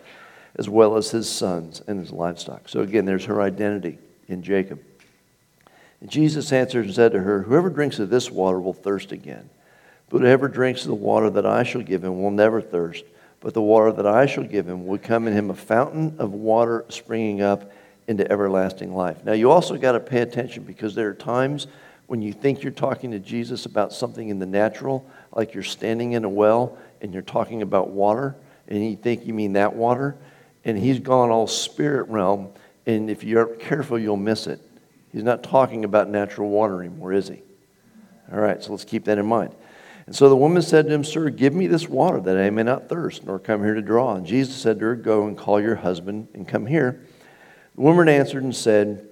as 0.57 0.67
well 0.67 0.97
as 0.97 1.09
his 1.09 1.29
sons 1.29 1.81
and 1.87 2.01
his 2.01 2.11
livestock? 2.11 2.67
So 2.67 2.81
again, 2.81 3.05
there's 3.05 3.23
her 3.25 3.41
identity 3.41 3.97
in 4.27 4.43
Jacob. 4.43 4.81
And 6.01 6.09
Jesus 6.09 6.51
answered 6.51 6.85
and 6.85 6.93
said 6.93 7.11
to 7.11 7.19
her, 7.19 7.43
Whoever 7.43 7.69
drinks 7.69 7.99
of 7.99 8.09
this 8.09 8.31
water 8.31 8.59
will 8.59 8.73
thirst 8.73 9.11
again. 9.11 9.49
But 10.09 10.21
whoever 10.21 10.47
drinks 10.47 10.81
of 10.81 10.87
the 10.87 10.95
water 10.95 11.29
that 11.29 11.45
I 11.45 11.63
shall 11.63 11.81
give 11.81 12.03
him 12.03 12.21
will 12.21 12.31
never 12.31 12.61
thirst. 12.61 13.03
But 13.41 13.53
the 13.53 13.61
water 13.61 13.91
that 13.91 14.07
I 14.07 14.25
shall 14.25 14.43
give 14.43 14.67
him 14.67 14.85
will 14.85 14.97
come 14.97 15.27
in 15.27 15.33
him 15.33 15.49
a 15.49 15.55
fountain 15.55 16.15
of 16.19 16.33
water 16.33 16.85
springing 16.89 17.41
up 17.41 17.71
into 18.07 18.29
everlasting 18.31 18.93
life. 18.93 19.23
Now, 19.23 19.33
you 19.33 19.51
also 19.51 19.77
got 19.77 19.91
to 19.93 19.99
pay 19.99 20.21
attention 20.21 20.63
because 20.63 20.95
there 20.95 21.09
are 21.09 21.13
times 21.13 21.67
when 22.07 22.23
you 22.23 22.33
think 22.33 22.63
you're 22.63 22.71
talking 22.71 23.11
to 23.11 23.19
Jesus 23.19 23.67
about 23.67 23.93
something 23.93 24.29
in 24.29 24.39
the 24.39 24.45
natural, 24.45 25.07
like 25.31 25.53
you're 25.53 25.61
standing 25.61 26.13
in 26.13 26.23
a 26.23 26.29
well 26.29 26.75
and 27.01 27.13
you're 27.13 27.21
talking 27.21 27.61
about 27.61 27.91
water, 27.91 28.35
and 28.67 28.83
you 28.83 28.95
think 28.95 29.25
you 29.27 29.33
mean 29.33 29.53
that 29.53 29.75
water, 29.75 30.15
and 30.65 30.77
he's 30.77 30.99
gone 30.99 31.29
all 31.29 31.47
spirit 31.47 32.09
realm, 32.09 32.49
and 32.85 33.09
if 33.09 33.23
you're 33.23 33.45
careful, 33.45 33.97
you'll 33.97 34.17
miss 34.17 34.47
it. 34.47 34.59
He's 35.11 35.23
not 35.23 35.43
talking 35.43 35.85
about 35.85 36.09
natural 36.09 36.49
water 36.49 36.81
anymore, 36.81 37.13
is 37.13 37.27
he? 37.27 37.41
All 38.31 38.39
right, 38.39 38.63
so 38.63 38.71
let's 38.71 38.85
keep 38.85 39.05
that 39.05 39.17
in 39.17 39.25
mind. 39.25 39.55
And 40.05 40.15
so 40.15 40.29
the 40.29 40.35
woman 40.35 40.61
said 40.61 40.87
to 40.87 40.93
him, 40.93 41.03
Sir, 41.03 41.29
give 41.29 41.53
me 41.53 41.67
this 41.67 41.87
water 41.87 42.19
that 42.21 42.37
I 42.37 42.49
may 42.49 42.63
not 42.63 42.89
thirst, 42.89 43.25
nor 43.25 43.39
come 43.39 43.63
here 43.63 43.75
to 43.75 43.81
draw. 43.81 44.15
And 44.15 44.25
Jesus 44.25 44.55
said 44.55 44.79
to 44.79 44.85
her, 44.85 44.95
Go 44.95 45.27
and 45.27 45.37
call 45.37 45.61
your 45.61 45.75
husband 45.75 46.27
and 46.33 46.47
come 46.47 46.65
here. 46.65 47.05
The 47.75 47.81
woman 47.81 48.09
answered 48.09 48.43
and 48.43 48.55
said, 48.55 49.07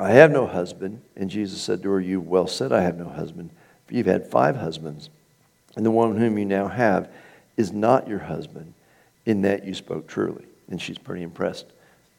I 0.00 0.10
have 0.10 0.30
no 0.30 0.46
husband. 0.46 1.02
And 1.16 1.28
Jesus 1.28 1.60
said 1.60 1.82
to 1.82 1.90
her, 1.90 2.00
You 2.00 2.20
well 2.20 2.46
said, 2.46 2.72
I 2.72 2.82
have 2.82 2.96
no 2.96 3.08
husband, 3.08 3.50
for 3.86 3.94
you've 3.94 4.06
had 4.06 4.28
five 4.28 4.56
husbands, 4.56 5.10
and 5.76 5.84
the 5.84 5.90
one 5.90 6.16
whom 6.16 6.38
you 6.38 6.44
now 6.44 6.68
have 6.68 7.10
is 7.56 7.72
not 7.72 8.08
your 8.08 8.20
husband, 8.20 8.74
in 9.26 9.42
that 9.42 9.64
you 9.64 9.74
spoke 9.74 10.06
truly. 10.06 10.44
And 10.70 10.80
she's 10.80 10.98
pretty 10.98 11.22
impressed 11.22 11.66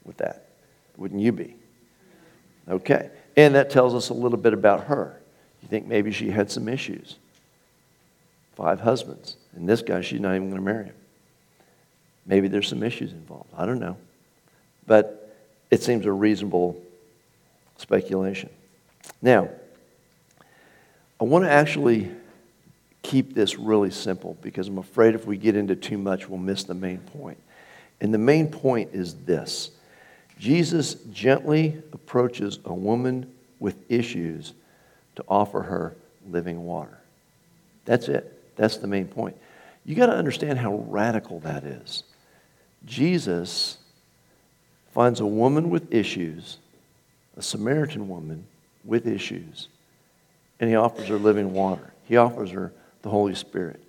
with 0.04 0.18
that. 0.18 0.50
Wouldn't 0.98 1.22
you 1.22 1.32
be? 1.32 1.56
Okay. 2.70 3.10
And 3.36 3.56
that 3.56 3.70
tells 3.70 3.96
us 3.96 4.10
a 4.10 4.14
little 4.14 4.38
bit 4.38 4.54
about 4.54 4.86
her. 4.86 5.20
You 5.62 5.70
think 5.70 5.88
maybe 5.88 6.12
she 6.12 6.30
had 6.30 6.52
some 6.52 6.68
issues 6.68 7.18
five 8.60 8.82
husbands. 8.82 9.38
And 9.56 9.70
this 9.70 9.82
guy, 9.82 10.02
she's 10.02 10.20
not 10.20 10.36
even 10.36 10.50
going 10.50 10.62
to 10.62 10.66
marry 10.66 10.86
him. 10.86 10.96
Maybe 12.26 12.50
there's 12.50 12.68
some 12.68 12.84
issues 12.84 13.14
involved. 13.14 13.50
I 13.58 13.66
don't 13.66 13.80
know. 13.80 13.96
But 14.86 15.34
it 15.72 15.82
seems 15.82 16.06
a 16.06 16.12
reasonable 16.12 16.82
speculation. 17.78 18.50
Now, 19.22 19.48
I 21.22 21.24
want 21.24 21.46
to 21.46 21.50
actually 21.50 22.12
keep 23.02 23.34
this 23.34 23.58
really 23.58 23.92
simple 23.92 24.38
because 24.42 24.68
I'm 24.68 24.78
afraid 24.78 25.16
if 25.16 25.26
we 25.26 25.38
get 25.38 25.56
into 25.56 25.76
too 25.76 25.98
much, 25.98 26.28
we'll 26.28 26.38
miss 26.38 26.66
the 26.66 26.74
main 26.74 26.98
point. 26.98 27.38
And 28.02 28.14
the 28.14 28.18
main 28.20 28.50
point 28.50 28.90
is 28.94 29.16
this 29.16 29.72
Jesus 30.40 30.96
gently 31.12 31.78
approaches 31.92 32.60
a 32.64 32.74
woman 32.74 33.30
with 33.60 33.76
issues 33.92 34.54
to 35.18 35.24
offer 35.28 35.62
her 35.62 35.96
living 36.30 36.66
water. 36.66 36.98
That's 37.84 38.08
it. 38.08 38.56
That's 38.56 38.78
the 38.78 38.88
main 38.88 39.08
point. 39.08 39.36
You 39.86 39.96
got 39.96 40.08
to 40.08 40.16
understand 40.16 40.58
how 40.58 40.76
radical 40.88 41.42
that 41.42 41.66
is. 41.66 42.04
Jesus 42.86 43.78
finds 44.94 45.20
a 45.20 45.26
woman 45.26 45.70
with 45.70 45.94
issues, 45.94 46.58
a 47.36 47.42
Samaritan 47.42 48.08
woman 48.08 48.46
with 48.86 49.08
issues, 49.08 49.68
and 50.60 50.70
he 50.70 50.76
offers 50.76 51.08
her 51.08 51.18
living 51.18 51.54
water. 51.54 51.94
He 52.06 52.16
offers 52.18 52.52
her 52.52 52.72
the 53.02 53.10
Holy 53.10 53.36
Spirit. 53.36 53.80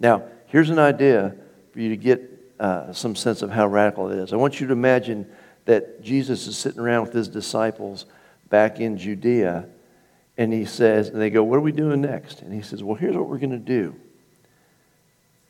Now, 0.00 0.22
here's 0.46 0.70
an 0.70 0.78
idea 0.78 1.34
for 1.72 1.80
you 1.80 1.90
to 1.90 1.96
get 1.96 2.22
uh, 2.58 2.92
some 2.92 3.16
sense 3.16 3.42
of 3.42 3.50
how 3.50 3.66
radical 3.66 4.10
it 4.10 4.18
is. 4.18 4.32
I 4.32 4.36
want 4.36 4.60
you 4.60 4.66
to 4.68 4.72
imagine 4.72 5.30
that 5.64 6.02
Jesus 6.02 6.46
is 6.46 6.56
sitting 6.56 6.80
around 6.80 7.06
with 7.06 7.12
his 7.12 7.28
disciples 7.28 8.06
back 8.48 8.80
in 8.80 8.98
Judea 8.98 9.66
and 10.36 10.52
he 10.52 10.64
says, 10.64 11.08
and 11.08 11.20
they 11.20 11.30
go, 11.30 11.44
What 11.44 11.56
are 11.56 11.62
we 11.62 11.72
doing 11.72 12.00
next? 12.00 12.42
And 12.42 12.52
he 12.52 12.62
says, 12.62 12.82
Well, 12.82 12.96
here's 12.96 13.16
what 13.16 13.28
we're 13.28 13.38
going 13.38 13.50
to 13.50 13.58
do. 13.58 13.94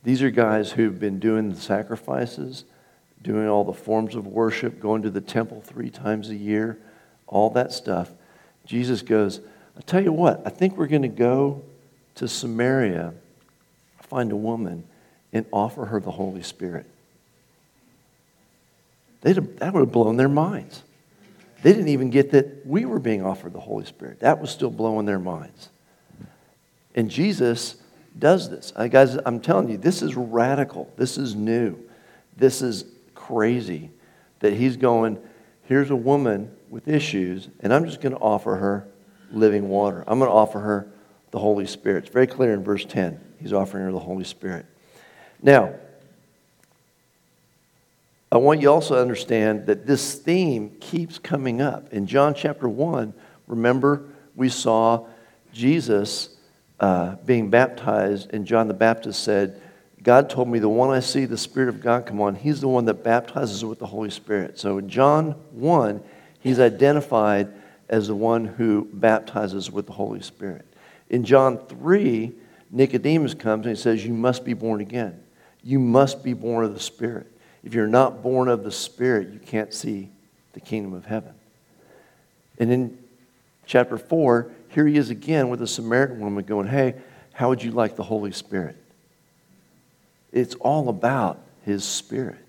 These 0.03 0.23
are 0.23 0.31
guys 0.31 0.71
who've 0.71 0.99
been 0.99 1.19
doing 1.19 1.49
the 1.49 1.61
sacrifices, 1.61 2.65
doing 3.23 3.49
all 3.49 3.65
the 3.65 3.73
forms 3.73 4.15
of 4.15 4.27
worship, 4.27 4.79
going 4.79 5.03
to 5.03 5.11
the 5.11 5.23
temple 5.23 5.63
three 5.63 5.89
times 5.89 6.29
a 6.29 6.35
year, 6.35 6.79
all 7.27 7.49
that 7.51 7.73
stuff. 7.73 8.11
Jesus 8.67 9.01
goes, 9.01 9.41
I'll 9.77 9.83
tell 9.83 10.03
you 10.03 10.13
what, 10.13 10.43
I 10.45 10.51
think 10.51 10.77
we're 10.77 10.87
going 10.87 11.03
to 11.03 11.09
go 11.09 11.63
to 12.17 12.29
Samaria, 12.29 13.15
find 14.03 14.31
a 14.31 14.37
woman, 14.37 14.85
and 15.33 15.47
offer 15.51 15.87
her 15.87 16.01
the 16.01 16.11
Holy 16.11 16.43
Spirit. 16.43 16.87
They'd 19.25 19.37
that 19.59 19.73
would 19.73 19.81
have 19.81 19.93
blown 19.93 20.19
their 20.19 20.29
minds. 20.29 20.83
They 21.63 21.73
didn't 21.73 21.89
even 21.89 22.11
get 22.11 22.33
that 22.33 22.67
we 22.67 22.85
were 22.85 22.99
being 22.99 23.25
offered 23.25 23.55
the 23.55 23.61
Holy 23.61 23.87
Spirit. 23.87 24.21
That 24.21 24.39
was 24.39 24.51
still 24.51 24.71
blowing 24.71 25.07
their 25.07 25.19
minds. 25.19 25.71
And 26.95 27.11
Jesus 27.11 27.77
does 28.19 28.51
this. 28.51 28.75
I, 28.77 28.89
guys, 28.89 29.17
I'm 29.25 29.41
telling 29.41 29.71
you, 29.71 29.79
this 29.79 30.03
is 30.03 30.15
radical. 30.15 30.93
This 30.97 31.17
is 31.17 31.35
new. 31.35 31.79
This 32.37 32.61
is 32.61 32.85
crazy 33.15 33.91
that 34.41 34.53
he's 34.53 34.77
going, 34.77 35.19
here's 35.63 35.91
a 35.91 35.97
woman 35.97 36.55
with 36.69 36.87
issues, 36.87 37.49
and 37.61 37.73
I'm 37.73 37.87
just 37.87 38.03
going 38.03 38.13
to 38.15 38.21
offer 38.21 38.57
her 38.57 38.87
living 39.33 39.71
water. 39.71 40.05
I'm 40.07 40.19
going 40.19 40.31
to 40.31 40.37
offer 40.37 40.61
her 40.61 40.93
the 41.31 41.39
Holy 41.39 41.67
Spirit. 41.67 42.05
It's 42.05 42.13
very 42.13 42.27
clear 42.27 42.53
in 42.53 42.63
verse 42.63 42.85
10. 42.85 43.19
He's 43.41 43.55
offering 43.55 43.85
her 43.85 43.93
the 43.93 43.99
Holy 43.99 44.25
Spirit. 44.25 44.67
Now, 45.41 45.75
I 48.35 48.39
want 48.39 48.61
you 48.61 48.69
also 48.69 48.97
to 48.97 49.01
understand 49.01 49.67
that 49.67 49.87
this 49.87 50.17
theme 50.17 50.71
keeps 50.81 51.21
coming 51.21 51.61
up. 51.61 51.93
In 51.93 52.05
John 52.05 52.35
chapter 52.35 52.69
1, 52.69 53.15
remember 53.47 54.07
we 54.35 54.49
saw 54.49 55.07
Jesus 55.53 56.37
uh, 56.81 57.15
being 57.25 57.49
baptized, 57.49 58.35
and 58.35 58.45
John 58.45 58.67
the 58.67 58.75
Baptist 58.75 59.23
said, 59.23 59.63
God 60.03 60.29
told 60.29 60.49
me 60.49 60.59
the 60.59 60.69
one 60.69 60.91
I 60.91 60.99
see 60.99 61.27
the 61.27 61.39
Spirit 61.39 61.69
of 61.69 61.81
God 61.81 62.07
come 62.07 62.21
on, 62.21 62.35
he's 62.35 62.61
the 62.61 62.67
one 62.67 62.87
that 62.87 63.05
baptizes 63.05 63.65
with 63.65 63.79
the 63.79 63.87
Holy 63.87 64.11
Spirit. 64.11 64.59
So 64.59 64.79
in 64.79 64.89
John 64.89 65.37
1, 65.53 66.03
he's 66.41 66.59
identified 66.59 67.53
as 67.89 68.09
the 68.09 68.17
one 68.17 68.47
who 68.47 68.89
baptizes 68.93 69.71
with 69.71 69.87
the 69.87 69.93
Holy 69.93 70.23
Spirit. 70.23 70.67
In 71.09 71.23
John 71.25 71.57
3, 71.69 72.33
Nicodemus 72.73 73.35
comes 73.35 73.65
and 73.65 73.77
he 73.77 73.81
says, 73.81 74.05
You 74.05 74.13
must 74.13 74.45
be 74.45 74.55
born 74.55 74.81
again. 74.81 75.23
You 75.63 75.79
must 75.79 76.25
be 76.25 76.33
born 76.33 76.65
of 76.65 76.75
the 76.75 76.81
Spirit. 76.81 77.31
If 77.65 77.73
you're 77.73 77.87
not 77.87 78.23
born 78.23 78.49
of 78.49 78.63
the 78.63 78.71
Spirit, 78.71 79.31
you 79.31 79.39
can't 79.39 79.73
see 79.73 80.11
the 80.53 80.61
kingdom 80.61 80.93
of 80.93 81.07
heaven. 81.07 81.35
And 82.59 82.71
in 82.71 82.99
chapter 83.67 83.97
4, 83.97 84.53
here 84.69 84.87
he 84.87 84.97
is 84.97 85.11
again 85.11 85.49
with 85.49 85.63
a 85.63 85.67
Samaritan 85.67 86.21
woman 86.21 86.45
going, 86.45 86.69
Hey, 86.69 86.95
how 87.33 87.49
would 87.49 87.63
you 87.63 87.73
like 87.73 87.97
the 87.97 88.03
Holy 88.03 88.33
Spirit? 88.33 88.77
It's 90.31 90.55
all 90.57 90.89
about 90.89 91.41
his 91.65 91.85
Spirit. 91.85 92.45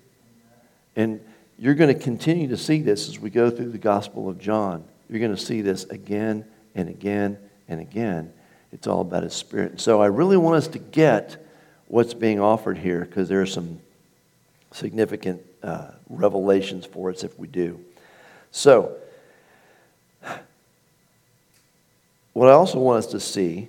And 0.94 1.20
you're 1.58 1.74
going 1.74 1.92
to 1.92 2.00
continue 2.00 2.48
to 2.48 2.56
see 2.56 2.82
this 2.82 3.08
as 3.08 3.18
we 3.18 3.30
go 3.30 3.50
through 3.50 3.70
the 3.70 3.78
Gospel 3.78 4.28
of 4.28 4.38
John. 4.38 4.84
You're 5.08 5.20
going 5.20 5.34
to 5.34 5.42
see 5.42 5.62
this 5.62 5.84
again 5.84 6.44
and 6.74 6.88
again 6.88 7.38
and 7.68 7.80
again. 7.80 8.32
It's 8.70 8.86
all 8.86 9.00
about 9.00 9.22
his 9.22 9.34
Spirit. 9.34 9.80
So 9.80 10.02
I 10.02 10.06
really 10.06 10.36
want 10.36 10.56
us 10.56 10.68
to 10.68 10.78
get 10.78 11.42
what's 11.86 12.12
being 12.12 12.38
offered 12.38 12.76
here 12.76 13.00
because 13.00 13.28
there 13.28 13.40
are 13.40 13.46
some 13.46 13.80
significant 14.76 15.42
uh, 15.62 15.92
revelations 16.10 16.84
for 16.84 17.10
us 17.10 17.24
if 17.24 17.38
we 17.38 17.48
do. 17.48 17.80
So, 18.50 18.96
what 22.34 22.48
I 22.48 22.52
also 22.52 22.78
want 22.78 22.98
us 22.98 23.06
to 23.12 23.20
see 23.20 23.68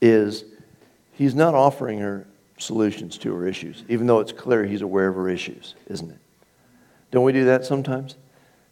is 0.00 0.44
he's 1.12 1.34
not 1.34 1.54
offering 1.54 1.98
her 1.98 2.26
solutions 2.58 3.18
to 3.18 3.34
her 3.34 3.46
issues, 3.46 3.84
even 3.88 4.06
though 4.06 4.20
it's 4.20 4.32
clear 4.32 4.64
he's 4.64 4.80
aware 4.80 5.08
of 5.08 5.16
her 5.16 5.28
issues, 5.28 5.74
isn't 5.88 6.10
it? 6.10 6.18
Don't 7.10 7.24
we 7.24 7.32
do 7.32 7.44
that 7.44 7.66
sometimes? 7.66 8.16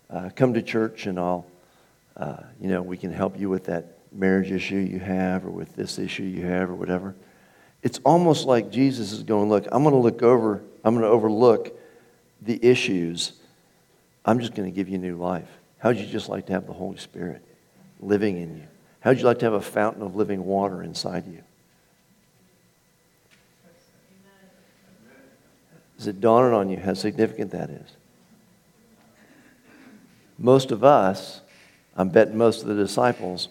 Uh, 0.08 0.30
come 0.34 0.54
to 0.54 0.62
church 0.62 1.06
and 1.06 1.18
I'll, 1.18 1.46
uh, 2.16 2.38
you 2.60 2.68
know, 2.68 2.80
we 2.80 2.96
can 2.96 3.12
help 3.12 3.38
you 3.38 3.50
with 3.50 3.66
that 3.66 3.98
marriage 4.10 4.50
issue 4.50 4.76
you 4.76 5.00
have 5.00 5.44
or 5.44 5.50
with 5.50 5.74
this 5.76 5.98
issue 5.98 6.22
you 6.22 6.46
have 6.46 6.70
or 6.70 6.74
whatever. 6.74 7.14
It's 7.84 8.00
almost 8.04 8.46
like 8.46 8.72
Jesus 8.72 9.12
is 9.12 9.22
going, 9.22 9.48
look, 9.48 9.66
I'm 9.70 9.84
going 9.84 9.94
to 9.94 10.00
look 10.00 10.24
over 10.24 10.62
I'm 10.84 10.94
going 10.94 11.04
to 11.04 11.10
overlook 11.10 11.78
the 12.42 12.62
issues. 12.62 13.32
I'm 14.24 14.38
just 14.38 14.54
going 14.54 14.70
to 14.70 14.74
give 14.74 14.88
you 14.88 14.98
new 14.98 15.16
life. 15.16 15.48
How 15.78 15.88
would 15.88 15.98
you 15.98 16.06
just 16.06 16.28
like 16.28 16.46
to 16.46 16.52
have 16.52 16.66
the 16.66 16.74
Holy 16.74 16.98
Spirit 16.98 17.42
living 18.00 18.36
in 18.36 18.56
you? 18.56 18.64
How 19.00 19.10
would 19.10 19.18
you 19.18 19.24
like 19.24 19.38
to 19.38 19.46
have 19.46 19.54
a 19.54 19.60
fountain 19.60 20.02
of 20.02 20.14
living 20.14 20.44
water 20.44 20.82
inside 20.82 21.26
you? 21.26 21.42
Is 25.98 26.06
it 26.06 26.20
dawning 26.20 26.52
on 26.52 26.68
you 26.68 26.76
how 26.76 26.92
significant 26.92 27.52
that 27.52 27.70
is? 27.70 27.96
Most 30.36 30.70
of 30.70 30.84
us, 30.84 31.40
I'm 31.96 32.10
betting 32.10 32.36
most 32.36 32.60
of 32.62 32.68
the 32.68 32.74
disciples, 32.74 33.48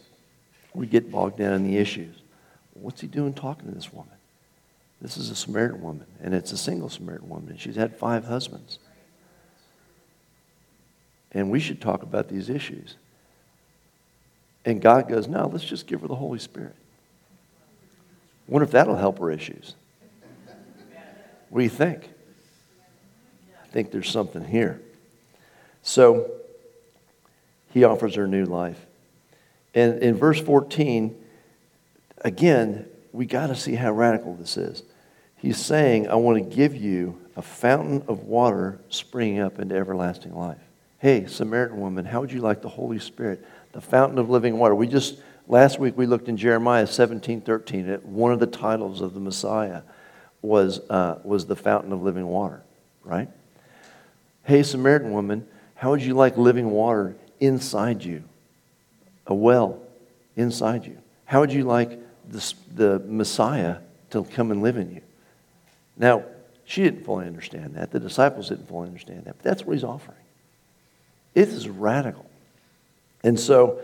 we 0.74 0.86
get 0.86 1.10
bogged 1.10 1.38
down 1.38 1.54
in 1.54 1.64
the 1.64 1.78
issues. 1.78 2.16
What's 2.74 3.02
he 3.02 3.08
doing 3.08 3.34
talking 3.34 3.70
to 3.70 3.74
this 3.74 3.92
woman? 3.92 4.13
This 5.04 5.18
is 5.18 5.30
a 5.30 5.36
Samaritan 5.36 5.82
woman, 5.82 6.08
and 6.22 6.34
it's 6.34 6.54
a 6.54 6.58
single 6.58 6.88
Samaritan 6.88 7.28
woman, 7.28 7.58
she's 7.58 7.76
had 7.76 7.94
five 7.94 8.24
husbands. 8.24 8.80
And 11.34 11.52
we 11.52 11.60
should 11.60 11.82
talk 11.82 12.04
about 12.04 12.30
these 12.30 12.50
issues. 12.50 12.96
And 14.64 14.82
God 14.82 15.10
goes, 15.10 15.28
no, 15.28 15.48
let's 15.48 15.66
just 15.66 15.88
give 15.88 16.02
her 16.02 16.08
the 16.08 16.16
Holy 16.16 16.40
Spirit. 16.40 16.76
Wonder 18.48 18.64
if 18.64 18.72
that'll 18.72 18.96
help 18.96 19.20
her 19.20 19.30
issues. 19.30 19.76
What 21.50 21.60
do 21.60 21.64
you 21.64 21.70
think? 21.70 22.10
I 23.62 23.68
think 23.74 23.92
there's 23.92 24.10
something 24.10 24.46
here. 24.46 24.80
So 25.82 26.32
he 27.74 27.84
offers 27.84 28.16
her 28.16 28.26
new 28.26 28.46
life. 28.46 28.80
And 29.76 30.02
in 30.02 30.16
verse 30.16 30.40
14, 30.40 31.14
again, 32.22 32.86
we 33.12 33.26
got 33.26 33.48
to 33.48 33.56
see 33.56 33.76
how 33.76 33.92
radical 33.92 34.36
this 34.36 34.56
is. 34.56 34.84
He's 35.44 35.58
saying, 35.58 36.08
I 36.08 36.16
want 36.16 36.38
to 36.38 36.56
give 36.56 36.74
you 36.74 37.20
a 37.36 37.42
fountain 37.42 38.06
of 38.08 38.24
water 38.24 38.80
springing 38.88 39.42
up 39.42 39.60
into 39.60 39.76
everlasting 39.76 40.34
life. 40.34 40.62
Hey, 41.00 41.26
Samaritan 41.26 41.82
woman, 41.82 42.06
how 42.06 42.22
would 42.22 42.32
you 42.32 42.40
like 42.40 42.62
the 42.62 42.70
Holy 42.70 42.98
Spirit, 42.98 43.46
the 43.74 43.82
fountain 43.82 44.20
of 44.20 44.30
living 44.30 44.58
water? 44.58 44.74
We 44.74 44.88
just, 44.88 45.20
last 45.50 45.80
week, 45.80 45.98
we 45.98 46.06
looked 46.06 46.30
in 46.30 46.38
Jeremiah 46.38 46.88
17 46.88 47.42
13. 47.42 47.90
At 47.90 48.06
one 48.06 48.32
of 48.32 48.40
the 48.40 48.48
titles 48.48 49.02
of 49.02 49.14
the 49.14 49.20
Messiah 49.20 49.82
was, 50.42 50.80
uh, 50.90 51.20
was 51.26 51.46
the 51.46 51.58
fountain 51.58 51.92
of 51.92 52.02
living 52.02 52.26
water, 52.26 52.64
right? 53.04 53.28
Hey, 54.46 54.64
Samaritan 54.64 55.12
woman, 55.12 55.46
how 55.76 55.90
would 55.90 56.02
you 56.02 56.14
like 56.14 56.38
living 56.38 56.72
water 56.72 57.18
inside 57.42 58.02
you? 58.02 58.24
A 59.28 59.36
well 59.36 59.82
inside 60.38 60.86
you. 60.86 61.00
How 61.26 61.42
would 61.42 61.52
you 61.52 61.66
like 61.66 62.00
the, 62.30 62.54
the 62.74 63.00
Messiah 63.00 63.80
to 64.12 64.24
come 64.24 64.50
and 64.50 64.62
live 64.62 64.78
in 64.78 64.90
you? 64.90 65.02
Now, 65.98 66.24
she 66.66 66.84
didn't 66.84 67.06
fully 67.06 67.28
understand 67.28 67.76
that. 67.76 67.92
The 67.92 68.00
disciples 68.00 68.50
didn't 68.50 68.68
fully 68.68 68.88
understand 68.88 69.26
that. 69.26 69.38
But 69.38 69.44
that's 69.44 69.66
what 69.66 69.74
he's 69.74 69.84
offering. 69.84 70.18
It 71.36 71.50
is 71.50 71.68
radical. 71.68 72.26
And 73.24 73.40
so, 73.40 73.80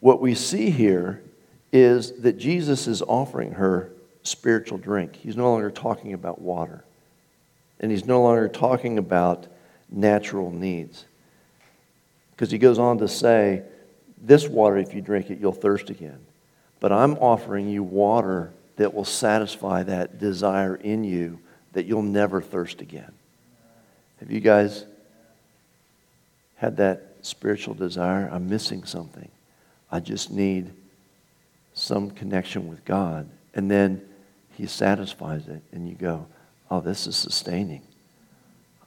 what 0.00 0.20
we 0.20 0.34
see 0.34 0.70
here 0.70 1.22
is 1.72 2.12
that 2.20 2.38
Jesus 2.38 2.86
is 2.86 3.02
offering 3.02 3.52
her 3.52 3.90
spiritual 4.22 4.78
drink. 4.78 5.16
He's 5.16 5.36
no 5.36 5.50
longer 5.50 5.70
talking 5.70 6.12
about 6.12 6.40
water, 6.40 6.84
and 7.80 7.90
he's 7.90 8.04
no 8.04 8.22
longer 8.22 8.48
talking 8.48 8.98
about 8.98 9.46
natural 9.90 10.50
needs. 10.50 11.04
Because 12.32 12.50
he 12.50 12.58
goes 12.58 12.78
on 12.78 12.98
to 12.98 13.08
say, 13.08 13.62
This 14.20 14.46
water, 14.48 14.76
if 14.76 14.94
you 14.94 15.00
drink 15.00 15.30
it, 15.30 15.38
you'll 15.38 15.52
thirst 15.52 15.90
again. 15.90 16.18
But 16.80 16.92
I'm 16.92 17.14
offering 17.14 17.68
you 17.68 17.82
water 17.82 18.52
that 18.76 18.94
will 18.94 19.04
satisfy 19.04 19.82
that 19.82 20.18
desire 20.18 20.76
in 20.76 21.04
you 21.04 21.40
that 21.72 21.86
you'll 21.86 22.02
never 22.02 22.40
thirst 22.40 22.80
again. 22.80 23.12
Have 24.20 24.30
you 24.30 24.40
guys 24.40 24.84
had 26.56 26.78
that 26.78 27.16
spiritual 27.22 27.74
desire? 27.74 28.28
I'm 28.30 28.48
missing 28.48 28.84
something. 28.84 29.30
I 29.90 30.00
just 30.00 30.30
need 30.30 30.72
some 31.74 32.10
connection 32.10 32.68
with 32.68 32.84
God. 32.84 33.28
And 33.54 33.70
then 33.70 34.02
He 34.56 34.66
satisfies 34.66 35.48
it, 35.48 35.62
and 35.72 35.88
you 35.88 35.94
go, 35.94 36.26
Oh, 36.70 36.80
this 36.80 37.06
is 37.06 37.16
sustaining. 37.16 37.82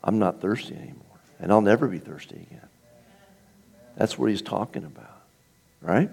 I'm 0.03 0.19
not 0.19 0.41
thirsty 0.41 0.75
anymore, 0.75 1.19
and 1.39 1.51
I'll 1.51 1.61
never 1.61 1.87
be 1.87 1.99
thirsty 1.99 2.47
again. 2.49 2.67
That's 3.95 4.17
what 4.17 4.29
He's 4.29 4.41
talking 4.41 4.83
about, 4.83 5.21
right? 5.81 6.09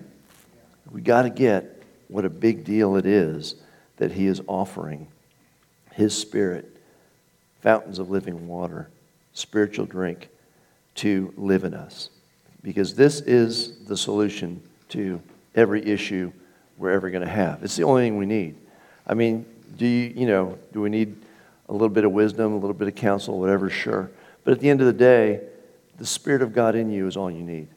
We 0.90 1.00
got 1.00 1.22
to 1.22 1.30
get 1.30 1.82
what 2.08 2.24
a 2.24 2.30
big 2.30 2.64
deal 2.64 2.96
it 2.96 3.06
is 3.06 3.56
that 3.96 4.12
He 4.12 4.26
is 4.26 4.42
offering 4.46 5.08
His 5.92 6.16
Spirit, 6.16 6.76
fountains 7.60 7.98
of 7.98 8.10
living 8.10 8.46
water, 8.46 8.88
spiritual 9.32 9.86
drink 9.86 10.28
to 10.96 11.32
live 11.36 11.64
in 11.64 11.74
us. 11.74 12.10
Because 12.62 12.94
this 12.94 13.20
is 13.20 13.84
the 13.86 13.96
solution 13.96 14.62
to 14.90 15.20
every 15.54 15.84
issue 15.84 16.32
we're 16.78 16.90
ever 16.90 17.10
going 17.10 17.24
to 17.24 17.30
have. 17.30 17.62
It's 17.62 17.76
the 17.76 17.84
only 17.84 18.02
thing 18.02 18.16
we 18.16 18.26
need. 18.26 18.56
I 19.06 19.14
mean, 19.14 19.46
do 19.76 19.86
you, 19.86 20.12
you 20.14 20.26
know, 20.26 20.58
do 20.72 20.80
we 20.80 20.90
need 20.90 21.16
a 21.68 21.72
little 21.72 21.88
bit 21.88 22.04
of 22.04 22.12
wisdom, 22.12 22.52
a 22.52 22.56
little 22.56 22.74
bit 22.74 22.88
of 22.88 22.94
counsel, 22.94 23.38
whatever? 23.38 23.70
Sure. 23.70 24.10
But 24.44 24.52
at 24.52 24.60
the 24.60 24.68
end 24.68 24.80
of 24.80 24.86
the 24.86 24.92
day, 24.92 25.40
the 25.98 26.06
Spirit 26.06 26.42
of 26.42 26.52
God 26.52 26.74
in 26.74 26.90
you 26.90 27.06
is 27.06 27.16
all 27.16 27.30
you 27.30 27.42
need. 27.42 27.68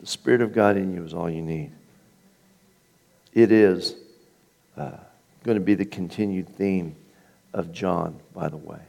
The 0.00 0.06
Spirit 0.06 0.40
of 0.40 0.52
God 0.52 0.76
in 0.76 0.94
you 0.94 1.04
is 1.04 1.14
all 1.14 1.30
you 1.30 1.42
need. 1.42 1.70
It 3.32 3.52
is 3.52 3.94
uh, 4.76 4.96
going 5.42 5.56
to 5.56 5.64
be 5.64 5.74
the 5.74 5.84
continued 5.84 6.48
theme 6.48 6.96
of 7.52 7.72
John, 7.72 8.20
by 8.34 8.48
the 8.48 8.56
way. 8.56 8.80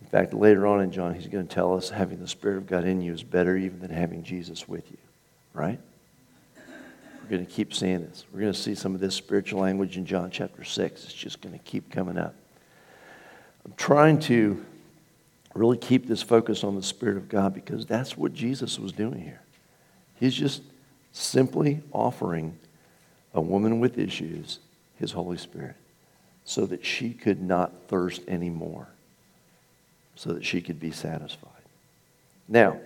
In 0.00 0.06
fact, 0.06 0.34
later 0.34 0.66
on 0.66 0.80
in 0.80 0.90
John, 0.90 1.14
he's 1.14 1.26
going 1.26 1.46
to 1.46 1.54
tell 1.54 1.76
us 1.76 1.90
having 1.90 2.20
the 2.20 2.28
Spirit 2.28 2.58
of 2.58 2.66
God 2.66 2.84
in 2.84 3.00
you 3.00 3.12
is 3.12 3.22
better 3.22 3.56
even 3.56 3.80
than 3.80 3.90
having 3.90 4.22
Jesus 4.22 4.68
with 4.68 4.90
you, 4.90 4.98
right? 5.52 5.80
We're 6.56 7.30
going 7.30 7.46
to 7.46 7.50
keep 7.50 7.74
seeing 7.74 8.02
this. 8.02 8.24
We're 8.32 8.40
going 8.40 8.52
to 8.52 8.58
see 8.58 8.74
some 8.74 8.94
of 8.94 9.00
this 9.00 9.14
spiritual 9.14 9.60
language 9.60 9.96
in 9.96 10.06
John 10.06 10.30
chapter 10.30 10.62
6. 10.62 11.04
It's 11.04 11.12
just 11.12 11.40
going 11.40 11.58
to 11.58 11.64
keep 11.64 11.90
coming 11.90 12.18
up. 12.18 12.34
I'm 13.64 13.74
trying 13.76 14.20
to 14.20 14.64
really 15.54 15.78
keep 15.78 16.06
this 16.06 16.22
focus 16.22 16.62
on 16.62 16.76
the 16.76 16.82
Spirit 16.82 17.16
of 17.16 17.28
God 17.28 17.52
because 17.52 17.84
that's 17.84 18.16
what 18.16 18.32
Jesus 18.32 18.78
was 18.78 18.92
doing 18.92 19.20
here. 19.20 19.40
He's 20.20 20.34
just 20.34 20.62
simply 21.12 21.82
offering 21.92 22.58
a 23.34 23.40
woman 23.40 23.80
with 23.80 23.98
issues 23.98 24.60
his 24.98 25.12
Holy 25.12 25.36
Spirit 25.36 25.76
so 26.44 26.64
that 26.66 26.84
she 26.84 27.12
could 27.12 27.42
not 27.42 27.72
thirst 27.88 28.22
anymore 28.28 28.86
so 30.14 30.32
that 30.32 30.44
she 30.44 30.60
could 30.60 30.80
be 30.80 30.90
satisfied. 30.90 31.50
Now, 32.48 32.78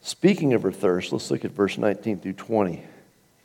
speaking 0.00 0.54
of 0.54 0.62
her 0.62 0.72
thirst, 0.72 1.12
let's 1.12 1.30
look 1.30 1.44
at 1.44 1.50
verse 1.50 1.76
19 1.76 2.20
through 2.20 2.32
20. 2.34 2.82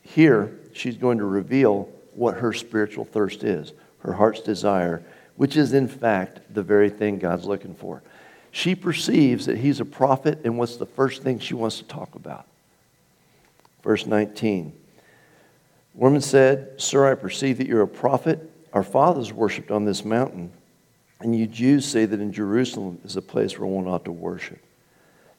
Here, 0.04 0.58
she's 0.74 0.96
going 0.96 1.18
to 1.18 1.26
reveal 1.26 1.90
what 2.14 2.38
her 2.38 2.54
spiritual 2.54 3.06
thirst 3.06 3.44
is, 3.44 3.74
her 4.00 4.14
heart's 4.14 4.42
desire, 4.42 5.04
which 5.36 5.58
is 5.58 5.74
in 5.74 5.88
fact 5.88 6.40
the 6.54 6.64
very 6.64 6.90
thing 6.90 7.20
God's 7.20 7.46
looking 7.46 7.76
for. 7.76 8.02
She 8.52 8.74
perceives 8.74 9.46
that 9.48 9.58
he's 9.58 9.80
a 9.80 9.86
prophet, 9.86 10.40
and 10.44 10.58
what's 10.58 10.78
the 10.78 10.86
first 10.86 11.22
thing 11.22 11.40
she 11.40 11.54
wants 11.54 11.78
to 11.80 11.84
talk 11.84 12.16
about? 12.16 12.46
Verse 13.84 14.06
19. 14.06 14.74
Woman 15.98 16.22
said, 16.22 16.80
Sir, 16.80 17.12
I 17.12 17.16
perceive 17.16 17.58
that 17.58 17.68
you're 17.68 17.82
a 17.82 17.88
prophet. 17.88 18.50
Our 18.72 18.84
fathers 18.84 19.34
worshipped 19.34 19.72
on 19.72 19.84
this 19.84 20.06
mountain 20.06 20.54
and 21.20 21.36
you 21.36 21.48
Jews 21.48 21.86
say 21.86 22.06
that 22.06 22.20
in 22.20 22.32
Jerusalem 22.32 23.00
is 23.04 23.16
a 23.16 23.22
place 23.22 23.58
where 23.58 23.68
one 23.68 23.88
ought 23.88 24.06
to 24.06 24.12
worship. 24.12 24.60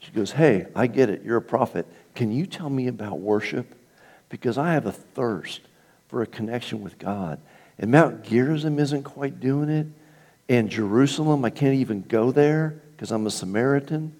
She 0.01 0.11
goes, 0.13 0.33
Hey, 0.33 0.67
I 0.75 0.87
get 0.87 1.09
it. 1.09 1.23
You're 1.23 1.37
a 1.37 1.43
prophet. 1.43 1.87
Can 2.15 2.33
you 2.33 2.47
tell 2.47 2.71
me 2.71 2.89
about 2.89 3.21
worship? 3.21 3.75
Because 4.29 4.59
I 4.59 4.73
have 4.73 4.87
a 4.87 4.93
thirst 4.93 5.61
for 6.09 6.23
a 6.23 6.27
connection 6.27 6.83
with 6.83 6.99
God. 6.99 7.41
And 7.79 7.91
Mount 7.91 8.25
Gerizim 8.25 8.79
isn't 8.79 9.05
quite 9.05 9.41
doing 9.41 9.69
it. 9.69 9.87
And 10.49 10.69
Jerusalem, 10.69 11.45
I 11.45 11.51
can't 11.51 11.75
even 11.75 12.03
go 12.03 12.33
there 12.33 12.81
because 12.93 13.13
I'm 13.13 13.27
a 13.27 13.31
Samaritan. 13.31 14.17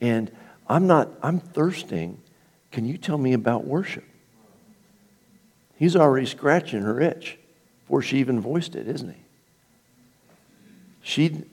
And 0.00 0.30
I'm 0.68 0.86
not, 0.86 1.10
I'm 1.22 1.38
thirsting. 1.38 2.20
Can 2.72 2.84
you 2.84 2.98
tell 2.98 3.18
me 3.18 3.34
about 3.34 3.64
worship? 3.64 4.04
He's 5.78 5.94
already 5.94 6.26
scratching 6.26 6.82
her 6.82 7.00
itch 7.00 7.38
before 7.82 8.02
she 8.02 8.18
even 8.18 8.40
voiced 8.40 8.74
it, 8.74 8.88
isn't 8.88 9.10
he? 9.10 9.20
She 11.02 11.44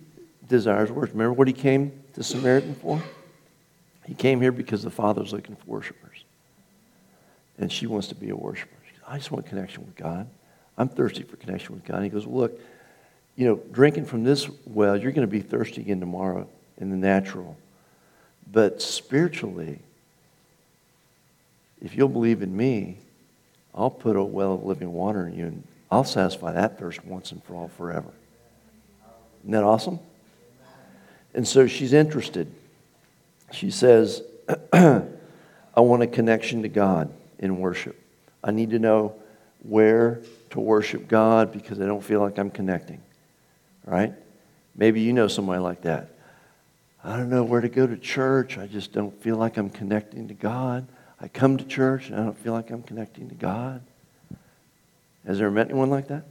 desires 0.49 0.91
worship. 0.91 1.13
Remember 1.13 1.33
what 1.33 1.47
he 1.47 1.53
came 1.53 1.91
to 2.13 2.23
Samaritan 2.23 2.75
for? 2.75 3.01
He 4.05 4.15
came 4.15 4.41
here 4.41 4.51
because 4.51 4.81
the 4.81 4.89
Father's 4.89 5.31
looking 5.31 5.55
for 5.55 5.65
worshipers. 5.67 6.23
And 7.59 7.71
she 7.71 7.85
wants 7.85 8.07
to 8.07 8.15
be 8.15 8.29
a 8.29 8.35
worshiper. 8.35 8.71
Goes, 8.71 8.99
I 9.07 9.17
just 9.17 9.31
want 9.31 9.45
connection 9.45 9.85
with 9.85 9.95
God. 9.95 10.27
I'm 10.77 10.89
thirsty 10.89 11.23
for 11.23 11.37
connection 11.37 11.75
with 11.75 11.85
God. 11.85 11.97
And 11.97 12.03
he 12.05 12.09
goes, 12.09 12.25
Look, 12.25 12.59
you 13.35 13.47
know, 13.47 13.61
drinking 13.71 14.05
from 14.05 14.23
this 14.23 14.49
well, 14.65 14.97
you're 14.97 15.11
going 15.11 15.27
to 15.27 15.31
be 15.31 15.41
thirsty 15.41 15.81
again 15.81 15.99
tomorrow 15.99 16.47
in 16.77 16.89
the 16.89 16.97
natural. 16.97 17.57
But 18.51 18.81
spiritually, 18.81 19.79
if 21.81 21.95
you'll 21.95 22.09
believe 22.09 22.41
in 22.41 22.55
me, 22.55 22.97
I'll 23.75 23.91
put 23.91 24.15
a 24.15 24.23
well 24.23 24.53
of 24.53 24.63
living 24.63 24.93
water 24.93 25.27
in 25.27 25.37
you 25.37 25.45
and 25.47 25.63
I'll 25.91 26.05
satisfy 26.05 26.53
that 26.53 26.79
thirst 26.79 27.05
once 27.05 27.31
and 27.31 27.43
for 27.43 27.55
all 27.55 27.67
forever. 27.67 28.09
Isn't 29.41 29.51
that 29.51 29.63
awesome? 29.63 29.99
And 31.33 31.47
so 31.47 31.67
she's 31.67 31.93
interested. 31.93 32.51
She 33.51 33.69
says, 33.69 34.23
I 34.73 35.01
want 35.75 36.01
a 36.01 36.07
connection 36.07 36.61
to 36.63 36.69
God 36.69 37.13
in 37.37 37.59
worship. 37.59 37.99
I 38.43 38.51
need 38.51 38.71
to 38.71 38.79
know 38.79 39.15
where 39.63 40.21
to 40.51 40.59
worship 40.59 41.07
God 41.07 41.51
because 41.51 41.79
I 41.81 41.85
don't 41.85 42.03
feel 42.03 42.21
like 42.21 42.37
I'm 42.37 42.51
connecting. 42.51 43.01
Right? 43.85 44.13
Maybe 44.75 45.01
you 45.01 45.13
know 45.13 45.27
somebody 45.27 45.59
like 45.59 45.81
that. 45.81 46.09
I 47.03 47.17
don't 47.17 47.29
know 47.29 47.43
where 47.43 47.61
to 47.61 47.69
go 47.69 47.85
to 47.85 47.97
church. 47.97 48.57
I 48.57 48.65
just 48.65 48.91
don't 48.91 49.13
feel 49.21 49.35
like 49.35 49.57
I'm 49.57 49.69
connecting 49.69 50.27
to 50.29 50.33
God. 50.33 50.87
I 51.25 51.27
come 51.27 51.57
to 51.57 51.65
church 51.65 52.09
and 52.09 52.19
I 52.19 52.23
don't 52.23 52.37
feel 52.37 52.53
like 52.53 52.69
I'm 52.69 52.83
connecting 52.83 53.29
to 53.29 53.35
God. 53.35 53.81
Has 55.25 55.39
there 55.39 55.49
met 55.49 55.65
anyone 55.71 55.89
like 55.89 56.09
that? 56.09 56.23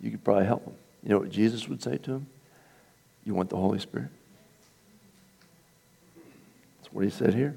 You 0.00 0.10
could 0.10 0.24
probably 0.24 0.46
help 0.46 0.64
them. 0.64 0.74
You 1.02 1.10
know 1.10 1.18
what 1.18 1.28
Jesus 1.28 1.68
would 1.68 1.82
say 1.82 1.98
to 1.98 2.12
him? 2.12 2.26
You 3.26 3.34
want 3.34 3.50
the 3.50 3.58
Holy 3.58 3.78
Spirit? 3.78 4.08
That's 6.80 6.90
what 6.90 7.04
he 7.04 7.10
said 7.10 7.34
here. 7.34 7.54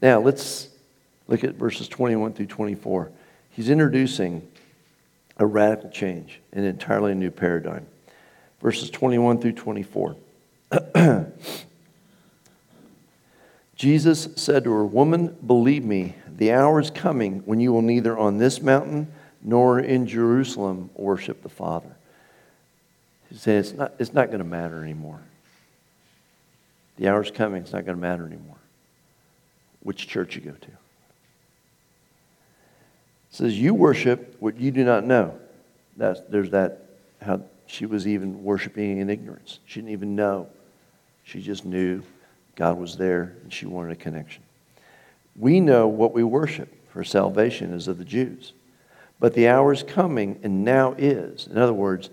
Now, 0.00 0.18
let's 0.18 0.68
look 1.26 1.44
at 1.44 1.56
verses 1.56 1.86
21 1.86 2.32
through 2.32 2.46
24. 2.46 3.12
He's 3.50 3.68
introducing 3.68 4.48
a 5.36 5.44
radical 5.44 5.90
change, 5.90 6.40
an 6.52 6.64
entirely 6.64 7.14
new 7.14 7.30
paradigm. 7.30 7.86
Verses 8.62 8.88
21 8.88 9.42
through 9.42 9.52
24. 9.52 10.16
Jesus 13.78 14.28
said 14.34 14.64
to 14.64 14.72
her, 14.72 14.84
Woman, 14.84 15.36
believe 15.46 15.84
me, 15.84 16.16
the 16.26 16.52
hour 16.52 16.80
is 16.80 16.90
coming 16.90 17.42
when 17.46 17.60
you 17.60 17.72
will 17.72 17.80
neither 17.80 18.18
on 18.18 18.36
this 18.36 18.60
mountain 18.60 19.10
nor 19.40 19.78
in 19.78 20.06
Jerusalem 20.06 20.90
worship 20.94 21.42
the 21.42 21.48
Father. 21.48 21.96
He 23.30 23.36
said, 23.36 23.60
It's 23.60 23.72
not, 23.72 23.94
it's 24.00 24.12
not 24.12 24.26
going 24.26 24.40
to 24.40 24.44
matter 24.44 24.82
anymore. 24.82 25.20
The 26.96 27.08
hour 27.08 27.22
is 27.22 27.30
coming, 27.30 27.62
it's 27.62 27.72
not 27.72 27.86
going 27.86 27.96
to 27.96 28.00
matter 28.00 28.26
anymore 28.26 28.56
which 29.84 30.08
church 30.08 30.34
you 30.34 30.42
go 30.42 30.50
to. 30.50 30.66
It 30.66 30.76
says, 33.30 33.58
You 33.58 33.74
worship 33.74 34.36
what 34.40 34.58
you 34.58 34.72
do 34.72 34.84
not 34.84 35.04
know. 35.04 35.38
That's, 35.96 36.20
there's 36.28 36.50
that, 36.50 36.88
how 37.22 37.42
she 37.66 37.86
was 37.86 38.06
even 38.08 38.42
worshiping 38.42 38.98
in 38.98 39.08
ignorance. 39.08 39.60
She 39.66 39.80
didn't 39.80 39.92
even 39.92 40.16
know. 40.16 40.48
She 41.22 41.40
just 41.40 41.64
knew 41.64 42.02
God 42.58 42.76
was 42.76 42.96
there 42.96 43.36
and 43.44 43.52
she 43.52 43.66
wanted 43.66 43.92
a 43.92 43.96
connection. 43.96 44.42
We 45.36 45.60
know 45.60 45.86
what 45.86 46.12
we 46.12 46.24
worship, 46.24 46.74
for 46.92 47.04
salvation 47.04 47.72
is 47.72 47.86
of 47.86 47.98
the 47.98 48.04
Jews. 48.04 48.52
But 49.20 49.34
the 49.34 49.46
hour 49.46 49.72
is 49.72 49.84
coming 49.84 50.40
and 50.42 50.64
now 50.64 50.96
is. 50.98 51.46
In 51.46 51.56
other 51.56 51.72
words, 51.72 52.10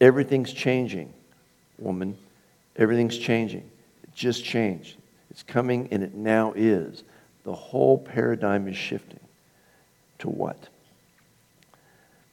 everything's 0.00 0.52
changing, 0.52 1.14
woman. 1.78 2.18
Everything's 2.74 3.16
changing. 3.16 3.70
It 4.02 4.12
just 4.12 4.44
changed. 4.44 4.96
It's 5.30 5.44
coming 5.44 5.86
and 5.92 6.02
it 6.02 6.14
now 6.14 6.52
is. 6.56 7.04
The 7.44 7.54
whole 7.54 7.96
paradigm 7.96 8.66
is 8.66 8.76
shifting. 8.76 9.20
To 10.18 10.28
what? 10.28 10.58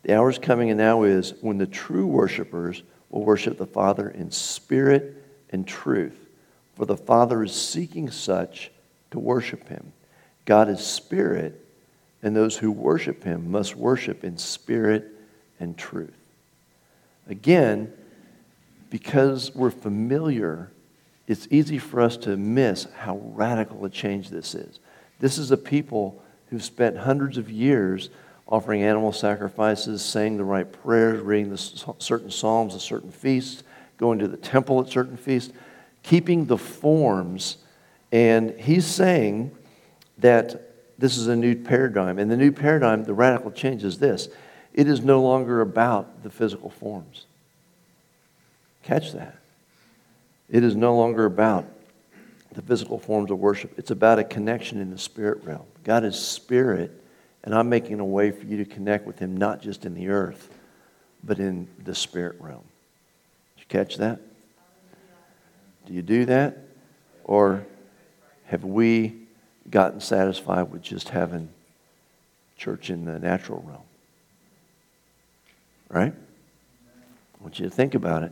The 0.01 0.15
hour 0.15 0.31
is 0.31 0.39
coming 0.39 0.71
and 0.71 0.79
now 0.79 1.03
is 1.03 1.35
when 1.41 1.59
the 1.59 1.67
true 1.67 2.07
worshipers 2.07 2.81
will 3.11 3.23
worship 3.23 3.59
the 3.59 3.67
Father 3.67 4.09
in 4.09 4.31
spirit 4.31 5.23
and 5.51 5.67
truth. 5.67 6.26
For 6.77 6.85
the 6.85 6.95
Father 6.95 7.43
is 7.43 7.53
seeking 7.53 8.11
such 8.11 8.71
to 9.11 9.19
worship 9.19 9.67
him. 9.67 9.91
God 10.45 10.69
is 10.69 10.79
spirit, 10.79 11.65
and 12.21 12.35
those 12.35 12.57
who 12.57 12.71
worship 12.71 13.23
him 13.23 13.51
must 13.51 13.75
worship 13.75 14.23
in 14.23 14.37
spirit 14.37 15.07
and 15.59 15.75
truth. 15.75 16.13
Again, 17.27 17.91
because 18.89 19.53
we're 19.53 19.71
familiar 19.71 20.71
it's 21.27 21.47
easy 21.51 21.77
for 21.77 21.99
us 21.99 22.15
to 22.17 22.37
miss 22.37 22.87
how 22.99 23.17
radical 23.17 23.83
a 23.83 23.89
change 23.89 24.29
this 24.29 24.55
is. 24.55 24.79
This 25.19 25.37
is 25.37 25.51
a 25.51 25.57
people 25.57 26.23
who've 26.49 26.63
spent 26.63 26.97
hundreds 26.97 27.37
of 27.37 27.51
years 27.51 28.09
offering 28.47 28.81
animal 28.81 29.11
sacrifices, 29.11 30.01
saying 30.01 30.37
the 30.37 30.45
right 30.45 30.71
prayers, 30.71 31.21
reading 31.21 31.49
the 31.49 31.57
certain 31.57 32.31
psalms 32.31 32.73
at 32.75 32.79
certain 32.79 33.11
feasts, 33.11 33.63
going 33.97 34.19
to 34.19 34.27
the 34.29 34.37
temple 34.37 34.79
at 34.79 34.87
certain 34.87 35.17
feasts, 35.17 35.51
keeping 36.07 36.45
the 36.45 36.57
forms. 36.57 37.57
And 38.11 38.51
he's 38.59 38.85
saying 38.85 39.55
that 40.19 40.73
this 40.97 41.17
is 41.17 41.27
a 41.27 41.35
new 41.35 41.55
paradigm. 41.55 42.17
And 42.17 42.31
the 42.31 42.37
new 42.37 42.51
paradigm, 42.51 43.03
the 43.03 43.13
radical 43.13 43.51
change 43.51 43.83
is 43.83 43.99
this 43.99 44.29
it 44.73 44.87
is 44.87 45.01
no 45.01 45.21
longer 45.21 45.61
about 45.61 46.23
the 46.23 46.29
physical 46.29 46.69
forms. 46.69 47.25
Catch 48.83 49.11
that. 49.13 49.37
It 50.49 50.63
is 50.63 50.75
no 50.75 50.95
longer 50.95 51.25
about 51.25 51.65
the 52.53 52.61
physical 52.61 52.97
forms 52.97 53.29
of 53.29 53.37
worship, 53.37 53.77
it's 53.77 53.91
about 53.91 54.17
a 54.17 54.23
connection 54.23 54.79
in 54.79 54.89
the 54.89 54.97
spirit 54.97 55.43
realm. 55.43 55.65
God 55.83 56.03
is 56.03 56.17
spirit, 56.17 56.91
and 57.43 57.53
I'm 57.53 57.69
making 57.69 57.99
a 57.99 58.05
way 58.05 58.31
for 58.31 58.45
you 58.45 58.57
to 58.57 58.65
connect 58.65 59.05
with 59.05 59.19
Him, 59.19 59.37
not 59.37 59.61
just 59.61 59.85
in 59.85 59.93
the 59.93 60.07
earth, 60.07 60.49
but 61.23 61.39
in 61.39 61.67
the 61.83 61.93
spirit 61.93 62.37
realm. 62.39 62.63
Did 63.57 63.61
you 63.61 63.65
catch 63.67 63.97
that? 63.97 64.21
Do 65.87 65.93
you 65.93 66.01
do 66.01 66.25
that? 66.25 66.57
Or 67.23 67.65
have 68.45 68.65
we 68.65 69.15
gotten 69.69 70.01
satisfied 70.01 70.71
with 70.71 70.81
just 70.81 71.09
having 71.09 71.49
church 72.57 72.89
in 72.89 73.05
the 73.05 73.17
natural 73.19 73.63
realm? 73.65 73.81
Right? 75.89 76.13
I 76.13 77.43
want 77.43 77.57
you 77.57 77.65
to 77.65 77.71
think 77.71 77.95
about 77.95 78.23
it. 78.23 78.31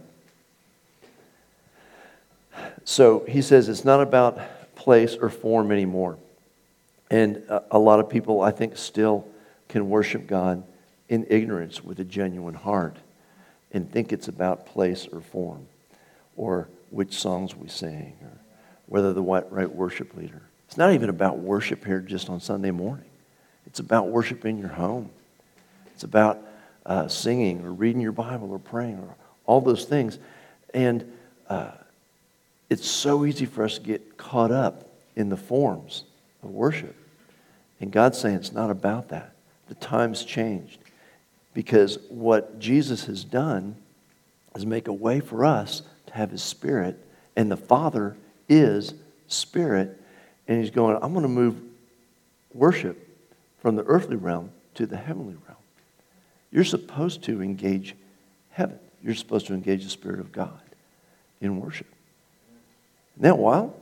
So 2.84 3.26
he 3.28 3.42
says 3.42 3.70
it's 3.70 3.86
not 3.86 4.02
about 4.02 4.76
place 4.76 5.16
or 5.16 5.30
form 5.30 5.72
anymore. 5.72 6.18
And 7.10 7.42
a, 7.72 7.80
lot 7.80 8.00
of 8.02 8.10
people, 8.10 8.42
I 8.42 8.52
think, 8.52 8.76
still 8.78 9.26
can 9.70 9.90
worship 9.90 10.28
God 10.28 10.64
in 11.08 11.26
ignorance 11.30 11.84
with 11.84 12.00
a 12.00 12.04
genuine 12.04 12.56
heart 12.56 12.98
and 13.72 13.90
think 13.90 14.12
it's 14.12 14.28
about 14.28 14.66
place 14.66 15.08
or 15.12 15.22
form 15.22 15.68
or 16.36 16.68
which 16.96 17.20
songs 17.20 17.54
we 17.54 17.68
sing 17.68 18.16
or 18.22 18.32
whether 18.86 19.12
the 19.12 19.22
white 19.22 19.52
right 19.52 19.70
worship 19.76 20.16
leader. 20.16 20.42
It's 20.66 20.78
not 20.78 20.94
even 20.94 21.10
about 21.10 21.40
worship 21.40 21.84
here 21.84 22.00
just 22.00 22.30
on 22.30 22.40
Sunday 22.40 22.72
morning. 22.72 23.10
It's 23.66 23.82
about 23.82 24.08
worship 24.08 24.46
in 24.46 24.58
your 24.58 24.70
home. 24.70 25.10
It's 25.88 26.06
about 26.06 26.40
uh, 26.86 27.10
singing 27.10 27.66
or 27.66 27.74
reading 27.74 28.02
your 28.02 28.14
Bible 28.14 28.50
or 28.50 28.60
praying 28.60 29.00
or 29.00 29.14
all 29.46 29.60
those 29.60 29.84
things. 29.84 30.20
And 30.74 31.12
uh, 31.50 31.72
it's 32.70 32.88
so 32.88 33.26
easy 33.26 33.46
for 33.46 33.66
us 33.66 33.76
to 33.76 33.82
get 33.82 34.16
caught 34.16 34.52
up 34.52 34.88
in 35.18 35.28
the 35.28 35.38
forms 35.38 36.06
of 36.44 36.52
worship. 36.52 36.96
And 37.82 37.92
God's 37.92 38.18
saying 38.18 38.38
it's 38.38 38.54
not 38.54 38.70
about 38.70 39.10
that. 39.10 39.36
The 39.68 39.76
time's 39.76 40.24
changed. 40.24 40.80
Because 41.54 42.00
what 42.08 42.58
Jesus 42.58 43.04
has 43.08 43.26
done 43.26 43.76
is 44.56 44.66
make 44.66 44.88
a 44.88 44.94
way 44.94 45.20
for 45.20 45.44
us 45.44 45.82
have 46.16 46.32
His 46.32 46.42
Spirit, 46.42 46.98
and 47.36 47.52
the 47.52 47.58
Father 47.58 48.16
is 48.48 48.94
Spirit. 49.28 50.02
And 50.48 50.60
He's 50.60 50.72
going, 50.72 50.98
I'm 51.02 51.14
going 51.14 51.24
to 51.24 51.30
move 51.30 51.62
worship 52.54 52.98
from 53.60 53.76
the 53.76 53.84
earthly 53.84 54.16
realm 54.16 54.52
to 54.76 54.86
the 54.86 54.98
heavenly 54.98 55.36
realm. 55.48 55.58
You're 56.52 56.64
supposed 56.64 57.24
to 57.24 57.42
engage 57.42 57.96
heaven, 58.52 58.80
you're 59.04 59.16
supposed 59.16 59.48
to 59.48 59.54
engage 59.54 59.84
the 59.84 59.90
Spirit 59.90 60.20
of 60.20 60.32
God 60.32 60.62
in 61.42 61.60
worship. 61.60 61.88
Isn't 63.16 63.24
that 63.24 63.38
wild? 63.38 63.74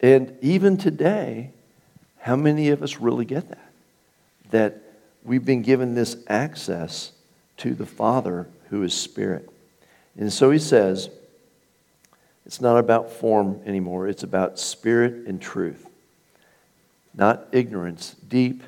And 0.00 0.36
even 0.42 0.76
today, 0.76 1.52
how 2.18 2.36
many 2.36 2.68
of 2.68 2.82
us 2.82 2.98
really 2.98 3.24
get 3.24 3.48
that? 3.48 3.72
That 4.50 4.82
we've 5.24 5.44
been 5.44 5.62
given 5.62 5.94
this 5.94 6.16
access 6.28 7.12
to 7.58 7.74
the 7.74 7.86
Father 7.86 8.46
who 8.68 8.82
is 8.82 8.92
Spirit. 8.92 9.48
And 10.18 10.32
so 10.32 10.50
he 10.50 10.58
says, 10.58 11.10
it's 12.44 12.60
not 12.60 12.78
about 12.78 13.10
form 13.10 13.60
anymore, 13.66 14.08
it's 14.08 14.22
about 14.22 14.58
spirit 14.58 15.26
and 15.26 15.40
truth. 15.40 15.86
Not 17.14 17.46
ignorance, 17.52 18.14
deep, 18.28 18.62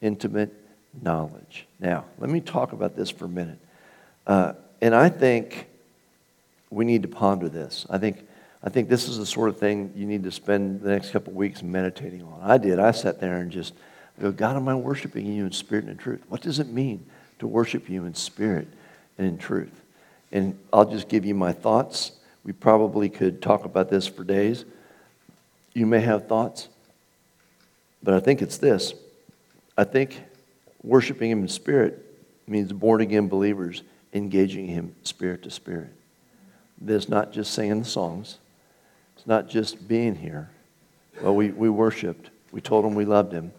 intimate 0.00 0.54
knowledge. 1.02 1.66
Now, 1.80 2.04
let 2.18 2.30
me 2.30 2.40
talk 2.40 2.72
about 2.72 2.96
this 2.96 3.10
for 3.10 3.24
a 3.24 3.28
minute. 3.28 3.58
Uh, 4.26 4.52
and 4.80 4.94
I 4.94 5.08
think 5.08 5.66
we 6.70 6.84
need 6.84 7.02
to 7.02 7.08
ponder 7.08 7.48
this. 7.48 7.86
I 7.90 7.98
think 7.98 8.24
I 8.62 8.70
think 8.70 8.88
this 8.88 9.08
is 9.08 9.18
the 9.18 9.26
sort 9.26 9.48
of 9.48 9.58
thing 9.58 9.92
you 9.94 10.04
need 10.04 10.24
to 10.24 10.32
spend 10.32 10.80
the 10.80 10.90
next 10.90 11.10
couple 11.10 11.32
weeks 11.32 11.62
meditating 11.62 12.22
on. 12.22 12.40
I 12.42 12.58
did. 12.58 12.78
I 12.78 12.90
sat 12.90 13.20
there 13.20 13.36
and 13.36 13.52
just 13.52 13.72
go, 14.20 14.32
God, 14.32 14.56
am 14.56 14.68
I 14.68 14.74
worshiping 14.74 15.26
you 15.26 15.46
in 15.46 15.52
spirit 15.52 15.84
and 15.84 15.92
in 15.92 15.98
truth? 15.98 16.24
What 16.28 16.40
does 16.40 16.58
it 16.58 16.66
mean 16.66 17.06
to 17.38 17.46
worship 17.46 17.88
you 17.88 18.04
in 18.04 18.14
spirit 18.14 18.66
and 19.16 19.28
in 19.28 19.38
truth? 19.38 19.80
And 20.30 20.58
I'll 20.72 20.88
just 20.88 21.08
give 21.08 21.24
you 21.24 21.34
my 21.34 21.52
thoughts. 21.52 22.12
We 22.44 22.52
probably 22.52 23.08
could 23.08 23.40
talk 23.42 23.64
about 23.64 23.88
this 23.88 24.06
for 24.06 24.24
days. 24.24 24.64
You 25.74 25.86
may 25.86 26.00
have 26.00 26.26
thoughts, 26.26 26.68
but 28.02 28.14
I 28.14 28.20
think 28.20 28.42
it's 28.42 28.58
this. 28.58 28.94
I 29.76 29.84
think 29.84 30.20
worshiping 30.82 31.30
Him 31.30 31.42
in 31.42 31.48
spirit 31.48 32.04
means 32.46 32.72
born 32.72 33.00
again 33.00 33.28
believers 33.28 33.82
engaging 34.12 34.66
Him 34.66 34.94
spirit 35.02 35.42
to 35.44 35.50
spirit. 35.50 35.92
There's 36.80 37.08
not 37.08 37.32
just 37.32 37.52
singing 37.54 37.80
the 37.80 37.88
songs 37.88 38.38
it's 39.18 39.26
not 39.26 39.48
just 39.48 39.88
being 39.88 40.14
here. 40.14 40.48
Well, 41.20 41.34
we, 41.34 41.50
we 41.50 41.68
worshiped, 41.68 42.30
we 42.52 42.60
told 42.60 42.84
him 42.84 42.94
we 42.94 43.04
loved 43.04 43.32
him. 43.32 43.50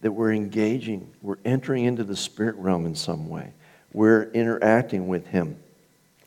That 0.00 0.12
we're 0.12 0.32
engaging, 0.32 1.10
we're 1.20 1.36
entering 1.44 1.84
into 1.84 2.04
the 2.04 2.16
spirit 2.16 2.56
realm 2.56 2.86
in 2.86 2.94
some 2.94 3.28
way. 3.28 3.52
We're 3.92 4.30
interacting 4.30 5.08
with 5.08 5.26
him. 5.26 5.58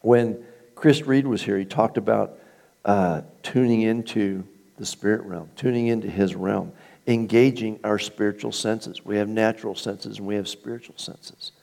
When 0.01 0.43
Chris 0.83 1.03
Reed 1.03 1.25
was 1.25 1.41
here. 1.41 1.57
He 1.57 1.63
talked 1.63 1.97
about 1.97 2.39
uh, 2.83 3.21
tuning 3.41 3.83
into 3.83 4.43
the 4.75 4.85
spirit 4.85 5.21
realm, 5.21 5.49
tuning 5.55 5.87
into 5.87 6.09
his 6.09 6.35
realm, 6.35 6.73
engaging 7.07 7.79
our 7.85 7.97
spiritual 7.97 8.51
senses. 8.51 9.05
We 9.05 9.15
have 9.15 9.29
natural 9.29 9.75
senses 9.75 10.17
and 10.17 10.27
we 10.27 10.35
have 10.35 10.49
spiritual 10.49 10.97
senses. 10.97 11.53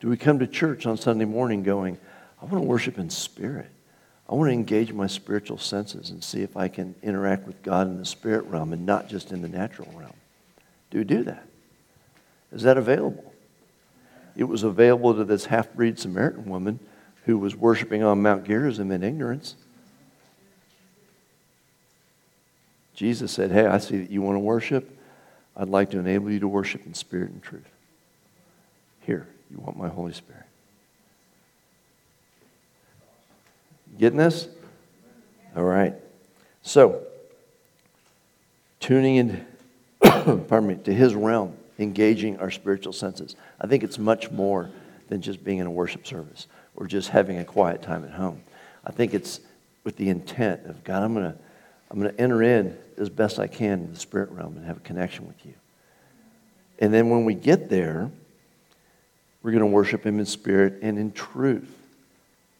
Do 0.00 0.08
we 0.08 0.16
come 0.16 0.40
to 0.40 0.46
church 0.48 0.86
on 0.86 0.96
Sunday 0.96 1.24
morning 1.24 1.62
going, 1.62 1.98
I 2.42 2.46
want 2.46 2.56
to 2.56 2.68
worship 2.68 2.98
in 2.98 3.10
spirit? 3.10 3.70
I 4.28 4.34
want 4.34 4.48
to 4.48 4.54
engage 4.54 4.92
my 4.92 5.06
spiritual 5.06 5.58
senses 5.58 6.10
and 6.10 6.24
see 6.24 6.42
if 6.42 6.56
I 6.56 6.66
can 6.66 6.96
interact 7.00 7.46
with 7.46 7.62
God 7.62 7.86
in 7.86 7.96
the 7.96 8.04
spirit 8.04 8.44
realm 8.46 8.72
and 8.72 8.84
not 8.84 9.08
just 9.08 9.30
in 9.30 9.40
the 9.40 9.48
natural 9.48 9.88
realm. 9.94 10.16
Do 10.90 10.98
we 10.98 11.04
do 11.04 11.22
that? 11.22 11.46
Is 12.50 12.62
that 12.62 12.76
available? 12.76 13.27
It 14.38 14.44
was 14.44 14.62
available 14.62 15.14
to 15.14 15.24
this 15.24 15.46
half 15.46 15.72
breed 15.74 15.98
Samaritan 15.98 16.48
woman 16.48 16.78
who 17.24 17.38
was 17.38 17.56
worshiping 17.56 18.04
on 18.04 18.22
Mount 18.22 18.46
Gerizim 18.46 18.92
in 18.92 19.02
ignorance. 19.02 19.56
Jesus 22.94 23.32
said, 23.32 23.50
Hey, 23.50 23.66
I 23.66 23.78
see 23.78 23.98
that 23.98 24.10
you 24.10 24.22
want 24.22 24.36
to 24.36 24.40
worship. 24.40 24.96
I'd 25.56 25.68
like 25.68 25.90
to 25.90 25.98
enable 25.98 26.30
you 26.30 26.38
to 26.38 26.48
worship 26.48 26.86
in 26.86 26.94
spirit 26.94 27.30
and 27.30 27.42
truth. 27.42 27.68
Here, 29.00 29.26
you 29.50 29.58
want 29.58 29.76
my 29.76 29.88
Holy 29.88 30.12
Spirit. 30.12 30.44
Getting 33.98 34.18
this? 34.18 34.46
All 35.56 35.64
right. 35.64 35.94
So, 36.62 37.02
tuning 38.78 39.16
in, 39.16 39.46
pardon 40.00 40.68
me, 40.68 40.76
to 40.84 40.94
his 40.94 41.16
realm, 41.16 41.56
engaging 41.78 42.38
our 42.38 42.50
spiritual 42.50 42.92
senses. 42.92 43.36
I 43.60 43.66
think 43.66 43.82
it's 43.82 43.98
much 43.98 44.30
more 44.30 44.70
than 45.08 45.22
just 45.22 45.42
being 45.44 45.58
in 45.58 45.66
a 45.66 45.70
worship 45.70 46.06
service 46.06 46.46
or 46.76 46.86
just 46.86 47.08
having 47.08 47.38
a 47.38 47.44
quiet 47.44 47.82
time 47.82 48.04
at 48.04 48.10
home. 48.10 48.42
I 48.84 48.92
think 48.92 49.14
it's 49.14 49.40
with 49.84 49.96
the 49.96 50.08
intent 50.08 50.66
of 50.66 50.84
God, 50.84 51.02
I'm 51.02 51.14
going 51.14 51.32
to 51.32 51.38
I'm 51.90 51.98
going 51.98 52.14
to 52.14 52.20
enter 52.20 52.42
in 52.42 52.76
as 52.98 53.08
best 53.08 53.38
I 53.38 53.46
can 53.46 53.80
in 53.80 53.92
the 53.94 53.98
spirit 53.98 54.30
realm 54.30 54.58
and 54.58 54.66
have 54.66 54.76
a 54.76 54.80
connection 54.80 55.26
with 55.26 55.46
you. 55.46 55.54
And 56.80 56.92
then 56.92 57.08
when 57.08 57.24
we 57.24 57.32
get 57.32 57.70
there, 57.70 58.10
we're 59.42 59.52
going 59.52 59.62
to 59.62 59.66
worship 59.66 60.04
him 60.04 60.18
in 60.18 60.26
spirit 60.26 60.80
and 60.82 60.98
in 60.98 61.12
truth 61.12 61.78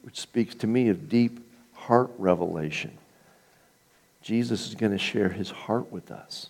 which 0.08 0.18
speaks 0.18 0.54
to 0.54 0.66
me 0.66 0.88
of 0.88 1.10
deep 1.10 1.38
heart 1.74 2.10
revelation. 2.16 2.96
Jesus 4.22 4.66
is 4.66 4.74
going 4.74 4.92
to 4.92 4.98
share 4.98 5.28
his 5.28 5.50
heart 5.50 5.92
with 5.92 6.10
us. 6.10 6.48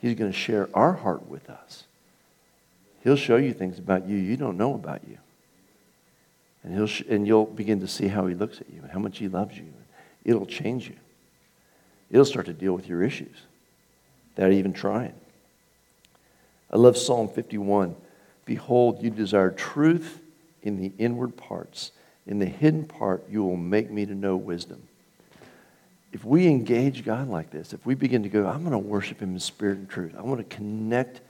He's 0.00 0.14
going 0.14 0.30
to 0.30 0.36
share 0.36 0.68
our 0.74 0.92
heart 0.92 1.28
with 1.28 1.50
us. 1.50 1.84
He'll 3.02 3.16
show 3.16 3.36
you 3.36 3.52
things 3.52 3.78
about 3.78 4.06
you 4.06 4.16
you 4.16 4.36
don't 4.36 4.56
know 4.56 4.74
about 4.74 5.02
you. 5.08 5.18
And, 6.62 6.74
he'll 6.74 6.86
sh- 6.86 7.04
and 7.08 7.26
you'll 7.26 7.46
begin 7.46 7.80
to 7.80 7.88
see 7.88 8.08
how 8.08 8.26
he 8.26 8.34
looks 8.34 8.60
at 8.60 8.68
you 8.70 8.82
and 8.82 8.90
how 8.90 8.98
much 8.98 9.18
he 9.18 9.28
loves 9.28 9.56
you. 9.56 9.72
It'll 10.24 10.46
change 10.46 10.88
you. 10.88 10.96
It'll 12.10 12.26
start 12.26 12.46
to 12.46 12.52
deal 12.52 12.74
with 12.74 12.86
your 12.86 13.02
issues 13.02 13.36
without 14.34 14.52
even 14.52 14.72
trying. 14.72 15.14
I 16.70 16.76
love 16.76 16.96
Psalm 16.96 17.28
51. 17.28 17.96
Behold, 18.44 19.02
you 19.02 19.10
desire 19.10 19.50
truth 19.50 20.20
in 20.62 20.80
the 20.80 20.92
inward 20.98 21.36
parts 21.36 21.92
in 22.26 22.38
the 22.38 22.46
hidden 22.46 22.84
part, 22.84 23.28
you 23.28 23.42
will 23.42 23.56
make 23.56 23.90
me 23.90 24.06
to 24.06 24.14
know 24.14 24.36
wisdom. 24.36 24.82
If 26.12 26.24
we 26.24 26.48
engage 26.48 27.04
God 27.04 27.28
like 27.28 27.50
this, 27.50 27.72
if 27.72 27.86
we 27.86 27.94
begin 27.94 28.24
to 28.24 28.28
go, 28.28 28.46
I'm 28.46 28.60
going 28.60 28.72
to 28.72 28.78
worship 28.78 29.20
Him 29.20 29.34
in 29.34 29.40
spirit 29.40 29.78
and 29.78 29.88
truth, 29.88 30.14
I 30.18 30.22
want 30.22 30.38
to 30.38 30.56
connect 30.56 31.20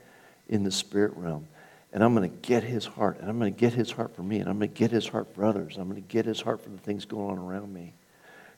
in 0.49 0.63
the 0.63 0.71
spirit 0.71 1.13
realm, 1.15 1.47
and 1.93 2.03
I'm 2.03 2.15
going 2.15 2.29
to 2.29 2.37
get 2.37 2.63
His 2.63 2.85
heart, 2.85 3.19
and 3.19 3.29
I'm 3.29 3.37
going 3.37 3.53
to 3.53 3.59
get 3.59 3.73
His 3.73 3.91
heart 3.91 4.15
for 4.15 4.23
me, 4.23 4.39
and 4.39 4.49
I'm 4.49 4.57
going 4.57 4.71
to 4.71 4.79
get 4.79 4.91
His 4.91 5.07
heart 5.07 5.33
for 5.35 5.45
others, 5.45 5.77
I'm 5.77 5.87
going 5.89 6.01
to 6.01 6.07
get 6.07 6.25
His 6.25 6.41
heart 6.41 6.61
for 6.61 6.69
the 6.69 6.79
things 6.79 7.05
going 7.05 7.29
on 7.31 7.37
around 7.37 7.71
me. 7.71 7.93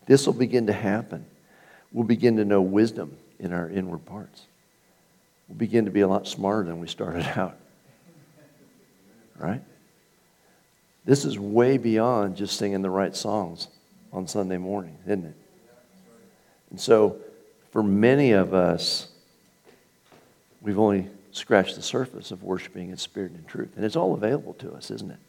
This 0.05 0.25
will 0.25 0.33
begin 0.33 0.67
to 0.67 0.73
happen. 0.73 1.25
We'll 1.91 2.05
begin 2.05 2.37
to 2.37 2.45
know 2.45 2.61
wisdom 2.61 3.17
in 3.39 3.51
our 3.51 3.69
inward 3.69 4.05
parts. 4.05 4.43
We'll 5.47 5.57
begin 5.57 5.85
to 5.85 5.91
be 5.91 6.01
a 6.01 6.07
lot 6.07 6.27
smarter 6.27 6.63
than 6.63 6.79
we 6.79 6.87
started 6.87 7.25
out. 7.37 7.57
Right? 9.37 9.61
This 11.05 11.25
is 11.25 11.37
way 11.37 11.77
beyond 11.77 12.37
just 12.37 12.57
singing 12.57 12.81
the 12.81 12.89
right 12.89 13.13
songs 13.13 13.67
on 14.13 14.27
Sunday 14.27 14.57
morning, 14.57 14.97
isn't 15.05 15.25
it? 15.25 15.35
And 16.73 16.81
so, 16.81 17.17
for 17.69 17.83
many 17.83 18.31
of 18.31 18.55
us, 18.55 19.07
we've 20.59 20.79
only 20.79 21.07
scratched 21.31 21.75
the 21.75 21.83
surface 21.83 22.31
of 22.31 22.41
worshiping 22.41 22.89
in 22.89 22.97
spirit 22.97 23.31
and 23.33 23.47
truth. 23.47 23.73
And 23.75 23.85
it's 23.85 23.95
all 23.95 24.15
available 24.15 24.55
to 24.55 24.73
us, 24.73 24.89
isn't 24.89 25.11
it? 25.11 25.19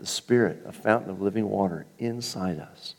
The 0.00 0.06
Spirit, 0.06 0.64
a 0.66 0.72
fountain 0.72 1.10
of 1.10 1.22
living 1.22 1.48
water 1.48 1.86
inside 2.00 2.58
us. 2.58 2.94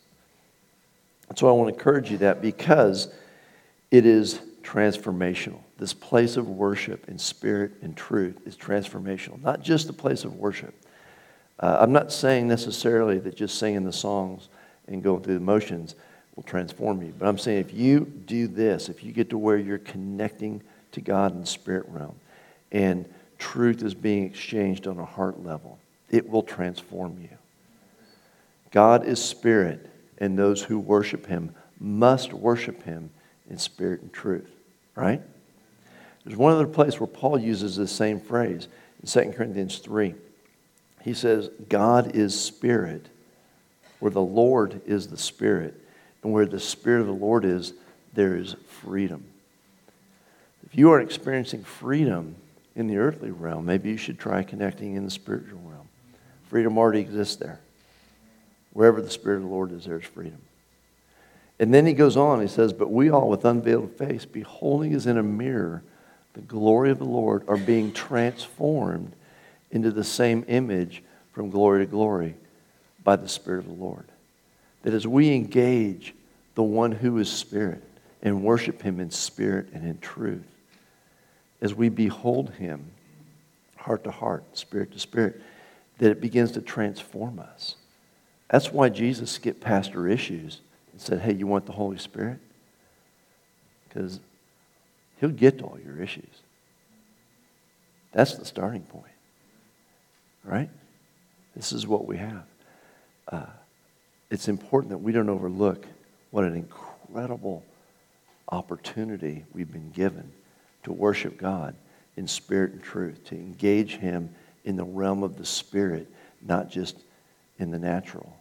And 1.27 1.37
so 1.37 1.49
I 1.49 1.51
want 1.51 1.67
to 1.67 1.73
encourage 1.73 2.09
you 2.09 2.19
that 2.19 2.41
because 2.41 3.13
it 3.91 4.05
is 4.05 4.39
transformational. 4.63 5.59
This 5.77 5.93
place 5.93 6.37
of 6.37 6.47
worship 6.47 7.09
in 7.09 7.17
spirit 7.17 7.73
and 7.81 7.97
truth 7.97 8.37
is 8.45 8.55
transformational. 8.55 9.41
Not 9.41 9.61
just 9.61 9.87
the 9.87 9.93
place 9.93 10.23
of 10.23 10.37
worship, 10.37 10.73
uh, 11.59 11.79
I'm 11.81 11.91
not 11.91 12.13
saying 12.13 12.47
necessarily 12.47 13.19
that 13.19 13.35
just 13.35 13.59
singing 13.59 13.83
the 13.83 13.91
songs 13.91 14.47
and 14.87 15.03
going 15.03 15.21
through 15.21 15.33
the 15.33 15.39
motions 15.41 15.95
will 16.39 16.43
transform 16.43 17.01
you, 17.01 17.13
but 17.19 17.27
I'm 17.27 17.37
saying 17.37 17.59
if 17.59 17.73
you 17.73 18.05
do 18.25 18.47
this, 18.47 18.87
if 18.87 19.03
you 19.03 19.11
get 19.11 19.29
to 19.31 19.37
where 19.37 19.57
you're 19.57 19.77
connecting 19.77 20.63
to 20.93 21.01
God 21.01 21.33
in 21.33 21.41
the 21.41 21.45
spirit 21.45 21.85
realm 21.89 22.15
and 22.71 23.05
truth 23.37 23.83
is 23.83 23.93
being 23.93 24.23
exchanged 24.23 24.87
on 24.87 24.97
a 24.99 25.03
heart 25.05 25.43
level, 25.43 25.77
it 26.09 26.29
will 26.29 26.43
transform 26.43 27.19
you. 27.19 27.29
God 28.71 29.05
is 29.05 29.21
spirit, 29.21 29.89
and 30.19 30.39
those 30.39 30.63
who 30.63 30.79
worship 30.79 31.25
him 31.25 31.53
must 31.77 32.31
worship 32.31 32.83
him 32.83 33.09
in 33.49 33.57
spirit 33.57 34.01
and 34.01 34.13
truth, 34.13 34.49
right? 34.95 35.21
There's 36.23 36.37
one 36.37 36.53
other 36.53 36.67
place 36.67 37.01
where 37.01 37.07
Paul 37.07 37.37
uses 37.37 37.75
this 37.75 37.91
same 37.91 38.21
phrase 38.21 38.69
in 39.01 39.09
2 39.09 39.33
Corinthians 39.35 39.79
3 39.79 40.15
he 41.01 41.13
says, 41.13 41.49
God 41.67 42.15
is 42.15 42.39
spirit, 42.39 43.07
where 43.99 44.11
the 44.11 44.21
Lord 44.21 44.81
is 44.85 45.07
the 45.07 45.17
spirit, 45.17 45.75
and 46.23 46.33
where 46.33 46.45
the 46.45 46.59
spirit 46.59 47.01
of 47.01 47.07
the 47.07 47.13
Lord 47.13 47.45
is, 47.45 47.73
there 48.13 48.35
is 48.35 48.55
freedom. 48.81 49.23
If 50.65 50.77
you 50.77 50.91
are 50.91 50.99
experiencing 50.99 51.63
freedom 51.63 52.35
in 52.75 52.87
the 52.87 52.97
earthly 52.97 53.31
realm, 53.31 53.65
maybe 53.65 53.89
you 53.89 53.97
should 53.97 54.19
try 54.19 54.43
connecting 54.43 54.95
in 54.95 55.05
the 55.05 55.11
spiritual 55.11 55.59
realm. 55.63 55.87
Freedom 56.49 56.77
already 56.77 56.99
exists 56.99 57.35
there. 57.37 57.59
Wherever 58.73 59.01
the 59.01 59.09
Spirit 59.09 59.37
of 59.37 59.43
the 59.43 59.49
Lord 59.49 59.71
is, 59.71 59.85
there's 59.85 60.05
freedom. 60.05 60.41
And 61.59 61.73
then 61.73 61.85
he 61.85 61.93
goes 61.93 62.15
on, 62.15 62.41
he 62.41 62.47
says, 62.47 62.71
But 62.71 62.91
we 62.91 63.09
all, 63.09 63.29
with 63.29 63.45
unveiled 63.45 63.91
face, 63.97 64.25
beholding 64.25 64.93
as 64.93 65.07
in 65.07 65.17
a 65.17 65.23
mirror 65.23 65.83
the 66.33 66.41
glory 66.41 66.91
of 66.91 66.99
the 66.99 67.05
Lord, 67.05 67.43
are 67.47 67.57
being 67.57 67.91
transformed 67.91 69.13
into 69.71 69.91
the 69.91 70.03
same 70.03 70.45
image 70.47 71.03
from 71.33 71.49
glory 71.49 71.85
to 71.85 71.91
glory 71.91 72.35
by 73.03 73.15
the 73.15 73.27
Spirit 73.27 73.59
of 73.59 73.65
the 73.65 73.83
Lord. 73.83 74.05
That 74.83 74.93
as 74.93 75.05
we 75.05 75.33
engage 75.33 76.15
the 76.55 76.63
one 76.63 76.91
who 76.91 77.17
is 77.17 77.31
Spirit 77.31 77.83
and 78.21 78.43
worship 78.43 78.81
Him 78.81 78.99
in 78.99 79.11
spirit 79.11 79.69
and 79.73 79.85
in 79.85 79.99
truth, 79.99 80.45
as 81.61 81.73
we 81.73 81.89
behold 81.89 82.51
Him 82.51 82.91
heart 83.77 84.03
to 84.03 84.11
heart, 84.11 84.57
spirit 84.57 84.91
to 84.91 84.99
spirit, 84.99 85.41
that 85.99 86.11
it 86.11 86.21
begins 86.21 86.51
to 86.51 86.61
transform 86.61 87.39
us. 87.39 87.75
That's 88.49 88.71
why 88.71 88.89
Jesus 88.89 89.31
skipped 89.31 89.61
past 89.61 89.95
our 89.95 90.07
issues 90.07 90.61
and 90.91 91.01
said, 91.01 91.19
Hey, 91.19 91.33
you 91.33 91.47
want 91.47 91.65
the 91.65 91.71
Holy 91.71 91.97
Spirit? 91.97 92.39
Because 93.87 94.19
He'll 95.19 95.29
get 95.29 95.59
to 95.59 95.65
all 95.65 95.79
your 95.83 96.01
issues. 96.01 96.41
That's 98.11 98.35
the 98.35 98.45
starting 98.45 98.81
point 98.83 99.13
right? 100.43 100.69
This 101.55 101.71
is 101.71 101.87
what 101.87 102.05
we 102.05 102.17
have. 102.17 102.43
Uh, 103.27 103.45
it's 104.29 104.47
important 104.47 104.91
that 104.91 104.99
we 104.99 105.11
don't 105.11 105.29
overlook 105.29 105.85
what 106.31 106.43
an 106.43 106.55
incredible 106.55 107.63
opportunity 108.51 109.45
we've 109.53 109.71
been 109.71 109.91
given 109.91 110.31
to 110.83 110.91
worship 110.91 111.37
God 111.37 111.75
in 112.15 112.27
spirit 112.27 112.73
and 112.73 112.83
truth, 112.83 113.23
to 113.25 113.35
engage 113.35 113.97
Him 113.97 114.33
in 114.65 114.75
the 114.75 114.83
realm 114.83 115.23
of 115.23 115.37
the 115.37 115.45
spirit, 115.45 116.11
not 116.41 116.69
just 116.69 116.97
in 117.57 117.71
the 117.71 117.79
natural, 117.79 118.35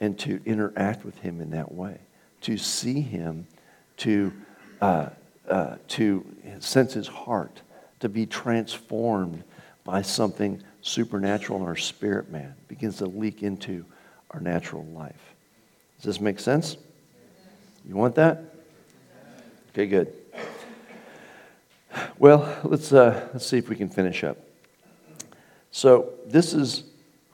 and 0.00 0.18
to 0.18 0.40
interact 0.44 1.04
with 1.04 1.18
Him 1.20 1.40
in 1.40 1.50
that 1.50 1.72
way, 1.72 1.98
to 2.42 2.56
see 2.56 3.00
Him, 3.00 3.46
to, 3.98 4.32
uh, 4.80 5.08
uh, 5.48 5.76
to 5.88 6.26
sense 6.60 6.94
His 6.94 7.06
heart, 7.06 7.62
to 8.00 8.08
be 8.08 8.26
transformed 8.26 9.42
by 9.84 10.02
something 10.02 10.62
supernatural 10.82 11.60
in 11.60 11.66
our 11.66 11.76
spirit 11.76 12.30
man 12.30 12.54
begins 12.68 12.98
to 12.98 13.06
leak 13.06 13.42
into 13.42 13.84
our 14.36 14.42
natural 14.42 14.84
life. 14.84 15.34
Does 15.96 16.04
this 16.04 16.20
make 16.20 16.38
sense? 16.38 16.76
You 17.88 17.96
want 17.96 18.14
that? 18.16 18.42
Okay, 19.70 19.86
good. 19.86 20.12
Well, 22.18 22.58
let's, 22.64 22.92
uh, 22.92 23.28
let's 23.32 23.46
see 23.46 23.56
if 23.56 23.70
we 23.70 23.76
can 23.76 23.88
finish 23.88 24.22
up. 24.22 24.36
So, 25.70 26.12
this 26.26 26.52
is 26.52 26.84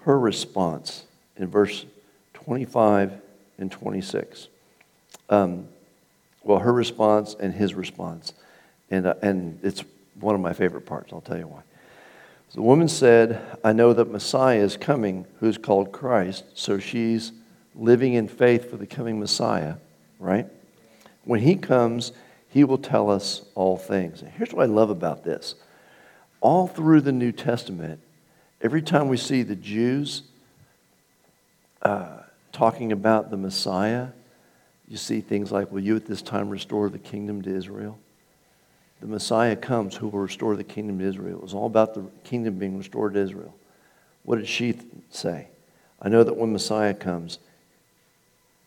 her 0.03 0.19
response 0.19 1.05
in 1.37 1.49
verse 1.49 1.85
25 2.35 3.21
and 3.59 3.71
26. 3.71 4.49
Um, 5.29 5.67
well, 6.45 6.61
her 6.61 6.73
response 6.73 7.35
and 7.39 7.53
his 7.53 7.75
response. 7.75 8.33
And, 8.91 9.07
uh, 9.07 9.15
and 9.23 9.59
it's 9.65 9.83
one 10.21 10.37
of 10.37 10.41
my 10.41 10.53
favorite 10.53 10.87
parts. 10.87 11.13
I'll 11.13 11.21
tell 11.21 11.39
you 11.39 11.49
why. 11.49 11.63
The 12.55 12.63
woman 12.63 12.89
said, 12.89 13.41
I 13.65 13.73
know 13.73 13.95
that 13.95 14.11
Messiah 14.11 14.59
is 14.59 14.77
coming, 14.77 15.27
who 15.41 15.49
is 15.49 15.57
called 15.57 15.91
Christ. 15.91 16.45
So 16.55 16.79
she's 16.79 17.33
living 17.75 18.13
in 18.13 18.29
faith 18.29 18.71
for 18.71 18.77
the 18.77 18.87
coming 18.87 19.19
Messiah, 19.19 19.77
right? 20.19 20.47
When 21.25 21.41
he 21.41 21.57
comes, 21.57 22.13
he 22.49 22.65
will 22.65 22.79
tell 22.79 23.11
us 23.11 23.43
all 23.55 23.79
things. 23.79 24.21
And 24.21 24.31
here's 24.31 24.53
what 24.53 24.65
I 24.65 24.67
love 24.67 24.91
about 24.91 25.25
this 25.25 25.55
all 26.43 26.67
through 26.67 27.01
the 27.01 27.13
New 27.13 27.33
Testament, 27.33 28.01
every 28.61 28.83
time 28.83 29.09
we 29.09 29.17
see 29.17 29.43
the 29.43 29.57
Jews 29.57 30.23
uh, 31.81 32.19
talking 32.51 32.93
about 32.93 33.31
the 33.31 33.37
Messiah, 33.37 34.09
you 34.89 34.97
see 34.97 35.21
things 35.21 35.51
like, 35.51 35.73
Will 35.73 35.81
you 35.81 35.97
at 35.97 36.05
this 36.05 36.21
time 36.21 36.51
restore 36.51 36.91
the 36.91 36.99
kingdom 36.99 37.41
to 37.43 37.55
Israel? 37.55 37.99
The 39.03 39.09
Messiah 39.09 39.57
comes 39.57 39.97
who 39.97 40.07
will 40.07 40.21
restore 40.21 40.55
the 40.55 40.63
kingdom 40.63 41.01
to 41.01 41.05
Israel. 41.05 41.39
It 41.39 41.43
was 41.43 41.55
all 41.55 41.67
about 41.67 41.95
the 41.95 42.05
kingdom 42.23 42.55
being 42.55 42.79
restored 42.79 43.15
to 43.15 43.21
Israel. 43.21 43.53
What 44.23 44.37
did 44.37 44.47
she 44.47 44.79
say? 45.11 45.49
I 46.01 46.09
know 46.09 46.23
that 46.23 46.37
when 46.37 46.53
Messiah 46.53 46.95
comes, 46.95 47.41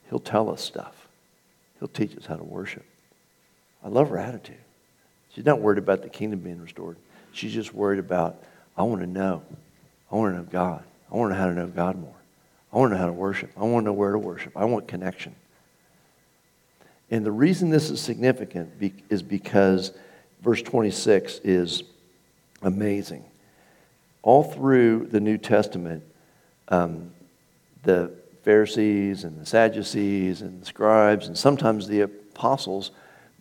he'll 0.10 0.20
tell 0.20 0.50
us 0.50 0.62
stuff, 0.62 1.08
he'll 1.80 1.88
teach 1.88 2.18
us 2.18 2.26
how 2.26 2.36
to 2.36 2.44
worship. 2.44 2.84
I 3.82 3.88
love 3.88 4.10
her 4.10 4.18
attitude. 4.18 4.58
She's 5.34 5.46
not 5.46 5.62
worried 5.62 5.78
about 5.78 6.02
the 6.02 6.10
kingdom 6.10 6.40
being 6.40 6.62
restored. 6.62 6.98
She's 7.32 7.54
just 7.54 7.74
worried 7.74 8.00
about, 8.00 8.44
I 8.76 8.84
want 8.84 9.00
to 9.00 9.08
know. 9.08 9.42
I 10.12 10.16
want 10.16 10.34
to 10.34 10.40
know 10.40 10.48
God. 10.52 10.84
I 11.10 11.16
want 11.16 11.32
to 11.32 11.36
know 11.36 11.42
how 11.42 11.48
to 11.48 11.56
know 11.56 11.68
God 11.68 11.98
more. 11.98 12.14
I 12.74 12.78
want 12.78 12.92
to 12.92 12.96
know 12.96 13.02
how 13.02 13.08
to 13.08 13.14
worship. 13.14 13.52
I 13.56 13.62
want 13.62 13.84
to 13.84 13.86
know 13.86 13.94
where 13.94 14.12
to 14.12 14.20
worship. 14.20 14.52
I 14.58 14.66
want 14.66 14.86
connection. 14.86 15.34
And 17.10 17.26
the 17.26 17.32
reason 17.32 17.70
this 17.70 17.90
is 17.90 18.02
significant 18.02 18.74
is 19.10 19.22
because 19.22 19.94
verse 20.46 20.62
26 20.62 21.42
is 21.44 21.82
amazing. 22.62 23.26
All 24.22 24.44
through 24.44 25.08
the 25.08 25.20
New 25.20 25.40
Testament, 25.40 26.04
um, 26.70 27.12
the 27.82 28.12
Pharisees 28.44 29.24
and 29.24 29.42
the 29.42 29.46
Sadducees 29.46 30.44
and 30.44 30.62
the 30.62 30.66
scribes 30.68 31.28
and 31.28 31.36
sometimes 31.36 31.88
the 31.88 32.02
apostles 32.02 32.92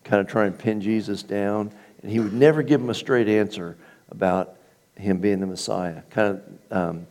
kind 0.02 0.18
of 0.18 0.26
try 0.26 0.46
and 0.46 0.58
pin 0.58 0.80
Jesus 0.80 1.22
down, 1.22 1.70
and 2.02 2.10
he 2.10 2.20
would 2.20 2.32
never 2.32 2.62
give 2.62 2.80
them 2.80 2.88
a 2.88 2.94
straight 2.94 3.28
answer 3.28 3.76
about 4.10 4.56
him 4.96 5.18
being 5.18 5.40
the 5.40 5.46
Messiah. 5.46 6.00
Kind 6.08 6.40
of 6.70 6.76
um, 6.76 7.06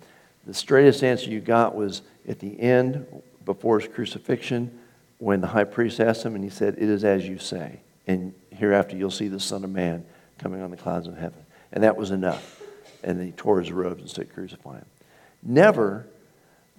the 0.47 0.55
straightest 0.55 1.03
answer 1.03 1.29
you 1.29 1.39
got 1.39 1.75
was 1.75 2.01
at 2.27 2.39
the 2.39 2.59
end, 2.59 3.05
before 3.45 3.79
his 3.79 3.91
crucifixion, 3.91 4.79
when 5.19 5.41
the 5.41 5.47
high 5.47 5.63
priest 5.65 5.99
asked 5.99 6.23
him, 6.23 6.33
and 6.33 6.43
he 6.43 6.49
said, 6.49 6.75
It 6.77 6.89
is 6.89 7.03
as 7.03 7.27
you 7.27 7.37
say. 7.37 7.81
And 8.07 8.33
hereafter 8.55 8.95
you'll 8.95 9.11
see 9.11 9.27
the 9.27 9.39
Son 9.39 9.63
of 9.63 9.69
Man 9.69 10.05
coming 10.37 10.61
on 10.61 10.71
the 10.71 10.77
clouds 10.77 11.07
of 11.07 11.17
heaven. 11.17 11.45
And 11.71 11.83
that 11.83 11.97
was 11.97 12.11
enough. 12.11 12.61
And 13.03 13.19
then 13.19 13.25
he 13.25 13.31
tore 13.31 13.59
his 13.59 13.71
robes 13.71 14.01
and 14.01 14.09
said, 14.09 14.33
Crucify 14.33 14.77
him. 14.77 14.85
Never 15.41 16.07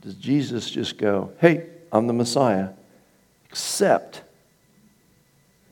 does 0.01 0.15
Jesus 0.15 0.71
just 0.71 0.99
go, 0.99 1.33
Hey, 1.41 1.69
I'm 1.93 2.07
the 2.07 2.13
Messiah, 2.13 2.71
except 3.49 4.23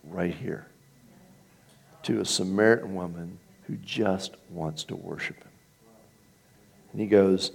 right 0.05 0.35
here 0.35 0.67
to 2.05 2.21
a 2.21 2.25
Samaritan 2.25 2.95
woman 2.95 3.39
who 3.65 3.77
just 3.77 4.35
wants 4.51 4.85
to 4.85 4.97
worship 4.97 5.37
him. 5.37 5.53
And 6.93 7.01
he 7.01 7.07
goes, 7.07 7.53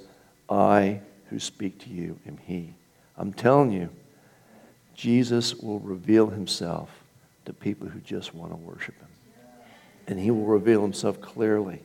I 0.49 1.01
who 1.29 1.39
speak 1.39 1.79
to 1.79 1.89
you 1.89 2.19
am 2.27 2.37
he. 2.37 2.73
I'm 3.17 3.33
telling 3.33 3.71
you, 3.71 3.89
Jesus 4.95 5.55
will 5.55 5.79
reveal 5.79 6.27
himself 6.27 6.89
to 7.47 7.53
people 7.53 7.87
who 7.87 7.99
just 8.01 8.35
want 8.35 8.51
to 8.51 8.57
worship 8.57 8.93
him. 8.99 9.07
And 10.07 10.19
he 10.19 10.31
will 10.31 10.45
reveal 10.45 10.81
himself 10.81 11.21
clearly 11.21 11.81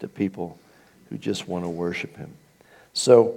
to 0.00 0.08
people 0.08 0.58
who 1.10 1.18
just 1.18 1.46
want 1.46 1.64
to 1.64 1.68
worship 1.68 2.16
him. 2.16 2.32
So, 2.94 3.34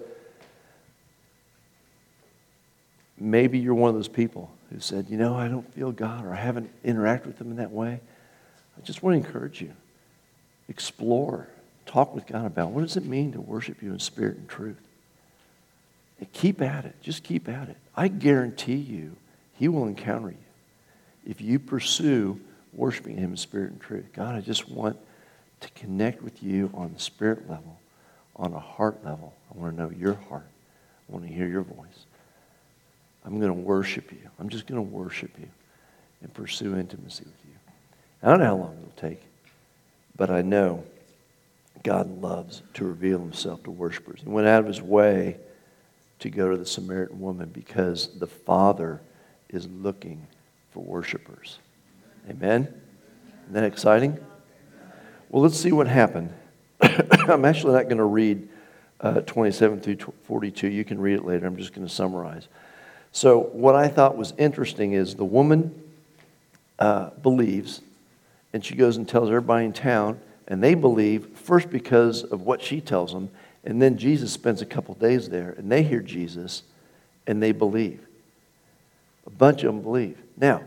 maybe 3.20 3.60
you're 3.60 3.74
one 3.74 3.90
of 3.90 3.96
those 3.96 4.08
people 4.08 4.50
who 4.72 4.80
said, 4.80 5.08
You 5.10 5.18
know, 5.18 5.36
I 5.36 5.50
don't 5.50 5.72
feel 5.74 5.92
God 5.92 6.26
or 6.26 6.34
I 6.34 6.38
haven't 6.38 6.70
interacted 6.84 7.28
with 7.28 7.42
him 7.42 7.52
in 7.52 7.58
that 7.58 7.72
way. 7.72 8.00
I 8.78 8.82
just 8.86 9.04
want 9.04 9.22
to 9.22 9.28
encourage 9.28 9.62
you. 9.62 9.74
Explore. 10.70 11.50
Talk 11.86 12.16
with 12.16 12.26
God 12.26 12.46
about 12.46 12.72
what 12.72 12.82
does 12.82 12.96
it 12.96 13.06
mean 13.06 13.34
to 13.34 13.42
worship 13.42 13.84
you 13.84 13.92
in 13.92 14.00
spirit 14.00 14.38
and 14.38 14.48
truth. 14.48 14.80
And 16.20 16.32
keep 16.32 16.62
at 16.62 16.86
it. 16.86 16.96
Just 17.02 17.24
keep 17.24 17.50
at 17.50 17.68
it. 17.68 17.78
I 17.98 18.08
guarantee 18.08 18.76
you, 18.76 19.18
He 19.58 19.68
will 19.68 19.88
encounter 19.88 20.30
you 20.30 20.49
if 21.26 21.42
you 21.42 21.60
pursue 21.60 22.40
worshiping 22.74 23.18
Him 23.18 23.32
in 23.32 23.38
spirit 23.38 23.72
and 23.72 23.82
truth. 23.82 24.06
God, 24.14 24.36
I 24.36 24.42
just 24.42 24.70
want 24.70 24.98
to 25.62 25.70
connect 25.72 26.22
with 26.22 26.42
you 26.42 26.72
on 26.74 26.94
the 26.94 27.00
spirit 27.00 27.50
level, 27.50 27.80
on 28.36 28.54
a 28.54 28.60
heart 28.60 29.04
level. 29.04 29.34
I 29.54 29.58
want 29.58 29.76
to 29.76 29.84
know 29.84 29.90
your 29.92 30.14
heart. 30.14 30.48
I 31.08 31.12
want 31.12 31.26
to 31.28 31.34
hear 31.34 31.48
your 31.48 31.64
voice. 31.64 32.06
I'm 33.26 33.40
going 33.40 33.52
to 33.52 33.62
worship 33.62 34.12
you. 34.12 34.30
I'm 34.40 34.50
just 34.50 34.66
going 34.68 34.78
to 34.78 34.90
worship 34.90 35.32
you 35.40 35.50
and 36.22 36.34
pursue 36.34 36.78
intimacy 36.78 37.24
with 37.26 37.34
you. 37.46 37.56
I 38.24 38.30
don't 38.30 38.40
know 38.40 38.46
how 38.46 38.56
long 38.56 38.78
it'll 38.78 39.10
take, 39.10 39.22
but 40.16 40.30
I 40.30 40.42
know 40.42 40.84
God 41.84 42.22
loves 42.22 42.62
to 42.76 42.86
reveal 42.86 43.20
himself 43.20 43.64
to 43.64 43.72
worshipers. 43.72 44.22
He 44.24 44.30
went 44.30 44.48
out 44.48 44.62
of 44.62 44.68
his 44.68 44.82
way 44.82 45.38
to 46.20 46.30
go 46.30 46.50
to 46.50 46.58
the 46.58 46.66
Samaritan 46.66 47.20
woman 47.20 47.50
because 47.50 48.20
the 48.20 48.28
Father 48.28 49.00
is 49.50 49.68
looking 49.68 50.28
for 50.72 50.84
worshipers. 50.84 51.60
Amen? 52.30 52.68
Isn't 53.44 53.54
that 53.54 53.64
exciting? 53.64 54.20
Well, 55.30 55.44
let's 55.44 55.58
see 55.58 55.72
what 55.72 55.88
happened. 55.88 56.34
I'm 56.82 57.46
actually 57.46 57.74
not 57.74 57.84
going 57.84 57.98
to 57.98 58.04
read 58.04 58.48
uh, 59.02 59.22
27 59.22 59.80
through 59.80 59.98
42. 60.24 60.68
You 60.68 60.86
can 60.86 61.00
read 61.00 61.16
it 61.16 61.26
later. 61.26 61.46
I'm 61.48 61.58
just 61.58 61.74
going 61.74 61.88
to 61.88 61.94
summarize. 61.94 62.48
So, 63.12 63.40
what 63.40 63.76
I 63.76 63.88
thought 63.88 64.18
was 64.18 64.34
interesting 64.38 64.94
is 64.94 65.16
the 65.16 65.26
woman 65.26 65.74
uh, 66.78 67.10
believes, 67.22 67.82
and 68.54 68.64
she 68.64 68.76
goes 68.76 68.98
and 68.98 69.08
tells 69.08 69.30
everybody 69.30 69.66
in 69.66 69.74
town, 69.74 70.20
and 70.48 70.64
they 70.64 70.76
believe 70.76 71.38
first 71.38 71.70
because 71.70 72.24
of 72.24 72.42
what 72.42 72.62
she 72.62 72.82
tells 72.82 73.12
them, 73.12 73.30
and 73.64 73.82
then 73.82 73.98
Jesus 73.98 74.32
spends 74.32 74.62
a 74.62 74.66
couple 74.66 74.94
days 74.96 75.30
there, 75.30 75.52
and 75.58 75.72
they 75.72 75.84
hear 75.84 76.02
Jesus, 76.02 76.64
and 77.28 77.42
they 77.42 77.52
believe. 77.52 78.06
A 79.26 79.30
bunch 79.30 79.64
of 79.64 79.74
them 79.74 79.82
believe. 79.82 80.18
Now, 80.38 80.64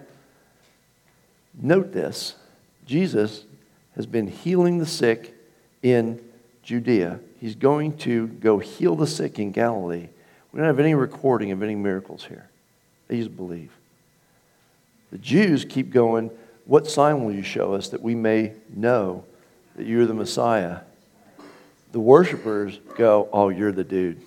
note 1.55 1.92
this 1.92 2.36
Jesus 2.86 3.44
has 3.96 4.07
been 4.07 4.26
healing 4.26 4.78
the 4.78 4.86
sick 4.86 5.34
in 5.82 6.22
Judea. 6.62 7.20
He's 7.40 7.57
going 7.57 7.96
to 7.98 8.28
go 8.28 8.59
heal 8.59 8.94
the 8.94 9.07
sick 9.07 9.38
in 9.38 9.50
Galilee. 9.50 10.09
We 10.53 10.59
don't 10.59 10.66
have 10.66 10.78
any 10.78 10.94
recording 10.94 11.50
of 11.50 11.62
any 11.62 11.74
miracles 11.74 12.24
here. 12.24 12.48
They 13.09 13.16
just 13.16 13.36
believe. 13.36 13.72
The 15.11 15.18
Jews 15.18 15.64
keep 15.64 15.90
going, 15.90 16.30
What 16.66 16.86
sign 16.86 17.24
will 17.24 17.32
you 17.32 17.42
show 17.42 17.74
us 17.74 17.88
that 17.88 18.00
we 18.00 18.14
may 18.14 18.53
know 18.72 19.24
that 19.76 19.86
you're 19.86 20.07
the 20.07 20.14
Messiah? 20.14 20.80
The 21.90 22.00
worshipers 22.00 22.78
go, 22.96 23.28
Oh, 23.32 23.48
you're 23.48 23.72
the 23.72 23.84
dude. 23.84 24.22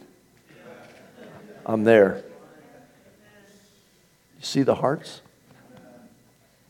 I'm 1.65 1.84
there. 1.84 2.24
You 4.46 4.50
see 4.50 4.62
the 4.62 4.76
hearts? 4.76 5.22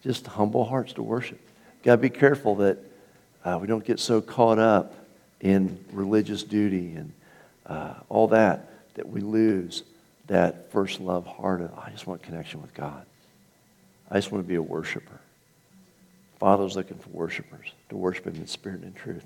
Just 0.01 0.25
humble 0.27 0.63
hearts 0.63 0.93
to 0.93 1.03
worship. 1.03 1.41
Got 1.83 1.97
to 1.97 2.01
be 2.01 2.09
careful 2.09 2.55
that 2.55 2.77
uh, 3.43 3.59
we 3.61 3.67
don't 3.67 3.83
get 3.83 3.99
so 3.99 4.21
caught 4.21 4.59
up 4.59 4.93
in 5.41 5.77
religious 5.91 6.43
duty 6.43 6.93
and 6.95 7.11
uh, 7.65 7.95
all 8.07 8.29
that 8.29 8.69
that 8.93 9.09
we 9.09 9.19
lose 9.19 9.83
that 10.27 10.71
first 10.71 11.01
love 11.01 11.27
heart 11.27 11.59
of, 11.59 11.77
I 11.77 11.89
just 11.89 12.07
want 12.07 12.23
connection 12.23 12.61
with 12.61 12.73
God. 12.73 13.05
I 14.09 14.15
just 14.15 14.31
want 14.31 14.45
to 14.45 14.47
be 14.47 14.55
a 14.55 14.61
worshiper. 14.61 15.19
Father's 16.39 16.77
looking 16.77 16.97
for 16.97 17.09
worshipers 17.09 17.73
to 17.89 17.97
worship 17.97 18.25
Him 18.25 18.35
in 18.35 18.47
spirit 18.47 18.83
and 18.83 18.95
truth. 18.95 19.25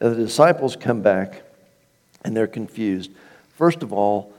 Now, 0.00 0.10
the 0.10 0.14
disciples 0.14 0.76
come 0.76 1.02
back 1.02 1.42
and 2.24 2.36
they're 2.36 2.46
confused. 2.46 3.10
First 3.56 3.82
of 3.82 3.92
all, 3.92 4.35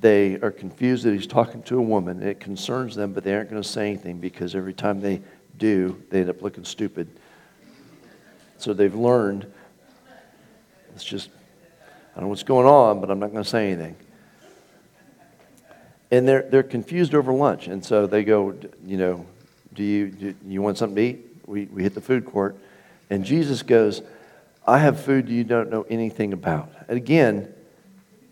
they 0.00 0.34
are 0.40 0.50
confused 0.50 1.04
that 1.04 1.12
he's 1.12 1.26
talking 1.26 1.62
to 1.64 1.78
a 1.78 1.82
woman. 1.82 2.22
It 2.22 2.40
concerns 2.40 2.94
them, 2.94 3.12
but 3.12 3.24
they 3.24 3.34
aren't 3.34 3.50
going 3.50 3.62
to 3.62 3.68
say 3.68 3.88
anything 3.88 4.18
because 4.18 4.54
every 4.54 4.74
time 4.74 5.00
they 5.00 5.22
do, 5.56 6.02
they 6.10 6.20
end 6.20 6.30
up 6.30 6.42
looking 6.42 6.64
stupid. 6.64 7.08
So 8.58 8.72
they've 8.72 8.94
learned 8.94 9.50
it's 10.94 11.04
just 11.04 11.28
I 12.16 12.20
don't 12.20 12.24
know 12.24 12.28
what's 12.30 12.44
going 12.44 12.66
on, 12.66 13.00
but 13.00 13.10
I'm 13.10 13.18
not 13.18 13.30
going 13.30 13.44
to 13.44 13.48
say 13.48 13.70
anything. 13.70 13.96
And 16.10 16.26
they're, 16.26 16.48
they're 16.48 16.62
confused 16.62 17.14
over 17.14 17.30
lunch. 17.30 17.66
And 17.66 17.84
so 17.84 18.06
they 18.06 18.24
go, 18.24 18.54
you 18.86 18.96
know, 18.96 19.26
do 19.74 19.82
you, 19.82 20.06
do 20.08 20.34
you 20.46 20.62
want 20.62 20.78
something 20.78 20.96
to 20.96 21.02
eat? 21.02 21.26
We, 21.44 21.66
we 21.66 21.82
hit 21.82 21.94
the 21.94 22.00
food 22.00 22.24
court. 22.24 22.56
And 23.10 23.22
Jesus 23.22 23.62
goes, 23.62 24.00
I 24.66 24.78
have 24.78 24.98
food 24.98 25.28
you 25.28 25.44
don't 25.44 25.70
know 25.70 25.84
anything 25.90 26.32
about. 26.32 26.72
And 26.88 26.96
again, 26.96 27.52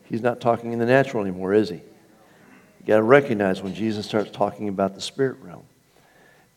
he's 0.05 0.23
not 0.23 0.41
talking 0.41 0.73
in 0.73 0.79
the 0.79 0.87
natural 0.87 1.23
anymore, 1.23 1.55
is 1.55 1.69
he? 1.69 1.77
You 1.77 2.87
got 2.87 2.97
to 2.97 3.03
recognize 3.03 3.63
when 3.63 3.75
Jesus 3.75 4.07
starts 4.07 4.31
talking 4.31 4.69
about 4.69 4.95
the 4.95 5.01
spirit 5.01 5.39
realm. 5.41 5.65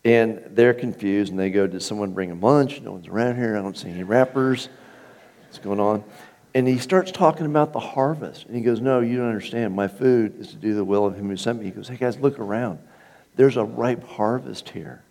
And 0.04 0.42
they're 0.50 0.74
confused 0.74 1.30
and 1.30 1.38
they 1.38 1.50
go, 1.50 1.66
Did 1.66 1.82
someone 1.82 2.12
bring 2.12 2.28
them 2.28 2.40
lunch? 2.40 2.80
No 2.80 2.92
one's 2.92 3.08
around 3.08 3.36
here. 3.36 3.56
I 3.56 3.62
don't 3.62 3.76
see 3.76 3.88
any 3.88 4.04
wrappers. 4.04 4.68
What's 5.46 5.58
going 5.58 5.80
on? 5.80 6.04
And 6.54 6.66
he 6.66 6.78
starts 6.78 7.12
talking 7.12 7.46
about 7.46 7.72
the 7.72 7.80
harvest. 7.80 8.46
And 8.46 8.54
he 8.54 8.62
goes, 8.62 8.80
No, 8.80 9.00
you 9.00 9.16
don't 9.16 9.28
understand. 9.28 9.74
My 9.74 9.88
food 9.88 10.38
is 10.38 10.48
to 10.48 10.56
do 10.56 10.74
the 10.74 10.84
will 10.84 11.06
of 11.06 11.16
him 11.16 11.28
who 11.28 11.36
sent 11.36 11.58
me. 11.58 11.64
He 11.66 11.70
goes, 11.70 11.88
Hey, 11.88 11.96
guys, 11.96 12.18
look 12.18 12.38
around. 12.38 12.78
There's 13.36 13.56
a 13.56 13.64
ripe 13.64 14.04
harvest 14.04 14.70
here. 14.70 15.02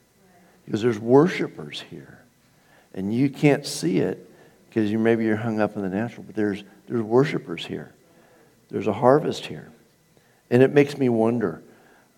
He 0.65 0.71
goes, 0.71 0.81
There's 0.81 0.99
worshipers 0.99 1.83
here. 1.89 2.19
And 2.93 3.13
you 3.13 3.29
can't 3.29 3.65
see 3.65 3.99
it 3.99 4.29
because 4.69 4.91
you, 4.91 4.99
maybe 4.99 5.25
you're 5.25 5.35
hung 5.35 5.59
up 5.59 5.75
in 5.75 5.81
the 5.81 5.89
natural, 5.89 6.23
but 6.23 6.35
there's, 6.35 6.63
there's 6.87 7.01
worshipers 7.01 7.65
here. 7.65 7.93
There's 8.69 8.87
a 8.87 8.93
harvest 8.93 9.45
here. 9.45 9.69
And 10.49 10.61
it 10.61 10.73
makes 10.73 10.97
me 10.97 11.09
wonder 11.09 11.61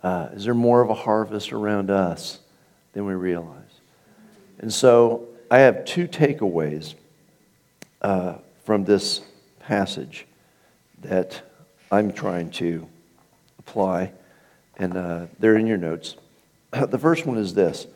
uh, 0.01 0.29
is 0.33 0.45
there 0.45 0.53
more 0.53 0.81
of 0.81 0.89
a 0.89 0.93
harvest 0.93 1.51
around 1.51 1.89
us 1.89 2.39
than 2.93 3.05
we 3.05 3.13
realize? 3.13 3.81
And 4.59 4.73
so 4.73 5.27
I 5.51 5.59
have 5.59 5.83
two 5.83 6.07
takeaways 6.07 6.93
uh, 8.01 8.35
from 8.63 8.85
this 8.85 9.21
passage 9.59 10.25
that 11.01 11.41
I'm 11.91 12.13
trying 12.13 12.51
to 12.51 12.87
apply, 13.57 14.11
and 14.77 14.95
uh, 14.95 15.25
they're 15.39 15.57
in 15.57 15.67
your 15.67 15.77
notes. 15.77 16.15
The 16.87 16.99
first 16.99 17.25
one 17.25 17.37
is 17.37 17.53
this 17.53 17.87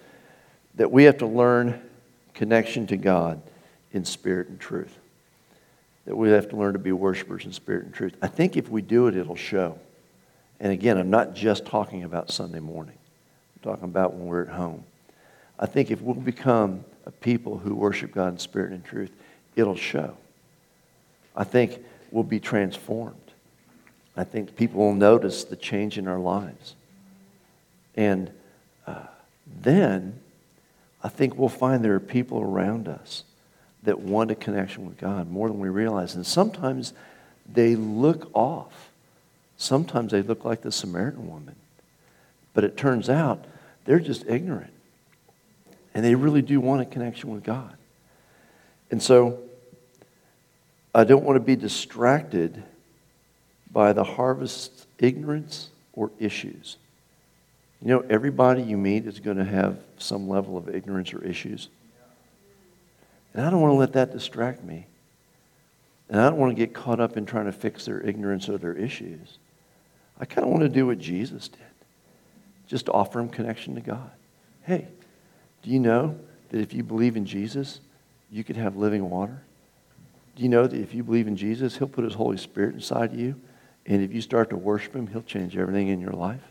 that 0.75 0.91
we 0.91 1.03
have 1.03 1.19
to 1.19 1.27
learn 1.27 1.79
connection 2.33 2.87
to 2.87 2.97
God 2.97 3.39
in 3.91 4.03
spirit 4.03 4.47
and 4.47 4.59
truth. 4.59 4.97
That 6.05 6.15
we 6.17 6.29
have 6.29 6.49
to 6.49 6.57
learn 6.57 6.73
to 6.73 6.79
be 6.79 6.91
worshipers 6.91 7.45
in 7.45 7.53
spirit 7.53 7.85
and 7.85 7.93
truth. 7.93 8.15
I 8.21 8.27
think 8.27 8.57
if 8.57 8.69
we 8.69 8.81
do 8.81 9.07
it, 9.07 9.15
it'll 9.15 9.35
show. 9.35 9.79
And 10.59 10.71
again, 10.71 10.97
I'm 10.97 11.09
not 11.09 11.33
just 11.33 11.65
talking 11.65 12.03
about 12.03 12.31
Sunday 12.31 12.59
morning, 12.59 12.97
I'm 13.55 13.71
talking 13.71 13.85
about 13.85 14.13
when 14.13 14.25
we're 14.25 14.43
at 14.43 14.49
home. 14.49 14.83
I 15.59 15.65
think 15.65 15.91
if 15.91 16.01
we'll 16.01 16.15
become 16.15 16.83
a 17.05 17.11
people 17.11 17.57
who 17.57 17.75
worship 17.75 18.13
God 18.13 18.33
in 18.33 18.39
spirit 18.39 18.71
and 18.71 18.83
truth, 18.83 19.11
it'll 19.55 19.75
show. 19.75 20.17
I 21.35 21.43
think 21.43 21.79
we'll 22.11 22.23
be 22.23 22.39
transformed. 22.39 23.17
I 24.15 24.23
think 24.23 24.55
people 24.55 24.81
will 24.81 24.93
notice 24.93 25.43
the 25.43 25.55
change 25.55 25.97
in 25.97 26.07
our 26.07 26.19
lives. 26.19 26.75
And 27.95 28.31
uh, 28.85 29.07
then 29.61 30.19
I 31.03 31.09
think 31.09 31.37
we'll 31.37 31.49
find 31.49 31.83
there 31.83 31.95
are 31.95 31.99
people 31.99 32.41
around 32.41 32.87
us 32.87 33.23
that 33.83 33.99
want 33.99 34.31
a 34.31 34.35
connection 34.35 34.85
with 34.85 34.97
God 34.97 35.29
more 35.29 35.47
than 35.47 35.59
we 35.59 35.69
realize. 35.69 36.15
And 36.15 36.25
sometimes 36.25 36.93
they 37.51 37.75
look 37.75 38.29
off. 38.33 38.89
Sometimes 39.57 40.11
they 40.11 40.21
look 40.21 40.45
like 40.45 40.61
the 40.61 40.71
Samaritan 40.71 41.29
woman. 41.29 41.55
But 42.53 42.63
it 42.63 42.77
turns 42.77 43.09
out 43.09 43.45
they're 43.85 43.99
just 43.99 44.25
ignorant. 44.27 44.71
And 45.93 46.03
they 46.03 46.15
really 46.15 46.41
do 46.41 46.59
want 46.59 46.81
a 46.81 46.85
connection 46.85 47.31
with 47.31 47.43
God. 47.43 47.75
And 48.89 49.01
so 49.01 49.39
I 50.95 51.03
don't 51.03 51.23
want 51.23 51.35
to 51.35 51.43
be 51.43 51.55
distracted 51.55 52.63
by 53.71 53.93
the 53.93 54.03
harvest's 54.03 54.85
ignorance 54.99 55.69
or 55.93 56.11
issues. 56.19 56.77
You 57.81 57.89
know, 57.89 58.05
everybody 58.09 58.61
you 58.61 58.77
meet 58.77 59.05
is 59.05 59.19
going 59.19 59.37
to 59.37 59.43
have 59.43 59.77
some 59.97 60.29
level 60.29 60.57
of 60.57 60.73
ignorance 60.73 61.13
or 61.13 61.23
issues. 61.23 61.69
And 63.33 63.45
I 63.45 63.49
don't 63.49 63.61
want 63.61 63.71
to 63.71 63.77
let 63.77 63.93
that 63.93 64.11
distract 64.11 64.63
me. 64.63 64.87
And 66.09 66.19
I 66.19 66.29
don't 66.29 66.37
want 66.37 66.55
to 66.55 66.55
get 66.55 66.73
caught 66.73 66.99
up 66.99 67.17
in 67.17 67.25
trying 67.25 67.45
to 67.45 67.51
fix 67.51 67.85
their 67.85 67.99
ignorance 68.01 68.49
or 68.49 68.57
their 68.57 68.73
issues. 68.73 69.37
I 70.19 70.25
kind 70.25 70.45
of 70.45 70.51
want 70.51 70.61
to 70.63 70.69
do 70.69 70.85
what 70.85 70.99
Jesus 70.99 71.47
did 71.47 71.59
just 72.73 72.89
offer 72.89 73.19
them 73.19 73.29
connection 73.29 73.75
to 73.75 73.81
God. 73.81 74.09
Hey, 74.63 74.87
do 75.61 75.69
you 75.69 75.79
know 75.79 76.17
that 76.49 76.59
if 76.59 76.73
you 76.73 76.83
believe 76.83 77.15
in 77.15 77.23
Jesus, 77.23 77.79
you 78.31 78.43
could 78.43 78.57
have 78.57 78.75
living 78.75 79.09
water? 79.11 79.43
Do 80.35 80.41
you 80.41 80.49
know 80.49 80.65
that 80.65 80.79
if 80.79 80.93
you 80.93 81.03
believe 81.03 81.27
in 81.27 81.35
Jesus, 81.35 81.77
He'll 81.77 81.87
put 81.87 82.03
His 82.03 82.15
Holy 82.15 82.37
Spirit 82.37 82.73
inside 82.73 83.13
you? 83.13 83.39
And 83.85 84.01
if 84.01 84.11
you 84.11 84.21
start 84.21 84.49
to 84.49 84.57
worship 84.57 84.95
Him, 84.95 85.05
He'll 85.05 85.21
change 85.21 85.55
everything 85.55 85.89
in 85.89 86.01
your 86.01 86.13
life? 86.13 86.41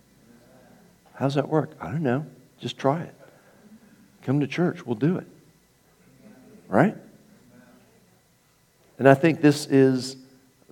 How's 1.15 1.35
that 1.35 1.49
work? 1.49 1.73
I 1.81 1.91
don't 1.91 2.05
know. 2.05 2.25
Just 2.61 2.79
try 2.79 3.03
it. 3.03 3.15
Come 4.23 4.39
to 4.39 4.47
church. 4.47 4.87
We'll 4.87 4.95
do 4.95 5.17
it. 5.17 5.27
Right? 6.73 6.97
And 8.99 9.07
I 9.07 9.13
think 9.13 9.43
this 9.43 9.67
is 9.67 10.17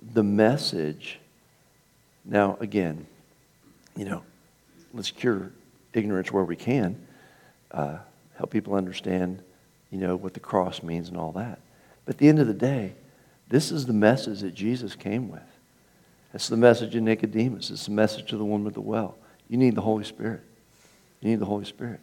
the 0.01 0.23
message. 0.23 1.19
Now, 2.25 2.57
again, 2.59 3.05
you 3.95 4.05
know, 4.05 4.23
let's 4.95 5.11
cure 5.11 5.51
ignorance 5.93 6.31
where 6.31 6.43
we 6.43 6.55
can, 6.55 7.05
uh, 7.69 7.99
help 8.35 8.49
people 8.49 8.73
understand, 8.73 9.43
you 9.91 9.99
know, 9.99 10.15
what 10.15 10.33
the 10.33 10.39
cross 10.39 10.81
means 10.81 11.07
and 11.07 11.17
all 11.17 11.33
that. 11.33 11.59
But 12.05 12.15
at 12.15 12.17
the 12.17 12.29
end 12.29 12.39
of 12.39 12.47
the 12.47 12.55
day, 12.55 12.95
this 13.49 13.71
is 13.71 13.85
the 13.85 13.93
message 13.93 14.39
that 14.39 14.55
Jesus 14.55 14.95
came 14.95 15.29
with. 15.29 15.41
It's 16.33 16.47
the 16.47 16.57
message 16.57 16.95
of 16.95 17.03
Nicodemus. 17.03 17.69
It's 17.69 17.85
the 17.85 17.91
message 17.91 18.27
to 18.31 18.37
the 18.37 18.45
woman 18.45 18.65
at 18.65 18.73
the 18.73 18.81
well. 18.81 19.19
You 19.49 19.57
need 19.57 19.75
the 19.75 19.81
Holy 19.81 20.05
Spirit. 20.05 20.41
You 21.19 21.29
need 21.29 21.37
the 21.37 21.45
Holy 21.45 21.65
Spirit. 21.65 21.99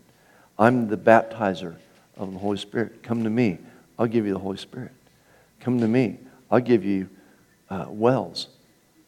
I'm 0.57 0.87
the 0.87 0.97
baptizer 0.97 1.75
of 2.17 2.33
the 2.33 2.39
Holy 2.39 2.59
Spirit. 2.59 3.03
Come 3.03 3.25
to 3.25 3.31
me. 3.31 3.59
I'll 3.99 4.07
give 4.07 4.27
you 4.27 4.33
the 4.33 4.39
Holy 4.39 4.57
Spirit. 4.57 4.93
Come 5.61 5.81
to 5.81 5.89
me. 5.89 6.19
I'll 6.51 6.61
give 6.61 6.85
you 6.85 7.09
uh, 7.69 7.87
wells 7.89 8.49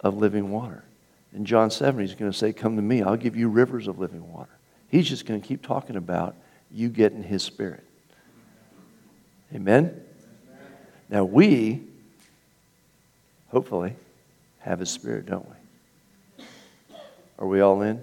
of 0.01 0.17
living 0.17 0.51
water. 0.51 0.85
In 1.33 1.45
John 1.45 1.71
7, 1.71 2.01
he's 2.01 2.15
going 2.15 2.31
to 2.31 2.37
say, 2.37 2.53
Come 2.53 2.77
to 2.77 2.83
me. 2.83 3.03
I'll 3.03 3.17
give 3.17 3.37
you 3.37 3.49
rivers 3.49 3.87
of 3.87 3.99
living 3.99 4.33
water. 4.33 4.51
He's 4.89 5.09
just 5.09 5.27
going 5.27 5.41
to 5.41 5.47
keep 5.47 5.63
talking 5.63 5.97
about 5.97 6.35
you 6.71 6.89
getting 6.89 7.23
his 7.23 7.43
spirit. 7.43 7.85
Amen? 9.55 10.01
Now, 11.09 11.25
we, 11.25 11.83
hopefully, 13.49 13.95
have 14.61 14.81
his 14.81 14.91
spirit, 14.91 15.27
don't 15.27 15.47
we? 15.49 16.45
Are 17.39 17.47
we 17.47 17.61
all 17.61 17.83
in? 17.83 18.03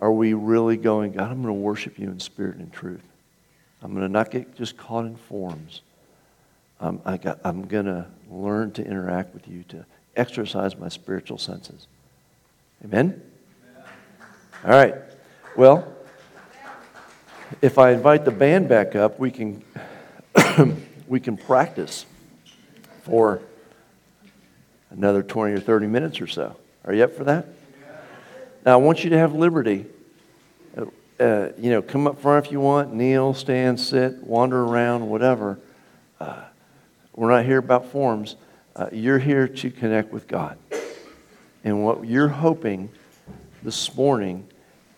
Are 0.00 0.12
we 0.12 0.34
really 0.34 0.76
going, 0.76 1.12
God, 1.12 1.30
I'm 1.30 1.42
going 1.42 1.54
to 1.54 1.60
worship 1.60 1.98
you 1.98 2.08
in 2.08 2.20
spirit 2.20 2.56
and 2.56 2.72
truth? 2.72 3.02
I'm 3.82 3.92
going 3.92 4.06
to 4.06 4.12
not 4.12 4.30
get 4.30 4.56
just 4.56 4.76
caught 4.76 5.04
in 5.04 5.16
forms. 5.16 5.82
Um, 6.80 7.00
I 7.04 7.16
got, 7.16 7.40
I'm 7.44 7.66
going 7.66 7.86
to 7.86 8.06
learn 8.30 8.72
to 8.72 8.84
interact 8.84 9.32
with 9.32 9.48
you, 9.48 9.62
to 9.68 9.86
exercise 10.16 10.76
my 10.76 10.88
spiritual 10.88 11.38
senses. 11.38 11.86
Amen? 12.84 13.20
Amen? 13.70 13.84
All 14.64 14.70
right. 14.70 14.94
Well, 15.56 15.90
if 17.62 17.78
I 17.78 17.92
invite 17.92 18.24
the 18.24 18.30
band 18.30 18.68
back 18.68 18.94
up, 18.94 19.18
we 19.18 19.30
can, 19.30 19.62
we 21.08 21.20
can 21.20 21.36
practice 21.36 22.04
for 23.04 23.40
another 24.90 25.22
20 25.22 25.54
or 25.54 25.60
30 25.60 25.86
minutes 25.86 26.20
or 26.20 26.26
so. 26.26 26.56
Are 26.84 26.92
you 26.92 27.04
up 27.04 27.14
for 27.14 27.24
that? 27.24 27.46
Now, 28.64 28.74
I 28.74 28.76
want 28.76 29.04
you 29.04 29.10
to 29.10 29.18
have 29.18 29.34
liberty. 29.34 29.86
Uh, 31.18 31.48
you 31.56 31.70
know, 31.70 31.80
come 31.80 32.06
up 32.06 32.20
front 32.20 32.44
if 32.44 32.52
you 32.52 32.60
want, 32.60 32.92
kneel, 32.92 33.32
stand, 33.32 33.80
sit, 33.80 34.22
wander 34.22 34.62
around, 34.62 35.08
whatever. 35.08 35.58
Uh, 36.20 36.42
we're 37.14 37.30
not 37.30 37.46
here 37.46 37.58
about 37.58 37.90
forms. 37.90 38.36
Uh, 38.74 38.88
you're 38.92 39.18
here 39.18 39.48
to 39.48 39.70
connect 39.70 40.12
with 40.12 40.28
God. 40.28 40.58
And 41.64 41.82
what 41.82 42.06
you're 42.06 42.28
hoping 42.28 42.90
this 43.62 43.94
morning 43.96 44.46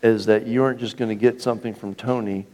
is 0.02 0.26
that 0.26 0.46
you 0.46 0.64
aren't 0.64 0.80
just 0.80 0.96
going 0.96 1.08
to 1.08 1.14
get 1.14 1.40
something 1.40 1.72
from 1.72 1.94
Tony 1.94 2.46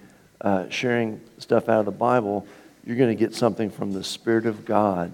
uh, 0.43 0.69
sharing 0.69 1.21
stuff 1.39 1.71
out 1.71 1.81
of 1.81 1.87
the 1.87 1.91
Bible. 1.91 2.47
You're 2.85 2.97
going 2.97 3.17
to 3.17 3.19
get 3.19 3.35
something 3.35 3.71
from 3.71 3.93
the 3.93 4.05
Spirit 4.05 4.45
of 4.45 4.67
God. 4.67 5.11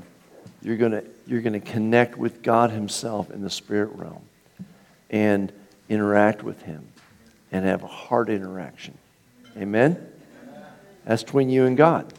You're 0.61 0.77
going 0.77 0.93
to, 0.93 1.05
you're 1.27 1.41
going 1.41 1.53
to 1.53 1.61
connect 1.61 2.19
with 2.19 2.43
God 2.43 2.73
Himself 2.73 3.31
in 3.31 3.43
the 3.43 3.51
spirit 3.51 3.91
realm. 3.95 4.23
And 5.09 5.53
interact 5.89 6.43
with 6.43 6.63
Him 6.63 6.90
and 7.53 7.65
have 7.65 7.83
a 7.83 7.89
heart 7.89 8.29
interaction. 8.29 8.97
Amen? 9.57 10.07
That's 11.05 11.23
between 11.25 11.51
you 11.51 11.67
and 11.67 11.77
God. 11.77 12.13